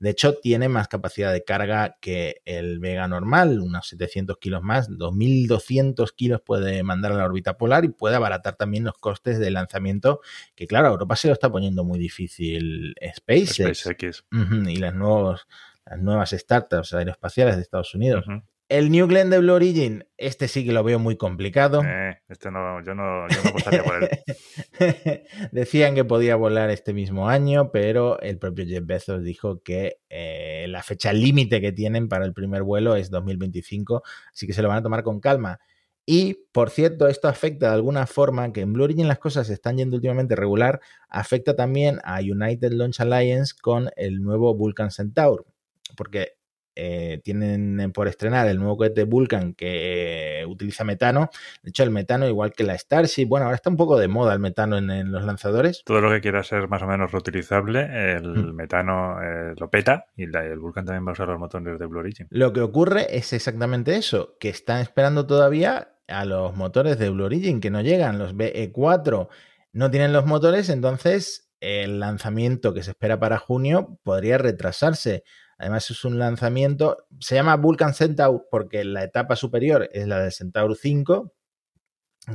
De 0.00 0.10
hecho, 0.10 0.34
tiene 0.34 0.68
más 0.68 0.88
capacidad 0.88 1.32
de 1.32 1.44
carga 1.44 1.96
que 2.00 2.42
el 2.44 2.78
Vega 2.80 3.06
normal, 3.06 3.60
unos 3.60 3.88
700 3.88 4.38
kilos 4.38 4.62
más, 4.62 4.90
2.200 4.90 6.12
kilos 6.14 6.40
puede 6.44 6.82
mandar 6.82 7.12
a 7.12 7.14
la 7.14 7.24
órbita 7.24 7.56
polar 7.56 7.84
y 7.84 7.88
puede 7.88 8.16
abaratar 8.16 8.56
también 8.56 8.84
los 8.84 8.94
costes 8.98 9.38
de 9.38 9.50
lanzamiento, 9.50 10.20
que 10.56 10.66
claro, 10.66 10.88
a 10.88 10.90
Europa 10.90 11.16
se 11.16 11.28
lo 11.28 11.34
está 11.34 11.50
poniendo 11.50 11.84
muy 11.84 11.98
difícil 11.98 12.94
SpaceX. 13.16 13.78
SpaceX. 13.78 14.24
y 14.68 14.76
las 14.76 14.94
nuevos 14.94 15.46
las 15.86 16.00
nuevas 16.00 16.30
startups 16.30 16.94
aeroespaciales 16.94 17.56
de 17.56 17.62
Estados 17.62 17.94
Unidos. 17.94 18.24
El 18.70 18.90
New 18.90 19.06
Glenn 19.06 19.28
de 19.28 19.40
Blue 19.40 19.52
Origin, 19.52 20.06
este 20.16 20.48
sí 20.48 20.64
que 20.64 20.72
lo 20.72 20.82
veo 20.82 20.98
muy 20.98 21.16
complicado. 21.16 21.82
Eh, 21.84 22.18
este 22.28 22.50
no, 22.50 22.82
yo 22.82 22.94
no, 22.94 23.28
yo 23.28 23.42
no 23.42 23.50
apostaría 23.50 23.84
por 23.84 24.02
él. 24.02 25.22
Decían 25.52 25.94
que 25.94 26.04
podía 26.04 26.36
volar 26.36 26.70
este 26.70 26.94
mismo 26.94 27.28
año, 27.28 27.70
pero 27.70 28.18
el 28.20 28.38
propio 28.38 28.64
Jeff 28.64 28.86
Bezos 28.86 29.22
dijo 29.22 29.62
que 29.62 29.98
eh, 30.08 30.64
la 30.68 30.82
fecha 30.82 31.12
límite 31.12 31.60
que 31.60 31.72
tienen 31.72 32.08
para 32.08 32.24
el 32.24 32.32
primer 32.32 32.62
vuelo 32.62 32.96
es 32.96 33.10
2025, 33.10 34.02
así 34.32 34.46
que 34.46 34.54
se 34.54 34.62
lo 34.62 34.68
van 34.68 34.78
a 34.78 34.82
tomar 34.82 35.02
con 35.02 35.20
calma. 35.20 35.60
Y, 36.06 36.38
por 36.52 36.70
cierto, 36.70 37.06
esto 37.08 37.28
afecta 37.28 37.68
de 37.68 37.74
alguna 37.74 38.06
forma, 38.06 38.50
que 38.52 38.62
en 38.62 38.72
Blue 38.72 38.84
Origin 38.84 39.08
las 39.08 39.18
cosas 39.18 39.46
se 39.46 39.52
están 39.52 39.76
yendo 39.76 39.96
últimamente 39.96 40.36
regular, 40.36 40.80
afecta 41.08 41.54
también 41.54 42.00
a 42.02 42.20
United 42.20 42.72
Launch 42.72 43.00
Alliance 43.00 43.54
con 43.60 43.90
el 43.96 44.22
nuevo 44.22 44.54
Vulcan 44.54 44.90
Centaur 44.90 45.46
porque 45.96 46.36
eh, 46.76 47.20
tienen 47.22 47.92
por 47.92 48.08
estrenar 48.08 48.48
el 48.48 48.58
nuevo 48.58 48.76
cohete 48.76 49.04
Vulcan 49.04 49.54
que 49.54 50.40
eh, 50.40 50.46
utiliza 50.46 50.82
metano. 50.82 51.30
De 51.62 51.70
hecho, 51.70 51.84
el 51.84 51.90
metano, 51.90 52.26
igual 52.26 52.52
que 52.52 52.64
la 52.64 52.76
Starship, 52.76 53.26
bueno, 53.26 53.46
ahora 53.46 53.54
está 53.54 53.70
un 53.70 53.76
poco 53.76 53.96
de 53.96 54.08
moda 54.08 54.32
el 54.32 54.40
metano 54.40 54.76
en, 54.76 55.12
los 55.12 55.24
lanzadores. 55.24 55.82
Todo 55.84 56.00
lo 56.00 56.10
que 56.10 56.20
quiera 56.20 56.42
ser 56.42 56.68
más 56.68 56.82
o 56.82 56.86
menos 56.86 57.12
reutilizable, 57.12 58.16
el 58.16 58.28
mm. 58.28 58.54
metano 58.54 59.22
eh, 59.22 59.54
lo 59.56 59.70
peta 59.70 60.06
y 60.16 60.24
el 60.24 60.58
Vulcan 60.58 60.84
también 60.84 61.06
va 61.06 61.10
a 61.10 61.12
usar 61.12 61.28
los 61.28 61.38
motores 61.38 61.78
de 61.78 61.86
Blue 61.86 62.00
Origin. 62.00 62.26
Lo 62.30 62.52
que 62.52 62.60
ocurre 62.60 63.16
es 63.16 63.32
exactamente 63.32 63.96
eso, 63.96 64.36
que 64.40 64.48
están 64.48 64.80
esperando 64.80 65.26
todavía 65.26 65.92
a 66.08 66.24
los 66.24 66.56
motores 66.56 66.98
de 66.98 67.08
Blue 67.08 67.24
Origin 67.24 67.60
que 67.60 67.70
no 67.70 67.82
llegan, 67.82 68.18
los 68.18 68.34
BE4 68.34 69.28
no 69.72 69.90
tienen 69.90 70.12
los 70.12 70.26
motores, 70.26 70.68
entonces 70.68 71.52
el 71.60 72.00
lanzamiento 72.00 72.74
que 72.74 72.82
se 72.82 72.90
espera 72.90 73.18
para 73.18 73.38
junio 73.38 73.98
podría 74.02 74.38
retrasarse. 74.38 75.24
Además 75.58 75.90
es 75.90 76.04
un 76.04 76.18
lanzamiento, 76.18 77.06
se 77.20 77.34
llama 77.34 77.56
Vulcan 77.56 77.94
Centaur 77.94 78.46
porque 78.50 78.84
la 78.84 79.04
etapa 79.04 79.36
superior 79.36 79.88
es 79.92 80.06
la 80.06 80.20
del 80.20 80.32
Centaur 80.32 80.76
5, 80.76 81.32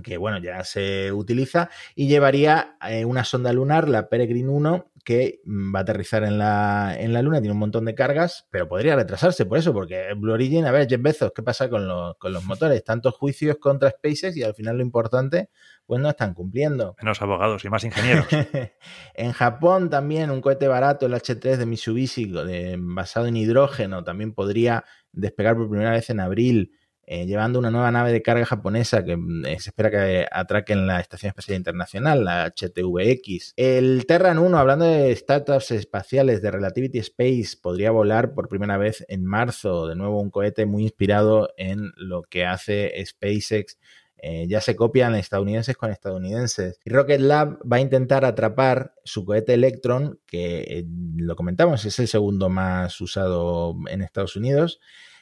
que 0.04 0.18
bueno, 0.18 0.40
ya 0.40 0.64
se 0.64 1.12
utiliza, 1.12 1.70
y 1.96 2.08
llevaría 2.08 2.78
eh, 2.88 3.06
una 3.06 3.24
sonda 3.24 3.52
lunar, 3.54 3.90
la 3.90 4.08
Peregrine 4.08 4.50
1, 4.50 4.89
que 5.04 5.42
va 5.46 5.80
a 5.80 5.82
aterrizar 5.84 6.24
en 6.24 6.38
la, 6.38 6.96
en 6.98 7.14
la 7.14 7.22
Luna, 7.22 7.40
tiene 7.40 7.54
un 7.54 7.60
montón 7.60 7.86
de 7.86 7.96
cargas, 7.96 8.48
pero 8.52 8.68
podría 8.68 8.96
retrasarse 8.96 9.46
por 9.46 9.58
eso, 9.58 9.74
porque 9.74 10.14
Blue 10.16 10.34
Origin, 10.34 10.66
a 10.66 10.72
ver, 10.72 10.88
Jeff 10.88 11.02
Bezos, 11.02 11.32
¿qué 11.34 11.44
pasa 11.44 11.70
con 11.70 11.88
los, 11.88 12.18
con 12.18 12.34
los 12.34 12.44
motores? 12.46 12.84
Tantos 12.84 13.16
juicios 13.16 13.58
contra 13.58 13.90
SpaceX 13.90 14.38
y 14.38 14.44
al 14.44 14.54
final 14.54 14.78
lo 14.78 14.84
importante, 14.84 15.50
pues 15.86 16.02
no 16.02 16.10
están 16.10 16.34
cumpliendo. 16.34 16.96
Menos 17.02 17.22
abogados 17.22 17.64
y 17.66 17.70
más 17.70 17.84
ingenieros. 17.84 18.28
en 19.16 19.32
Japón 19.32 19.90
también 19.90 20.32
un 20.32 20.42
cohete 20.42 20.68
barato, 20.68 21.06
el 21.06 21.14
H3 21.14 21.58
de 21.58 21.66
Mitsubishi, 21.66 22.32
basado 22.78 23.28
en 23.28 23.38
hidrógeno, 23.38 24.04
también 24.04 24.34
podría 24.34 24.86
despegar 25.12 25.56
por 25.56 25.70
primera 25.70 25.92
vez 25.92 26.10
en 26.10 26.20
abril 26.20 26.74
eh, 27.12 27.26
llevando 27.26 27.58
una 27.58 27.72
nueva 27.72 27.90
nave 27.90 28.12
de 28.12 28.22
carga 28.22 28.46
japonesa 28.46 29.04
que 29.04 29.18
mm, 29.18 29.44
se 29.58 29.72
espera 29.72 29.90
que 29.90 30.28
atraque 30.32 30.74
en 30.74 30.86
la 30.86 31.00
Estación 31.00 31.30
Espacial 31.30 31.58
Internacional, 31.58 32.24
la 32.24 32.46
HTVX. 32.46 33.54
El 33.58 34.06
Terran 34.06 34.38
1, 34.38 34.56
hablando 34.60 34.86
de 34.86 35.16
startups 35.16 35.72
espaciales 35.72 36.44
de 36.44 36.52
Relativity 36.52 37.00
Space, 37.00 37.58
podría 37.60 37.90
volar 37.90 38.36
por 38.36 38.48
primera 38.48 38.78
vez 38.78 39.04
en 39.08 39.26
marzo, 39.26 39.88
de 39.88 39.96
nuevo 39.96 40.22
un 40.22 40.30
cohete 40.30 40.68
muy 40.68 40.84
inspirado 40.84 41.50
en 41.58 41.92
lo 41.98 42.22
que 42.22 42.46
hace 42.46 42.94
SpaceX 43.04 43.80
eh, 44.22 44.48
ya 44.48 44.60
se 44.62 44.76
copian 44.76 45.16
estadounidenses 45.16 45.78
con 45.78 45.92
estadounidenses. 45.92 46.80
Rocket 46.86 47.22
Lab 47.22 47.60
va 47.62 47.78
a 47.78 47.82
intentar 47.82 48.26
atrapar 48.26 48.94
su 49.04 49.26
cohete 49.26 49.54
Electron, 49.54 50.20
que 50.28 50.60
eh, 50.60 50.86
lo 51.16 51.36
comentamos, 51.36 51.86
es 51.86 51.98
el 51.98 52.08
segundo 52.08 52.50
más 52.50 53.00
usado 53.02 53.76
en 53.88 54.02
Estados 54.02 54.36
Unidos, 54.36 54.80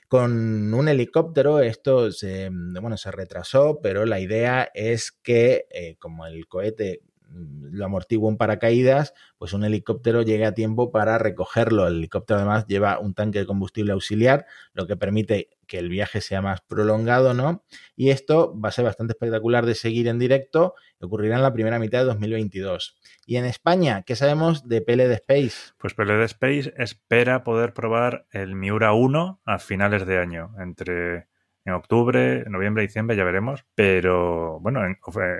con 0.08 0.74
un 0.74 0.88
helicóptero. 0.88 1.60
Esto 1.60 2.12
se, 2.12 2.50
bueno, 2.52 2.98
se 2.98 3.12
retrasó, 3.12 3.80
pero 3.82 4.06
la 4.06 4.20
idea 4.20 4.70
es 4.74 5.12
que 5.12 5.66
eh, 5.72 5.96
como 6.00 6.26
el 6.26 6.48
cohete 6.48 7.02
lo 7.32 7.86
amortigua 7.86 8.30
un 8.30 8.38
paracaídas, 8.38 9.14
pues 9.38 9.54
un 9.54 9.64
helicóptero 9.64 10.22
llegue 10.22 10.46
a 10.46 10.54
tiempo 10.54 10.92
para 10.92 11.18
recogerlo. 11.18 11.88
El 11.88 11.98
helicóptero 11.98 12.40
además 12.40 12.66
lleva 12.68 13.00
un 13.00 13.14
tanque 13.14 13.40
de 13.40 13.46
combustible 13.46 13.94
auxiliar, 13.94 14.46
lo 14.74 14.88
que 14.88 14.98
permite 14.98 15.50
que 15.68 15.80
el 15.80 15.90
viaje 15.90 16.22
sea 16.22 16.42
más 16.42 16.62
prolongado, 16.62 17.34
¿no? 17.34 17.64
Y 17.96 18.10
esto 18.10 18.58
va 18.60 18.70
a 18.70 18.72
ser 18.72 18.86
bastante 18.86 19.14
espectacular 19.14 19.66
de 19.66 19.76
seguir 19.76 20.08
en 20.08 20.18
directo, 20.18 20.76
ocurrirá 21.00 21.36
en 21.36 21.44
la 21.44 21.54
primera 21.54 21.78
mitad 21.78 22.00
de 22.00 22.06
2022. 22.06 22.98
Y 23.26 23.36
en 23.36 23.46
España, 23.46 24.04
¿qué 24.04 24.16
sabemos 24.16 24.68
de 24.68 24.82
PLD 24.82 25.12
Space? 25.14 25.74
Pues 25.78 25.94
PLD 25.94 26.24
Space 26.24 26.74
espera 26.78 27.44
poder 27.44 27.74
probar 27.74 28.26
el 28.32 28.56
Miura 28.56 28.94
1 28.94 29.42
a 29.46 29.60
finales 29.60 30.08
de 30.08 30.18
año, 30.18 30.54
entre 30.60 31.28
en 31.68 31.74
octubre, 31.74 32.46
noviembre, 32.48 32.84
diciembre, 32.84 33.18
ya 33.18 33.26
veremos. 33.26 33.66
Pero 33.76 34.60
bueno, 34.62 34.82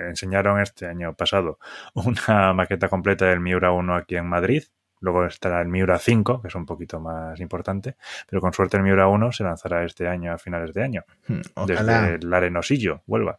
enseñaron 0.08 0.60
este 0.60 0.86
año 0.86 1.14
pasado 1.14 1.58
una 1.94 2.52
maqueta 2.52 2.88
completa 2.88 3.26
del 3.26 3.40
Miura 3.40 3.72
1 3.72 3.94
aquí 3.96 4.16
en 4.16 4.26
Madrid. 4.26 4.62
Luego 5.00 5.24
estará 5.24 5.62
el 5.62 5.68
Miura 5.68 5.98
5, 5.98 6.42
que 6.42 6.48
es 6.48 6.54
un 6.54 6.66
poquito 6.66 7.00
más 7.00 7.40
importante, 7.40 7.96
pero 8.28 8.42
con 8.42 8.52
suerte 8.52 8.76
el 8.76 8.82
Miura 8.82 9.08
1 9.08 9.32
se 9.32 9.44
lanzará 9.44 9.84
este 9.84 10.08
año 10.08 10.32
a 10.32 10.38
finales 10.38 10.74
de 10.74 10.82
año, 10.82 11.04
hmm, 11.28 11.64
desde 11.66 12.14
el 12.16 12.34
Arenosillo, 12.34 13.02
Huelva. 13.06 13.38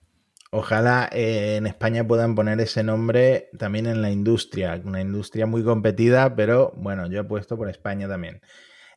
Ojalá 0.52 1.10
eh, 1.12 1.58
en 1.58 1.68
España 1.68 2.08
puedan 2.08 2.34
poner 2.34 2.60
ese 2.60 2.82
nombre 2.82 3.50
también 3.60 3.86
en 3.86 4.02
la 4.02 4.10
industria, 4.10 4.82
una 4.84 5.02
industria 5.02 5.46
muy 5.46 5.64
competida, 5.64 6.34
pero 6.36 6.74
bueno, 6.76 7.08
yo 7.08 7.20
he 7.20 7.24
puesto 7.24 7.56
por 7.56 7.70
España 7.70 8.08
también. 8.08 8.42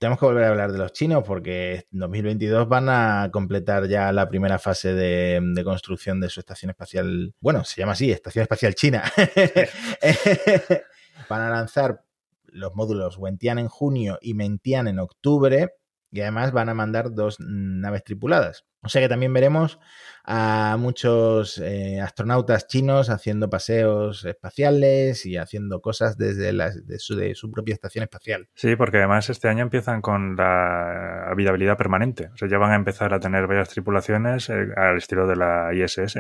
Tenemos 0.03 0.19
que 0.19 0.27
volver 0.27 0.43
a 0.43 0.49
hablar 0.49 0.73
de 0.73 0.79
los 0.79 0.93
chinos 0.93 1.23
porque 1.25 1.87
en 1.93 2.01
2022 2.01 2.69
van 2.69 2.89
a 2.89 3.31
completar 3.33 3.87
ya 3.87 4.11
la 4.11 4.29
primera 4.29 4.59
fase 4.59 4.95
de, 4.95 5.63
construcción 5.63 6.21
de 6.21 6.29
su 6.29 6.41
estación 6.41 6.71
espacial. 6.71 7.33
Bueno, 7.39 7.63
se 7.63 7.81
llama 7.81 7.93
así, 7.93 8.11
Estación 8.11 8.43
Espacial 8.43 8.75
China. 8.75 9.05
van 11.31 11.43
a 11.43 11.51
lanzar 11.51 12.03
los 12.47 12.75
módulos 12.75 13.17
Wentian 13.17 13.61
en 13.61 13.69
junio 13.69 14.19
y 14.21 14.35
Mentian 14.35 14.89
en 14.89 14.99
octubre 14.99 15.73
y 16.13 16.21
además 16.21 16.53
van 16.53 16.69
a 16.69 16.75
mandar 16.75 17.13
dos 17.13 17.41
naves 17.41 18.05
tripuladas. 18.05 18.67
O 18.85 18.89
sea 18.89 19.01
que 19.01 19.09
también 19.09 19.33
veremos 19.33 19.79
a 20.25 20.77
muchos 20.79 21.59
eh, 21.59 22.01
astronautas 22.01 22.67
chinos 22.67 23.11
haciendo 23.11 23.49
paseos 23.49 24.25
espaciales 24.25 25.25
y 25.25 25.37
haciendo 25.37 25.81
cosas 25.81 26.19
desde 26.19 26.53
de, 26.53 27.35
su, 27.35 27.51
propia 27.51 27.75
estación 27.75 28.03
espacial. 28.03 28.49
Sí, 28.55 28.77
porque 28.77 28.99
además 28.99 29.31
este 29.31 29.49
año 29.49 29.63
empiezan 29.63 30.03
con 30.03 30.37
la 30.37 31.31
habitabilidad 31.31 31.79
permanente. 31.79 32.31
O 32.35 32.37
sea, 32.37 32.49
ya 32.49 32.59
van 32.59 32.73
a 32.73 32.77
empezar 32.77 33.15
a 33.15 33.21
tener 33.21 33.47
varias 33.47 33.71
tripulaciones 33.71 34.51
eh, 34.51 34.67
al 34.77 34.99
estilo 34.99 35.27
de 35.27 35.37
la 35.37 35.73
ISS, 35.73 36.19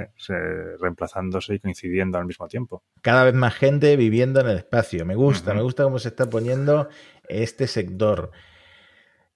reemplazándose 0.80 1.55
y 1.55 1.59
coincidiendo 1.59 2.16
al 2.16 2.26
mismo 2.26 2.49
tiempo. 2.49 2.82
Cada 3.03 3.24
vez 3.24 3.34
más 3.34 3.55
gente 3.55 3.97
viviendo 3.97 4.40
en 4.40 4.49
el 4.49 4.57
espacio. 4.57 5.05
Me 5.05 5.16
gusta, 5.16 5.53
me 5.53 5.62
gusta 5.62 5.84
cómo 5.84 5.99
se 5.99 6.09
está 6.09 6.30
poniendo 6.30 6.88
este 7.28 7.66
sector. 7.66 8.30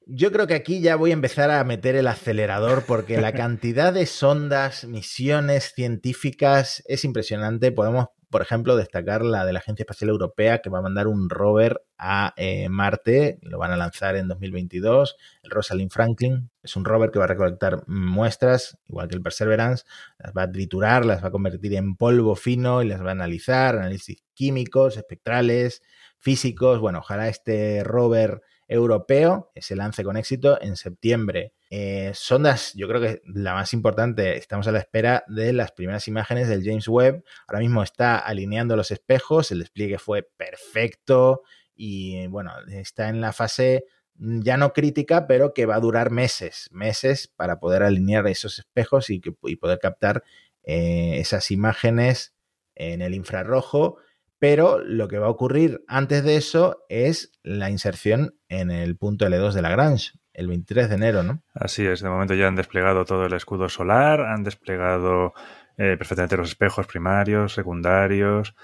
Yo 0.09 0.31
creo 0.31 0.47
que 0.47 0.55
aquí 0.55 0.81
ya 0.81 0.95
voy 0.95 1.11
a 1.11 1.15
empezar 1.15 1.51
a 1.51 1.65
meter 1.65 1.97
el 1.97 2.07
acelerador 2.07 2.85
porque 2.87 3.21
la 3.21 3.33
cantidad 3.33 3.93
de 3.93 4.07
sondas, 4.07 4.85
misiones 4.85 5.73
científicas 5.75 6.85
es 6.87 7.05
impresionante. 7.05 7.73
Podemos, 7.73 8.07
por 8.31 8.41
ejemplo, 8.41 8.77
destacar 8.77 9.25
la 9.25 9.45
de 9.45 9.53
la 9.53 9.59
Agencia 9.59 9.83
Espacial 9.83 10.11
Europea 10.11 10.63
que 10.63 10.71
va 10.71 10.79
a 10.79 10.83
mandar 10.83 11.09
un 11.09 11.29
rover 11.29 11.83
a 11.99 12.35
eh, 12.37 12.69
Marte, 12.69 13.41
lo 13.43 13.59
van 13.59 13.73
a 13.73 13.77
lanzar 13.77 14.15
en 14.15 14.29
2022, 14.29 15.17
el 15.43 15.51
Rosalind 15.51 15.91
Franklin. 15.91 16.51
Es 16.63 16.77
un 16.77 16.85
rover 16.85 17.11
que 17.11 17.19
va 17.19 17.25
a 17.25 17.29
recolectar 17.29 17.83
muestras, 17.89 18.79
igual 18.87 19.09
que 19.09 19.17
el 19.17 19.23
Perseverance, 19.23 19.87
las 20.19 20.33
va 20.33 20.43
a 20.43 20.53
triturar, 20.53 21.05
las 21.05 21.25
va 21.25 21.29
a 21.29 21.33
convertir 21.33 21.75
en 21.75 21.97
polvo 21.97 22.37
fino 22.37 22.81
y 22.81 22.87
las 22.87 23.03
va 23.03 23.09
a 23.09 23.13
analizar, 23.13 23.75
análisis 23.75 24.23
químicos, 24.35 24.99
espectrales, 24.99 25.83
físicos. 26.21 26.79
Bueno, 26.79 27.01
ojalá 27.01 27.27
este 27.27 27.83
rover 27.83 28.43
europeo 28.69 29.51
se 29.57 29.77
lance 29.77 30.05
con 30.05 30.17
éxito 30.17 30.61
en 30.61 30.77
septiembre. 30.77 31.53
Eh, 31.71 32.13
sondas, 32.15 32.73
yo 32.75 32.89
creo 32.89 33.01
que 33.01 33.23
la 33.27 33.55
más 33.55 33.73
importante, 33.73 34.37
estamos 34.37 34.67
a 34.69 34.73
la 34.73 34.79
espera 34.79 35.25
de 35.27 35.53
las 35.53 35.73
primeras 35.73 36.07
imágenes 36.09 36.49
del 36.49 36.65
James 36.65 36.89
Webb. 36.89 37.25
Ahora 37.47 37.61
mismo 37.61 37.83
está 37.83 38.19
alineando 38.19 38.77
los 38.77 38.91
espejos, 38.91 39.51
el 39.51 39.61
despliegue 39.61 39.99
fue 39.99 40.29
perfecto 40.37 41.43
y 41.75 42.27
bueno, 42.29 42.53
está 42.69 43.09
en 43.09 43.21
la 43.21 43.33
fase 43.33 43.85
ya 44.19 44.57
no 44.57 44.73
crítica, 44.73 45.27
pero 45.27 45.53
que 45.53 45.67
va 45.67 45.77
a 45.77 45.81
durar 45.81 46.11
meses, 46.11 46.69
meses 46.73 47.29
para 47.29 47.61
poder 47.61 47.83
alinear 47.83 48.27
esos 48.27 48.59
espejos 48.59 49.11
y, 49.11 49.21
poder 49.21 49.79
captar 49.79 50.25
eh, 50.63 51.19
esas 51.19 51.51
imágenes 51.51 52.35
en 52.75 53.03
el 53.03 53.15
infrarrojo 53.15 53.99
pero 54.39 54.79
lo 54.79 55.09
que 55.09 55.19
va 55.19 55.27
a 55.27 55.31
ocurrir 55.31 55.85
antes 55.89 56.25
de 56.25 56.37
eso 56.37 56.85
es 56.89 57.33
la 57.43 57.71
inserción 57.71 58.35
en 58.49 58.71
el 58.71 58.97
punto 58.97 59.27
L2 59.27 59.53
de 59.53 59.63
Lagrange, 59.63 60.13
el 60.33 60.49
23 60.49 60.89
de 60.89 60.95
enero, 60.95 61.23
¿no? 61.23 61.43
Así 61.55 61.87
es, 61.87 62.01
de 62.01 62.09
momento 62.09 62.35
ya 62.35 62.49
han 62.49 62.57
desplegado 62.57 63.05
todo 63.05 63.27
el 63.27 63.33
escudo 63.33 63.69
solar, 63.69 64.21
han 64.21 64.45
desplegado 64.45 65.33
eh, 65.79 65.97
perfectamente 65.97 66.37
los 66.37 66.49
espejos 66.49 66.87
primarios, 66.87 67.55
secundarios, 67.55 68.55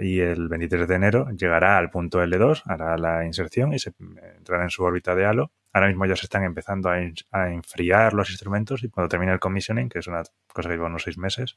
y 0.00 0.20
el 0.20 0.48
23 0.48 0.86
de 0.86 0.94
enero 0.94 1.28
llegará 1.30 1.78
al 1.78 1.90
punto 1.90 2.22
L2, 2.22 2.62
hará 2.66 2.96
la 2.96 3.24
inserción 3.24 3.72
y 3.72 3.78
se 3.78 3.92
entrará 4.36 4.64
en 4.64 4.70
su 4.70 4.84
órbita 4.84 5.14
de 5.14 5.24
halo. 5.24 5.50
Ahora 5.72 5.88
mismo 5.88 6.06
ya 6.06 6.14
se 6.14 6.26
están 6.26 6.44
empezando 6.44 6.90
a, 6.90 7.48
enfriar 7.48 8.12
los 8.12 8.30
instrumentos 8.30 8.84
y 8.84 8.90
cuando 8.90 9.08
termine 9.08 9.32
el 9.32 9.40
commissioning, 9.40 9.88
que 9.88 9.98
es 10.00 10.06
una 10.06 10.22
cosa 10.52 10.68
que 10.68 10.76
lleva 10.76 10.86
unos 10.86 11.02
seis 11.02 11.18
meses, 11.18 11.56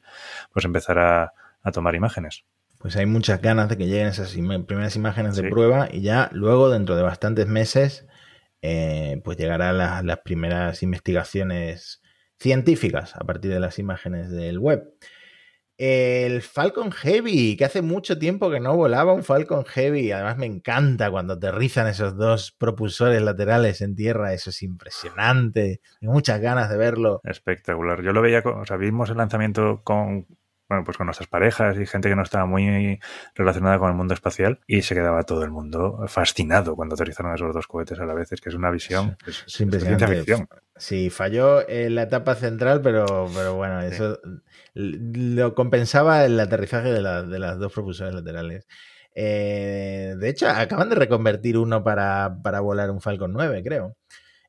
pues 0.51 0.65
empezará 0.65 1.33
a 1.61 1.71
tomar 1.71 1.95
imágenes 1.95 2.45
pues 2.85 2.97
hay 2.97 3.07
muchas 3.07 3.41
ganas 3.41 3.67
de 3.67 3.77
que 3.77 3.87
lleguen 3.87 4.05
esas 4.05 4.31
primeras 4.67 4.95
imágenes 4.95 5.35
de 5.35 5.49
prueba 5.49 5.89
y 5.91 6.01
ya 6.01 6.29
luego, 6.33 6.69
dentro 6.69 6.95
de 6.95 7.01
bastantes 7.01 7.47
meses, 7.47 8.05
eh, 8.61 9.19
pues 9.23 9.37
llegarán 9.37 10.05
las, 10.05 10.19
primeras 10.19 10.83
investigaciones 10.83 12.03
científicas 12.37 13.15
a 13.15 13.21
partir 13.21 13.51
de 13.51 13.59
las 13.59 13.79
imágenes 13.79 14.29
del 14.29 14.59
web. 14.59 14.83
El 15.79 16.43
Falcon 16.43 16.91
Heavy, 16.91 17.57
que 17.57 17.65
hace 17.65 17.81
mucho 17.81 18.19
tiempo 18.19 18.51
que 18.51 18.59
no 18.59 18.75
volaba 18.75 19.13
un 19.13 19.23
Falcon 19.23 19.65
Heavy. 19.65 20.11
Además, 20.11 20.37
me 20.37 20.45
encanta 20.45 21.09
cuando 21.09 21.33
aterrizan 21.33 21.87
esos 21.87 22.15
dos 22.15 22.51
propulsores 22.51 23.19
laterales 23.23 23.81
en 23.81 23.95
tierra. 23.95 24.31
Eso 24.31 24.51
es 24.51 24.61
impresionante. 24.61 25.81
Tengo 25.99 26.13
muchas 26.13 26.39
ganas 26.39 26.69
de 26.69 26.77
verlo. 26.77 27.19
Espectacular. 27.23 28.03
Yo 28.03 28.13
lo 28.13 28.21
veía, 28.21 28.43
o 28.45 28.63
sea, 28.63 28.77
vimos 28.77 29.09
el 29.09 29.17
lanzamiento 29.17 29.81
con 29.83 30.27
bueno, 30.67 30.83
pues 30.83 30.97
con 30.97 31.05
nuestras 31.07 31.27
parejas 31.27 31.77
y 31.77 31.85
gente 31.85 32.09
que 32.09 32.15
no 32.15 32.23
estaba 32.23 32.45
muy 32.45 32.99
relacionada 33.35 33.77
con 33.77 33.89
el 33.89 33.95
mundo 33.95 34.13
espacial 34.13 34.59
y 34.67 34.81
se 34.81 34.95
quedaba 34.95 35.23
todo 35.23 35.43
el 35.43 35.51
mundo 35.51 36.05
fascinado 36.07 36.75
cuando 36.75 36.95
aterrizaron 36.95 37.35
esos 37.35 37.53
dos 37.53 37.67
cohetes 37.67 37.99
a 37.99 38.05
la 38.05 38.13
vez. 38.13 38.31
Es 38.31 38.41
que 38.41 38.49
es 38.49 38.55
una 38.55 38.71
visión, 38.71 39.17
es, 39.27 39.43
ciencia 39.47 40.07
ficción. 40.07 40.47
Sí, 40.75 41.09
falló 41.09 41.67
en 41.69 41.95
la 41.95 42.03
etapa 42.03 42.35
central, 42.35 42.81
pero, 42.81 43.29
pero 43.33 43.55
bueno, 43.55 43.81
eso 43.81 44.19
lo 44.73 45.55
compensaba 45.55 46.25
el 46.25 46.39
aterrizaje 46.39 46.91
de, 46.91 47.01
de 47.01 47.39
las 47.39 47.59
dos 47.59 47.71
propulsores 47.71 48.13
laterales. 48.13 48.67
Eh, 49.15 50.15
de 50.17 50.29
hecho, 50.29 50.49
acaban 50.49 50.89
de 50.89 50.95
reconvertir 50.95 51.57
uno 51.57 51.83
para, 51.83 52.37
para 52.43 52.59
volar 52.59 52.91
un 52.91 53.01
Falcon 53.01 53.31
9, 53.31 53.63
creo. 53.63 53.95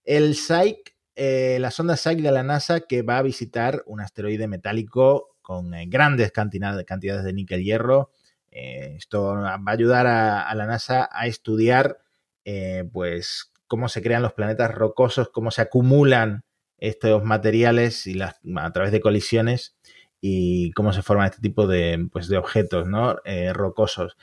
El 0.05 0.35
SAIC, 0.35 0.97
eh, 1.15 1.59
la 1.61 1.71
sonda 1.71 1.97
SAIC 1.97 2.21
de 2.21 2.33
la 2.33 2.43
NASA 2.43 2.81
que 2.81 3.03
va 3.03 3.19
a 3.19 3.23
visitar 3.23 3.85
un 3.87 4.01
asteroide 4.01 4.49
metálico 4.49 5.36
con 5.47 5.75
eh, 5.75 5.87
grandes 5.87 6.33
cantidades, 6.33 7.23
de 7.23 7.33
níquel 7.33 7.63
hierro. 7.63 8.11
Eh, 8.51 8.97
esto 8.97 9.23
va 9.27 9.55
a 9.55 9.71
ayudar 9.71 10.09
a, 10.09 10.53
la 10.57 10.67
NASA 10.67 11.09
a 11.13 11.29
estudiar 11.29 11.99
eh, 12.45 12.83
pues 12.93 13.53
cómo 13.69 13.89
se 13.89 14.03
crean 14.03 14.23
los 14.23 14.33
planetas 14.33 14.75
rocosos, 14.75 15.29
cómo 15.29 15.53
se 15.53 15.63
acumulan 15.63 16.43
estos 16.79 17.23
materiales 17.23 18.09
y 18.09 18.21
a 18.21 18.73
través 18.73 18.91
de 18.91 19.01
colisiones 19.01 19.77
y 20.21 20.73
cómo 20.73 20.93
se 20.93 21.03
forman 21.03 21.27
este 21.27 21.41
tipo 21.41 21.69
de, 21.69 22.09
pues, 22.11 22.27
de 22.27 22.39
objetos 22.39 22.89
¿no? 22.89 23.17
rocosos. 23.53 24.17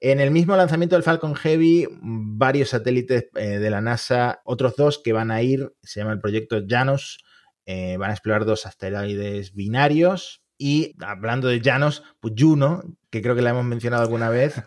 En 0.00 0.20
el 0.20 0.30
mismo 0.30 0.56
lanzamiento 0.56 0.94
del 0.94 1.02
Falcon 1.02 1.34
Heavy, 1.34 1.88
varios 1.90 2.68
satélites 2.68 3.32
de 3.32 3.70
la 3.70 3.80
NASA, 3.80 4.42
otros 4.44 4.76
dos 4.76 5.00
que 5.02 5.12
van 5.12 5.32
a 5.32 5.42
ir, 5.42 5.72
se 5.82 6.00
llama 6.00 6.12
el 6.12 6.20
proyecto 6.20 6.62
Janus, 6.66 7.18
van 7.66 8.10
a 8.10 8.12
explorar 8.12 8.44
dos 8.44 8.64
asteroides 8.64 9.54
binarios 9.54 10.42
y 10.58 10.94
hablando 11.00 11.48
de 11.48 11.60
llanos, 11.60 12.02
pues 12.20 12.34
Juno, 12.36 12.82
que 13.10 13.22
creo 13.22 13.34
que 13.34 13.42
la 13.42 13.50
hemos 13.50 13.64
mencionado 13.64 14.02
alguna 14.02 14.28
vez, 14.28 14.62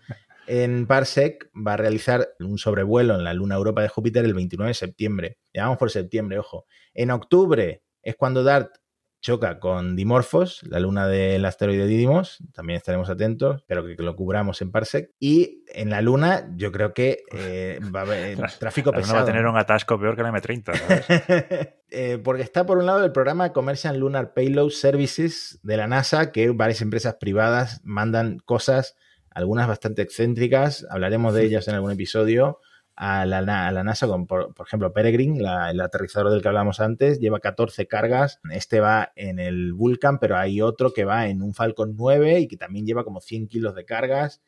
en 0.47 0.87
Parsec 0.87 1.49
va 1.55 1.73
a 1.73 1.77
realizar 1.77 2.29
un 2.39 2.57
sobrevuelo 2.57 3.15
en 3.15 3.23
la 3.23 3.33
Luna 3.33 3.55
Europa 3.55 3.81
de 3.81 3.89
Júpiter 3.89 4.25
el 4.25 4.33
29 4.33 4.69
de 4.69 4.73
septiembre. 4.73 5.37
Ya 5.53 5.73
por 5.77 5.91
septiembre, 5.91 6.39
ojo. 6.39 6.65
En 6.93 7.11
octubre 7.11 7.83
es 8.01 8.15
cuando 8.15 8.43
DART 8.43 8.80
choca 9.21 9.59
con 9.59 9.95
Dimorphos, 9.95 10.61
la 10.63 10.79
luna 10.79 11.07
del 11.07 11.45
asteroide 11.45 11.85
Didymos, 11.85 12.39
también 12.53 12.77
estaremos 12.77 13.09
atentos, 13.09 13.57
espero 13.57 13.85
que 13.85 13.95
lo 14.01 14.15
cubramos 14.15 14.61
en 14.61 14.71
Parsec. 14.71 15.11
Y 15.19 15.63
en 15.67 15.91
la 15.91 16.01
luna 16.01 16.51
yo 16.55 16.71
creo 16.71 16.93
que 16.93 17.23
eh, 17.31 17.79
va 17.95 18.01
a 18.01 18.03
haber 18.03 18.37
tráfico 18.59 18.91
pesado. 18.91 19.15
va 19.15 19.21
a 19.21 19.25
tener 19.25 19.45
un 19.45 19.57
atasco 19.57 19.99
peor 19.99 20.15
que 20.15 20.23
la 20.23 20.31
M30, 20.31 21.73
eh, 21.89 22.19
porque 22.23 22.41
está 22.41 22.65
por 22.65 22.79
un 22.79 22.87
lado 22.87 23.05
el 23.05 23.11
programa 23.11 23.53
Commercial 23.53 23.97
Lunar 23.97 24.33
Payload 24.33 24.71
Services 24.71 25.59
de 25.61 25.77
la 25.77 25.87
NASA, 25.87 26.31
que 26.31 26.49
varias 26.49 26.81
empresas 26.81 27.15
privadas 27.15 27.79
mandan 27.83 28.39
cosas 28.39 28.95
algunas 29.33 29.67
bastante 29.67 30.01
excéntricas, 30.01 30.85
hablaremos 30.89 31.33
de 31.33 31.45
ellas 31.45 31.67
en 31.67 31.75
algún 31.75 31.91
episodio. 31.91 32.59
A 33.03 33.25
la, 33.25 33.41
NASA, 33.83 34.05
con, 34.05 34.27
por, 34.27 34.53
ejemplo, 34.63 34.93
Peregrine, 34.93 35.39
el 35.39 35.81
aterrizador 35.81 36.31
del 36.31 36.43
que 36.43 36.49
hablamos 36.49 36.79
antes, 36.79 37.19
lleva 37.19 37.39
14 37.39 37.87
cargas. 37.87 38.39
Este 38.51 38.79
va 38.79 39.11
en 39.15 39.39
el 39.39 39.73
Vulcan, 39.73 40.19
pero 40.19 40.37
hay 40.37 40.61
otro 40.61 40.93
que 40.93 41.03
va 41.03 41.25
en 41.25 41.41
un 41.41 41.55
Falcon 41.55 41.95
9 41.97 42.41
y 42.41 42.47
que 42.47 42.57
también 42.57 42.85
lleva 42.85 43.03
como 43.03 43.19
100 43.19 43.47
kilos 43.47 43.73
de 43.73 43.85
cargas. 43.85 44.43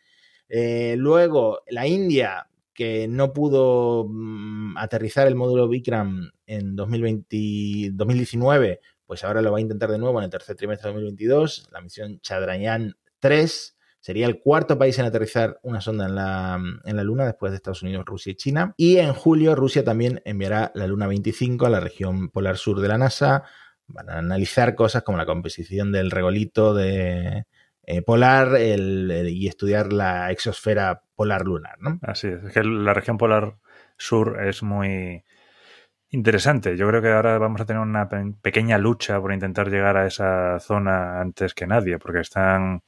Eh, 0.49 0.93
luego, 0.99 1.63
la 1.67 1.87
India, 1.87 2.47
que 2.75 3.07
no 3.07 3.33
pudo 3.33 4.05
mm, 4.07 4.77
aterrizar 4.77 5.25
el 5.25 5.33
módulo 5.33 5.67
Vikram 5.67 6.29
en 6.45 6.75
2020, 6.75 7.89
2019, 7.93 8.81
pues 9.07 9.23
ahora 9.23 9.41
lo 9.41 9.51
va 9.51 9.57
a 9.57 9.61
intentar 9.61 9.89
de 9.89 9.97
nuevo 9.97 10.19
en 10.19 10.25
el 10.25 10.29
tercer 10.29 10.55
trimestre 10.55 10.89
de 10.89 10.93
2022. 10.93 11.69
La 11.71 11.81
misión 11.81 12.19
Chandrayaan 12.19 12.93
3 13.17 13.77
sería 14.03 14.27
el 14.27 14.41
cuarto 14.41 14.77
país 14.77 14.99
en 14.99 15.05
aterrizar 15.05 15.59
una 15.63 15.79
sonda 15.79 16.07
en 16.07 16.15
la, 16.15 16.61
en 16.83 16.95
la 16.97 17.03
Luna 17.05 17.25
después 17.25 17.53
de 17.53 17.55
Estados 17.55 17.83
Unidos, 17.83 18.03
Rusia 18.05 18.33
y 18.33 18.35
China. 18.35 18.73
Y 18.75 18.97
en 18.97 19.13
julio 19.13 19.55
Rusia 19.55 19.85
también 19.85 20.21
enviará 20.25 20.73
la 20.75 20.87
Luna 20.87 21.07
25 21.07 21.65
a 21.65 21.69
la 21.69 21.79
región 21.79 22.27
polar 22.27 22.57
sur 22.57 22.81
de 22.81 22.89
la 22.89 22.97
NASA. 22.97 23.43
Van 23.87 24.09
a 24.09 24.17
analizar 24.17 24.75
cosas 24.75 25.03
como 25.03 25.17
la 25.17 25.25
composición 25.25 25.93
del 25.93 26.11
regolito 26.11 26.73
de, 26.73 27.45
eh, 27.85 28.01
polar 28.01 28.59
y 28.59 29.47
estudiar 29.47 29.93
la 29.93 30.31
exosfera 30.31 31.03
polar 31.15 31.45
lunar. 31.45 31.77
¿no? 31.79 31.99
Así 32.01 32.27
es, 32.27 32.43
es 32.43 32.51
que 32.51 32.61
la 32.61 32.93
región 32.93 33.17
polar 33.17 33.55
sur 33.95 34.43
es 34.43 34.63
muy 34.63 35.23
interesante. 36.09 36.75
Yo 36.75 36.89
creo 36.89 37.01
que 37.01 37.09
ahora 37.09 37.37
vamos 37.37 37.61
a 37.61 37.65
tener 37.65 37.81
una 37.81 38.09
pequeña 38.41 38.77
lucha 38.77 39.21
por 39.21 39.31
intentar 39.31 39.69
llegar 39.69 39.95
a 39.95 40.07
esa 40.07 40.59
zona 40.59 41.21
antes 41.21 41.53
que 41.53 41.67
nadie, 41.67 41.99
porque 41.99 42.19
están, 42.19 42.83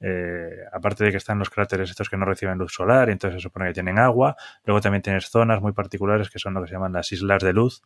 eh, 0.00 0.64
aparte 0.72 1.04
de 1.04 1.10
que 1.10 1.18
están 1.18 1.38
los 1.38 1.50
cráteres 1.50 1.90
estos 1.90 2.08
que 2.08 2.16
no 2.16 2.24
reciben 2.24 2.58
luz 2.58 2.72
solar 2.72 3.08
y 3.08 3.12
entonces 3.12 3.40
se 3.40 3.42
supone 3.42 3.66
que 3.68 3.74
tienen 3.74 3.98
agua, 3.98 4.36
luego 4.64 4.80
también 4.80 5.02
tienes 5.02 5.26
zonas 5.26 5.60
muy 5.60 5.72
particulares 5.72 6.30
que 6.30 6.38
son 6.38 6.54
lo 6.54 6.62
que 6.62 6.68
se 6.68 6.74
llaman 6.74 6.92
las 6.92 7.12
islas 7.12 7.42
de 7.42 7.52
luz, 7.52 7.82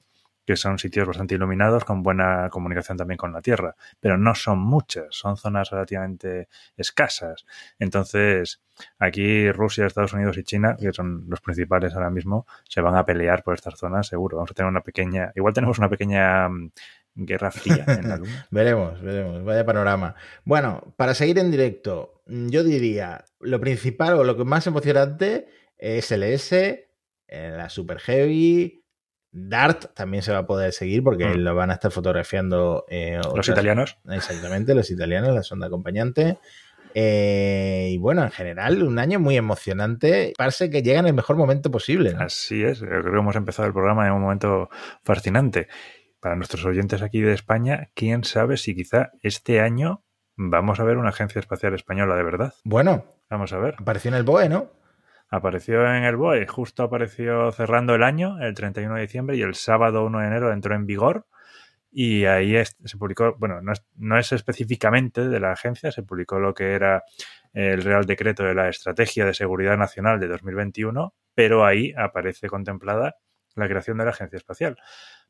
que 0.47 0.57
son 0.57 0.79
sitios 0.79 1.07
bastante 1.07 1.35
iluminados 1.35 1.85
con 1.85 2.03
buena 2.03 2.49
comunicación 2.51 2.99
también 2.99 3.17
con 3.17 3.33
la 3.33 3.41
Tierra, 3.41 3.75
pero 4.01 4.19
no 4.19 4.35
son 4.35 4.59
muchas, 4.59 5.07
son 5.11 5.37
zonas 5.37 5.71
relativamente 5.71 6.49
escasas. 6.77 7.47
Entonces, 7.79 8.63
aquí 8.99 9.51
Rusia, 9.53 9.87
Estados 9.87 10.13
Unidos 10.13 10.37
y 10.39 10.45
China, 10.45 10.77
que 10.79 10.93
son 10.93 11.25
los 11.29 11.41
principales 11.41 11.95
ahora 11.95 12.11
mismo, 12.11 12.47
se 12.69 12.81
van 12.81 12.97
a 12.97 13.05
pelear 13.05 13.43
por 13.43 13.55
estas 13.55 13.79
zonas, 13.79 14.07
seguro. 14.07 14.37
Vamos 14.37 14.51
a 14.51 14.55
tener 14.55 14.71
una 14.71 14.83
pequeña, 14.83 15.33
igual 15.35 15.55
tenemos 15.55 15.79
una 15.79 15.89
pequeña 15.89 16.49
mm, 16.49 16.71
guerra 17.15 17.51
fría 17.51 17.85
en 17.87 18.09
la 18.09 18.17
Luna. 18.19 18.47
veremos, 18.51 19.01
veremos, 19.01 19.45
vaya 19.45 19.65
panorama. 19.65 20.15
Bueno, 20.45 20.95
para 20.97 21.15
seguir 21.15 21.39
en 21.39 21.51
directo, 21.51 22.23
yo 22.27 22.65
diría, 22.65 23.25
lo 23.41 23.61
principal 23.61 24.15
o 24.15 24.25
lo 24.25 24.37
que 24.37 24.45
más 24.45 24.67
emocionante 24.67 25.49
es 25.79 26.11
LS, 26.11 26.53
eh, 26.53 26.89
la 27.29 27.69
Super 27.69 27.99
Heavy, 28.01 28.85
Dart 29.37 29.95
también 29.95 30.23
se 30.23 30.33
va 30.33 30.39
a 30.39 30.47
poder 30.47 30.73
seguir 30.73 31.03
porque 31.03 31.27
mm. 31.27 31.39
lo 31.39 31.55
van 31.57 31.71
a 31.71 31.75
estar 31.75 31.91
fotografiando 31.91 32.85
eh, 32.89 33.21
los 33.35 33.49
italianos. 33.49 33.99
Exactamente, 34.09 34.75
los 34.75 34.91
italianos, 34.91 35.35
la 35.35 35.43
sonda 35.43 35.67
acompañante. 35.67 36.39
Eh, 36.95 37.89
y 37.91 37.99
bueno, 37.99 38.23
en 38.23 38.31
general, 38.31 38.85
un 38.85 39.01
año 39.01 39.19
muy 39.19 39.37
emocionante. 39.37 40.33
Parece 40.39 40.71
que 40.71 40.83
llega 40.83 41.01
en 41.01 41.09
el 41.09 41.15
mejor 41.15 41.37
momento 41.37 41.73
posible. 41.73 42.15
Así 42.17 42.63
es, 42.63 42.79
creo 42.79 43.03
que 43.03 43.19
hemos 43.19 43.35
empezado 43.35 43.67
el 43.67 43.75
programa 43.75 44.07
en 44.07 44.13
un 44.13 44.23
momento 44.23 44.71
fascinante. 45.03 45.67
Para 46.25 46.37
nuestros 46.37 46.65
oyentes 46.65 47.03
aquí 47.03 47.21
de 47.21 47.35
España, 47.35 47.91
quién 47.93 48.25
sabe 48.25 48.57
si 48.57 48.75
quizá 48.75 49.11
este 49.21 49.61
año 49.61 50.07
vamos 50.37 50.81
a 50.81 50.85
ver 50.85 50.97
una 50.97 51.11
agencia 51.11 51.39
espacial 51.39 51.75
española 51.75 52.17
de 52.17 52.23
verdad. 52.23 52.55
Bueno, 52.65 53.05
vamos 53.29 53.53
a 53.53 53.59
ver. 53.59 53.75
Apareció 53.79 54.09
en 54.09 54.15
el 54.15 54.23
BOE, 54.23 54.49
¿no? 54.49 54.71
Apareció 55.29 55.87
en 55.87 56.05
el 56.05 56.17
BOE, 56.17 56.47
justo 56.47 56.83
apareció 56.83 57.53
cerrando 57.53 57.95
el 57.95 58.03
año, 58.03 58.41
el 58.41 58.55
31 58.55 58.95
de 58.95 59.03
diciembre, 59.03 59.37
y 59.37 59.43
el 59.43 59.55
sábado 59.55 60.03
1 60.07 60.21
de 60.21 60.27
enero 60.27 60.51
entró 60.51 60.75
en 60.75 60.87
vigor. 60.87 61.27
Y 61.93 62.25
ahí 62.25 62.57
se 62.65 62.97
publicó, 62.97 63.37
bueno, 63.37 63.61
no 63.61 63.73
es, 63.73 63.85
no 63.95 64.19
es 64.19 64.33
específicamente 64.33 65.29
de 65.29 65.41
la 65.41 65.53
agencia, 65.53 65.93
se 65.93 66.05
publicó 66.05 66.39
lo 66.39 66.55
que 66.55 66.73
era 66.73 67.03
el 67.53 67.83
Real 67.83 68.07
Decreto 68.07 68.45
de 68.45 68.55
la 68.55 68.71
Estrategia 68.71 69.27
de 69.27 69.35
Seguridad 69.35 69.77
Nacional 69.77 70.19
de 70.21 70.29
2021, 70.29 71.15
pero 71.35 71.67
ahí 71.67 71.93
aparece 71.95 72.49
contemplada 72.49 73.17
la 73.57 73.69
creación 73.69 73.99
de 73.99 74.05
la 74.05 74.13
Agencia 74.13 74.39
Espacial. 74.39 74.79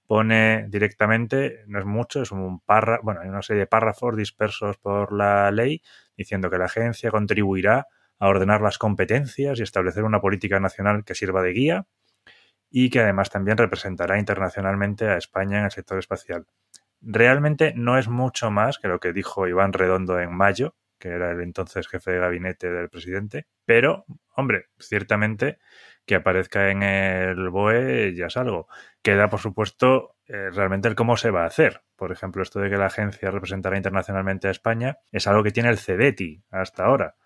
Pone 0.06 0.66
directamente, 0.68 1.64
no 1.66 1.78
es 1.78 1.86
mucho, 1.86 2.22
es 2.22 2.30
un 2.30 2.60
párrafo, 2.60 3.02
bueno, 3.04 3.20
hay 3.22 3.28
una 3.28 3.42
serie 3.42 3.60
de 3.60 3.66
párrafos 3.66 4.16
dispersos 4.16 4.76
por 4.76 5.12
la 5.12 5.50
ley 5.50 5.82
diciendo 6.16 6.50
que 6.50 6.58
la 6.58 6.66
agencia 6.66 7.10
contribuirá 7.10 7.86
a 8.18 8.28
ordenar 8.28 8.60
las 8.60 8.78
competencias 8.78 9.58
y 9.58 9.62
establecer 9.62 10.04
una 10.04 10.20
política 10.20 10.60
nacional 10.60 11.04
que 11.04 11.14
sirva 11.14 11.42
de 11.42 11.52
guía 11.52 11.86
y 12.70 12.90
que 12.90 13.00
además 13.00 13.30
también 13.30 13.56
representará 13.56 14.18
internacionalmente 14.18 15.06
a 15.08 15.16
España 15.16 15.58
en 15.58 15.64
el 15.66 15.70
sector 15.70 15.98
espacial. 15.98 16.46
Realmente 17.00 17.72
no 17.76 17.98
es 17.98 18.08
mucho 18.08 18.50
más 18.50 18.78
que 18.78 18.88
lo 18.88 18.98
que 18.98 19.12
dijo 19.12 19.46
Iván 19.46 19.72
Redondo 19.72 20.18
en 20.18 20.34
mayo, 20.34 20.74
que 20.98 21.10
era 21.10 21.30
el 21.30 21.40
entonces 21.40 21.86
jefe 21.86 22.12
de 22.12 22.18
gabinete 22.18 22.70
del 22.70 22.88
presidente, 22.88 23.46
pero, 23.64 24.06
hombre, 24.34 24.66
ciertamente 24.78 25.58
que 26.06 26.16
aparezca 26.16 26.70
en 26.70 26.82
el 26.82 27.50
BOE 27.50 28.14
ya 28.14 28.26
es 28.26 28.36
algo. 28.36 28.68
Queda, 29.02 29.28
por 29.28 29.40
supuesto, 29.40 30.16
eh, 30.26 30.50
realmente 30.50 30.88
el 30.88 30.94
cómo 30.94 31.16
se 31.16 31.30
va 31.30 31.42
a 31.42 31.46
hacer. 31.46 31.82
Por 31.96 32.12
ejemplo, 32.12 32.42
esto 32.42 32.60
de 32.60 32.70
que 32.70 32.76
la 32.76 32.86
agencia 32.86 33.30
representará 33.30 33.76
internacionalmente 33.76 34.48
a 34.48 34.50
España 34.50 34.98
es 35.12 35.26
algo 35.26 35.42
que 35.42 35.50
tiene 35.50 35.70
el 35.70 35.78
CEDETI 35.78 36.44
hasta 36.50 36.84
ahora. 36.84 37.16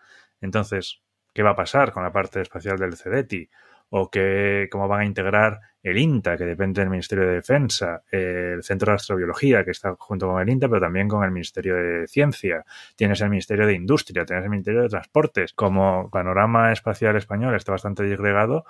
Entonces, 0.41 1.03
¿qué 1.35 1.43
va 1.43 1.51
a 1.51 1.57
pasar 1.57 1.93
con 1.93 2.03
la 2.03 2.13
parte 2.13 2.41
espacial 2.41 2.79
del 2.79 2.97
CEDETI? 2.97 3.51
¿O 3.91 4.11
qué, 4.11 4.69
cómo 4.71 4.87
van 4.87 5.01
a 5.01 5.05
integrar 5.07 5.61
el 5.83 5.99
INTA, 5.99 6.37
que 6.37 6.45
depende 6.45 6.81
del 6.81 6.91
Ministerio 6.91 7.27
de 7.27 7.35
Defensa, 7.35 8.03
el 8.11 8.63
Centro 8.63 8.93
de 8.93 8.97
Astrobiología, 8.97 9.65
que 9.65 9.71
está 9.71 9.95
junto 9.99 10.29
con 10.29 10.41
el 10.41 10.49
INTA, 10.49 10.69
pero 10.69 10.81
también 10.81 11.09
con 11.09 11.25
el 11.25 11.31
Ministerio 11.31 11.77
de 11.77 12.07
Ciencia, 12.07 12.65
tienes 12.97 13.21
el 13.21 13.31
Ministerio 13.31 13.67
de 13.67 13.75
Industria, 13.75 14.25
tienes 14.25 14.45
el 14.45 14.51
Ministerio 14.51 14.83
de 14.83 14.89
Transportes. 14.89 15.53
Como 15.55 16.11
panorama 16.11 16.73
espacial 16.73 17.17
español 17.17 17.55
está 17.55 17.73
bastante 17.73 18.03
disgregado, 18.03 18.65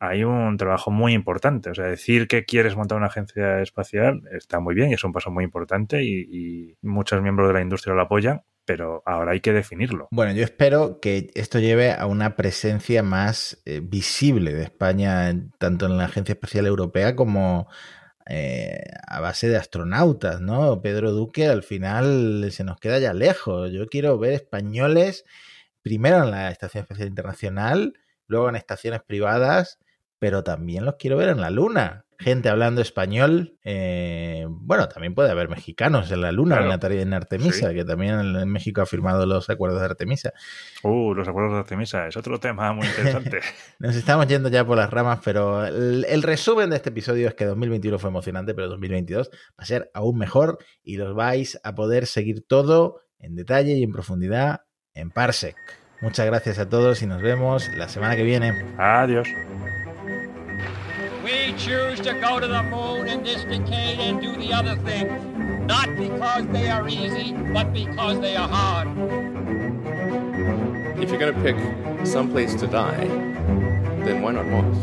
hay 0.00 0.24
un 0.24 0.56
trabajo 0.56 0.90
muy 0.90 1.12
importante. 1.12 1.70
O 1.70 1.74
sea, 1.74 1.86
decir 1.86 2.28
que 2.28 2.44
quieres 2.44 2.76
montar 2.76 2.98
una 2.98 3.08
agencia 3.08 3.60
espacial 3.60 4.22
está 4.32 4.60
muy 4.60 4.74
bien 4.74 4.90
y 4.90 4.94
es 4.94 5.04
un 5.04 5.12
paso 5.12 5.30
muy 5.30 5.44
importante 5.44 6.02
y, 6.04 6.76
muchos 6.82 7.20
miembros 7.22 7.48
de 7.48 7.54
la 7.54 7.60
industria 7.60 7.94
lo 7.94 8.02
apoyan, 8.02 8.42
pero 8.68 9.02
ahora 9.06 9.32
hay 9.32 9.40
que 9.40 9.54
definirlo. 9.54 10.08
Bueno, 10.10 10.32
yo 10.32 10.44
espero 10.44 11.00
que 11.00 11.30
esto 11.34 11.58
lleve 11.58 11.92
a 11.92 12.04
una 12.04 12.36
presencia 12.36 13.02
más 13.02 13.62
eh, 13.64 13.80
visible 13.82 14.52
de 14.52 14.64
España, 14.64 15.34
tanto 15.56 15.86
en 15.86 15.96
la 15.96 16.04
Agencia 16.04 16.34
Espacial 16.34 16.66
Europea 16.66 17.16
como 17.16 17.66
eh, 18.26 18.82
a 19.06 19.20
base 19.20 19.48
de 19.48 19.56
astronautas, 19.56 20.42
¿no? 20.42 20.82
Pedro 20.82 21.12
Duque 21.12 21.46
al 21.46 21.62
final 21.62 22.46
se 22.50 22.62
nos 22.62 22.78
queda 22.78 22.98
ya 22.98 23.14
lejos. 23.14 23.72
Yo 23.72 23.86
quiero 23.86 24.18
ver 24.18 24.34
españoles 24.34 25.24
primero 25.80 26.22
en 26.22 26.30
la 26.30 26.50
Estación 26.50 26.82
Espacial 26.82 27.08
Internacional, 27.08 27.94
luego 28.26 28.50
en 28.50 28.56
estaciones 28.56 29.00
privadas 29.00 29.78
pero 30.18 30.42
también 30.42 30.84
los 30.84 30.96
quiero 30.96 31.16
ver 31.16 31.28
en 31.28 31.40
la 31.40 31.50
luna. 31.50 32.04
Gente 32.18 32.48
hablando 32.48 32.80
español. 32.80 33.56
Eh, 33.62 34.44
bueno, 34.48 34.88
también 34.88 35.14
puede 35.14 35.30
haber 35.30 35.48
mexicanos 35.48 36.10
en 36.10 36.20
la 36.20 36.32
luna, 36.32 36.60
en, 36.60 36.68
la, 36.68 36.78
en 36.82 37.14
Artemisa, 37.14 37.72
que 37.72 37.84
también 37.84 38.36
en 38.36 38.48
México 38.48 38.80
ha 38.80 38.86
firmado 38.86 39.24
los 39.24 39.48
acuerdos 39.50 39.80
de 39.80 39.86
Artemisa. 39.86 40.32
Uh, 40.82 41.14
los 41.14 41.28
acuerdos 41.28 41.52
de 41.52 41.58
Artemisa, 41.60 42.08
es 42.08 42.16
otro 42.16 42.40
tema 42.40 42.72
muy 42.72 42.86
interesante. 42.88 43.38
Nos 43.78 43.94
estamos 43.94 44.26
yendo 44.26 44.48
ya 44.48 44.66
por 44.66 44.76
las 44.76 44.90
ramas, 44.90 45.20
pero 45.24 45.64
el, 45.64 46.04
el, 46.08 46.22
resumen 46.24 46.70
de 46.70 46.76
este 46.76 46.88
episodio 46.88 47.28
es 47.28 47.34
que 47.34 47.44
2021 47.44 47.98
fue 48.00 48.10
emocionante, 48.10 48.52
pero 48.52 48.68
2022 48.68 49.30
va 49.30 49.54
a 49.56 49.64
ser 49.64 49.90
aún 49.94 50.18
mejor 50.18 50.58
y 50.82 50.96
los 50.96 51.14
vais 51.14 51.60
a 51.62 51.74
poder 51.76 52.06
seguir 52.06 52.44
todo 52.46 53.02
en 53.20 53.36
detalle 53.36 53.74
y 53.74 53.82
en 53.84 53.92
profundidad 53.92 54.62
en 54.94 55.10
Parsec. 55.10 55.56
Muchas 56.00 56.26
gracias 56.26 56.58
a 56.58 56.68
todos 56.68 57.02
y 57.02 57.06
nos 57.06 57.22
vemos 57.22 57.68
la 57.76 57.88
semana 57.88 58.16
que 58.16 58.22
viene. 58.22 58.52
Adiós. 58.78 59.28
We 61.28 61.52
choose 61.58 62.00
to 62.00 62.14
go 62.14 62.40
to 62.40 62.48
the 62.48 62.62
moon 62.62 63.06
in 63.06 63.22
this 63.22 63.44
decade 63.44 63.98
and 63.98 64.18
do 64.18 64.34
the 64.34 64.50
other 64.50 64.76
thing, 64.76 65.66
not 65.66 65.94
because 65.94 66.46
they 66.46 66.70
are 66.70 66.88
easy, 66.88 67.34
but 67.52 67.74
because 67.74 68.18
they 68.20 68.34
are 68.34 68.48
hard. 68.48 68.88
If 70.98 71.10
you're 71.10 71.18
going 71.18 71.34
to 71.34 71.42
pick 71.42 72.06
some 72.06 72.30
place 72.30 72.54
to 72.54 72.66
die, 72.66 73.06
then 74.06 74.22
why 74.22 74.32
not 74.32 74.46
Mars? 74.46 74.78